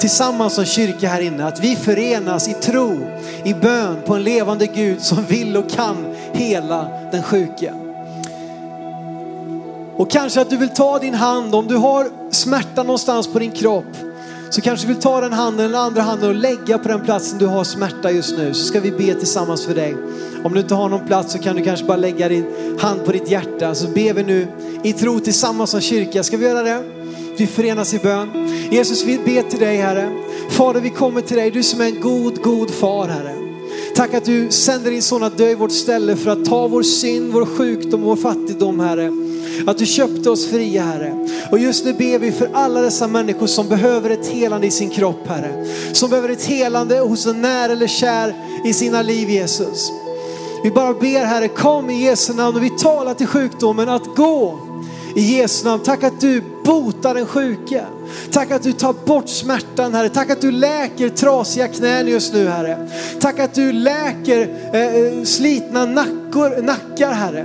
tillsammans 0.00 0.54
som 0.54 0.64
kyrka 0.64 1.08
här 1.08 1.20
inne, 1.20 1.46
att 1.46 1.60
vi 1.60 1.76
förenas 1.76 2.48
i 2.48 2.52
tro, 2.52 3.06
i 3.44 3.54
bön 3.54 3.96
på 4.06 4.14
en 4.14 4.22
levande 4.22 4.66
Gud 4.66 5.02
som 5.02 5.24
vill 5.24 5.56
och 5.56 5.70
kan 5.70 5.96
hela 6.32 6.88
den 7.12 7.22
sjuka. 7.22 7.74
Och 9.96 10.10
kanske 10.10 10.40
att 10.40 10.50
du 10.50 10.56
vill 10.56 10.68
ta 10.68 10.98
din 10.98 11.14
hand, 11.14 11.54
om 11.54 11.66
du 11.66 11.76
har 11.76 12.08
smärta 12.30 12.82
någonstans 12.82 13.32
på 13.32 13.38
din 13.38 13.50
kropp, 13.50 13.96
så 14.50 14.60
kanske 14.60 14.86
du 14.86 14.92
vill 14.92 15.02
ta 15.02 15.20
den 15.20 15.32
handen, 15.32 15.70
den 15.70 15.80
andra 15.80 16.02
handen 16.02 16.28
och 16.28 16.34
lägga 16.34 16.78
på 16.78 16.88
den 16.88 17.00
platsen 17.00 17.38
du 17.38 17.46
har 17.46 17.64
smärta 17.64 18.10
just 18.10 18.38
nu. 18.38 18.54
Så 18.54 18.64
ska 18.64 18.80
vi 18.80 18.90
be 18.90 19.14
tillsammans 19.14 19.66
för 19.66 19.74
dig. 19.74 19.96
Om 20.44 20.54
du 20.54 20.60
inte 20.60 20.74
har 20.74 20.88
någon 20.88 21.06
plats 21.06 21.32
så 21.32 21.38
kan 21.38 21.56
du 21.56 21.62
kanske 21.62 21.86
bara 21.86 21.96
lägga 21.96 22.28
din 22.28 22.46
hand 22.80 23.04
på 23.04 23.12
ditt 23.12 23.30
hjärta. 23.30 23.74
Så 23.74 23.88
ber 23.88 24.12
vi 24.12 24.22
nu 24.22 24.46
i 24.82 24.92
tro 24.92 25.20
tillsammans 25.20 25.70
som 25.70 25.80
kyrka. 25.80 26.22
Ska 26.22 26.36
vi 26.36 26.46
göra 26.46 26.62
det? 26.62 26.95
Vi 27.38 27.46
förenas 27.46 27.94
i 27.94 27.98
bön. 27.98 28.28
Jesus, 28.70 29.04
vi 29.04 29.18
ber 29.18 29.42
till 29.42 29.58
dig 29.58 29.76
Herre. 29.76 30.10
Fader, 30.50 30.80
vi 30.80 30.90
kommer 30.90 31.20
till 31.20 31.36
dig, 31.36 31.50
du 31.50 31.62
som 31.62 31.80
är 31.80 31.84
en 31.84 32.00
god, 32.00 32.42
god 32.42 32.70
far 32.70 33.08
Herre. 33.08 33.34
Tack 33.94 34.14
att 34.14 34.24
du 34.24 34.50
sänder 34.50 34.90
din 34.90 35.02
son 35.02 35.22
att 35.22 35.38
dö 35.38 35.50
i 35.50 35.54
vårt 35.54 35.72
ställe 35.72 36.16
för 36.16 36.30
att 36.30 36.44
ta 36.44 36.68
vår 36.68 36.82
synd, 36.82 37.32
vår 37.32 37.46
sjukdom 37.46 38.00
och 38.00 38.08
vår 38.08 38.16
fattigdom 38.16 38.80
Herre. 38.80 39.12
Att 39.66 39.78
du 39.78 39.86
köpte 39.86 40.30
oss 40.30 40.46
fria 40.46 40.82
Herre. 40.82 41.28
Och 41.50 41.58
just 41.58 41.84
nu 41.84 41.92
ber 41.92 42.18
vi 42.18 42.32
för 42.32 42.50
alla 42.52 42.80
dessa 42.80 43.06
människor 43.06 43.46
som 43.46 43.68
behöver 43.68 44.10
ett 44.10 44.26
helande 44.26 44.66
i 44.66 44.70
sin 44.70 44.90
kropp 44.90 45.26
Herre. 45.28 45.66
Som 45.92 46.10
behöver 46.10 46.28
ett 46.28 46.44
helande 46.44 46.98
hos 46.98 47.26
en 47.26 47.42
när 47.42 47.68
eller 47.68 47.86
kär 47.86 48.34
i 48.64 48.72
sina 48.72 49.02
liv 49.02 49.30
Jesus. 49.30 49.92
Vi 50.62 50.70
bara 50.70 50.92
ber 50.92 51.24
Herre, 51.24 51.48
kom 51.48 51.90
i 51.90 52.04
Jesu 52.04 52.34
namn 52.34 52.56
och 52.56 52.62
vi 52.62 52.70
talar 52.70 53.14
till 53.14 53.26
sjukdomen 53.26 53.88
att 53.88 54.16
gå 54.16 54.65
i 55.16 55.36
Jesu 55.36 55.64
namn. 55.64 55.82
Tack 55.82 56.04
att 56.04 56.20
du 56.20 56.42
botar 56.64 57.14
den 57.14 57.26
sjuke. 57.26 57.84
Tack 58.30 58.50
att 58.50 58.62
du 58.62 58.72
tar 58.72 58.92
bort 59.06 59.28
smärtan 59.28 59.94
Herre. 59.94 60.08
Tack 60.08 60.30
att 60.30 60.40
du 60.40 60.50
läker 60.50 61.08
trasiga 61.08 61.68
knän 61.68 62.08
just 62.08 62.34
nu 62.34 62.48
Herre. 62.48 62.88
Tack 63.20 63.38
att 63.38 63.54
du 63.54 63.72
läker 63.72 64.48
eh, 64.72 64.96
eh, 64.96 65.22
slitna 65.24 65.84
nackor, 65.84 66.62
nackar 66.62 67.12
Herre. 67.12 67.44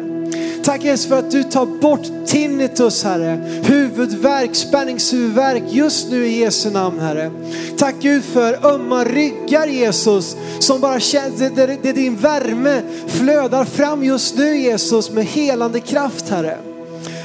Tack 0.64 0.84
Jesus 0.84 1.08
för 1.08 1.20
att 1.20 1.32
du 1.32 1.44
tar 1.44 1.66
bort 1.66 2.28
tinnitus 2.28 3.04
Herre, 3.04 3.62
huvudvärk, 3.64 4.56
spänningshuvudvärk 4.56 5.64
just 5.70 6.12
nu 6.12 6.28
i 6.28 6.40
Jesu 6.40 6.70
namn 6.70 7.00
Herre. 7.00 7.32
Tack 7.78 7.96
Gud 8.00 8.24
för 8.24 8.66
ömma 8.66 9.04
ryggar 9.04 9.68
Jesus 9.68 10.36
som 10.60 10.82
bara 10.82 11.00
känns, 11.00 11.40
där, 11.40 11.78
där 11.82 11.94
din 11.94 12.16
värme 12.16 12.82
flödar 13.08 13.66
fram 13.66 14.04
just 14.04 14.38
nu 14.38 14.58
Jesus 14.58 15.12
med 15.12 15.26
helande 15.26 15.80
kraft 15.80 16.30
Herre. 16.30 16.58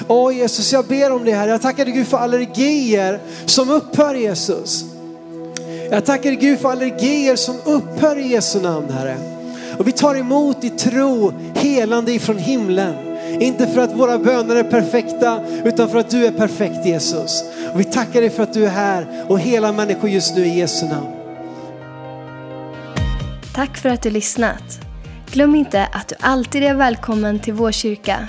Åh 0.08 0.36
Jesus, 0.36 0.72
jag 0.72 0.84
ber 0.84 1.12
om 1.12 1.24
det 1.24 1.32
här. 1.32 1.48
Jag 1.48 1.62
tackar 1.62 1.84
dig 1.84 1.94
Gud 1.94 2.06
för 2.06 2.18
allergier 2.18 3.20
som 3.46 3.70
upphör 3.70 4.14
Jesus. 4.14 4.84
Jag 5.90 6.04
tackar 6.04 6.30
dig 6.30 6.38
Gud 6.40 6.58
för 6.58 6.70
allergier 6.70 7.36
som 7.36 7.56
upphör 7.64 8.18
i 8.18 8.28
Jesu 8.28 8.60
namn 8.60 8.90
Herre. 8.90 9.16
Och 9.78 9.88
vi 9.88 9.92
tar 9.92 10.14
emot 10.14 10.64
i 10.64 10.70
tro 10.70 11.32
helande 11.54 12.12
ifrån 12.12 12.38
himlen. 12.38 12.94
Inte 13.40 13.66
för 13.66 13.80
att 13.80 13.96
våra 13.96 14.18
böner 14.18 14.56
är 14.56 14.64
perfekta 14.64 15.40
utan 15.64 15.88
för 15.88 15.98
att 15.98 16.10
du 16.10 16.26
är 16.26 16.32
perfekt 16.32 16.86
Jesus. 16.86 17.44
Och 17.74 17.80
vi 17.80 17.84
tackar 17.84 18.20
dig 18.20 18.30
för 18.30 18.42
att 18.42 18.52
du 18.52 18.64
är 18.64 18.70
här 18.70 19.24
och 19.28 19.40
hela 19.40 19.72
människor 19.72 20.10
just 20.10 20.36
nu 20.36 20.46
i 20.46 20.58
Jesu 20.58 20.86
namn. 20.86 21.06
Tack 23.54 23.76
för 23.76 23.88
att 23.88 24.02
du 24.02 24.10
lyssnat. 24.10 24.80
Glöm 25.30 25.54
inte 25.54 25.86
att 25.92 26.08
du 26.08 26.14
alltid 26.20 26.62
är 26.62 26.74
välkommen 26.74 27.38
till 27.38 27.54
vår 27.54 27.72
kyrka. 27.72 28.28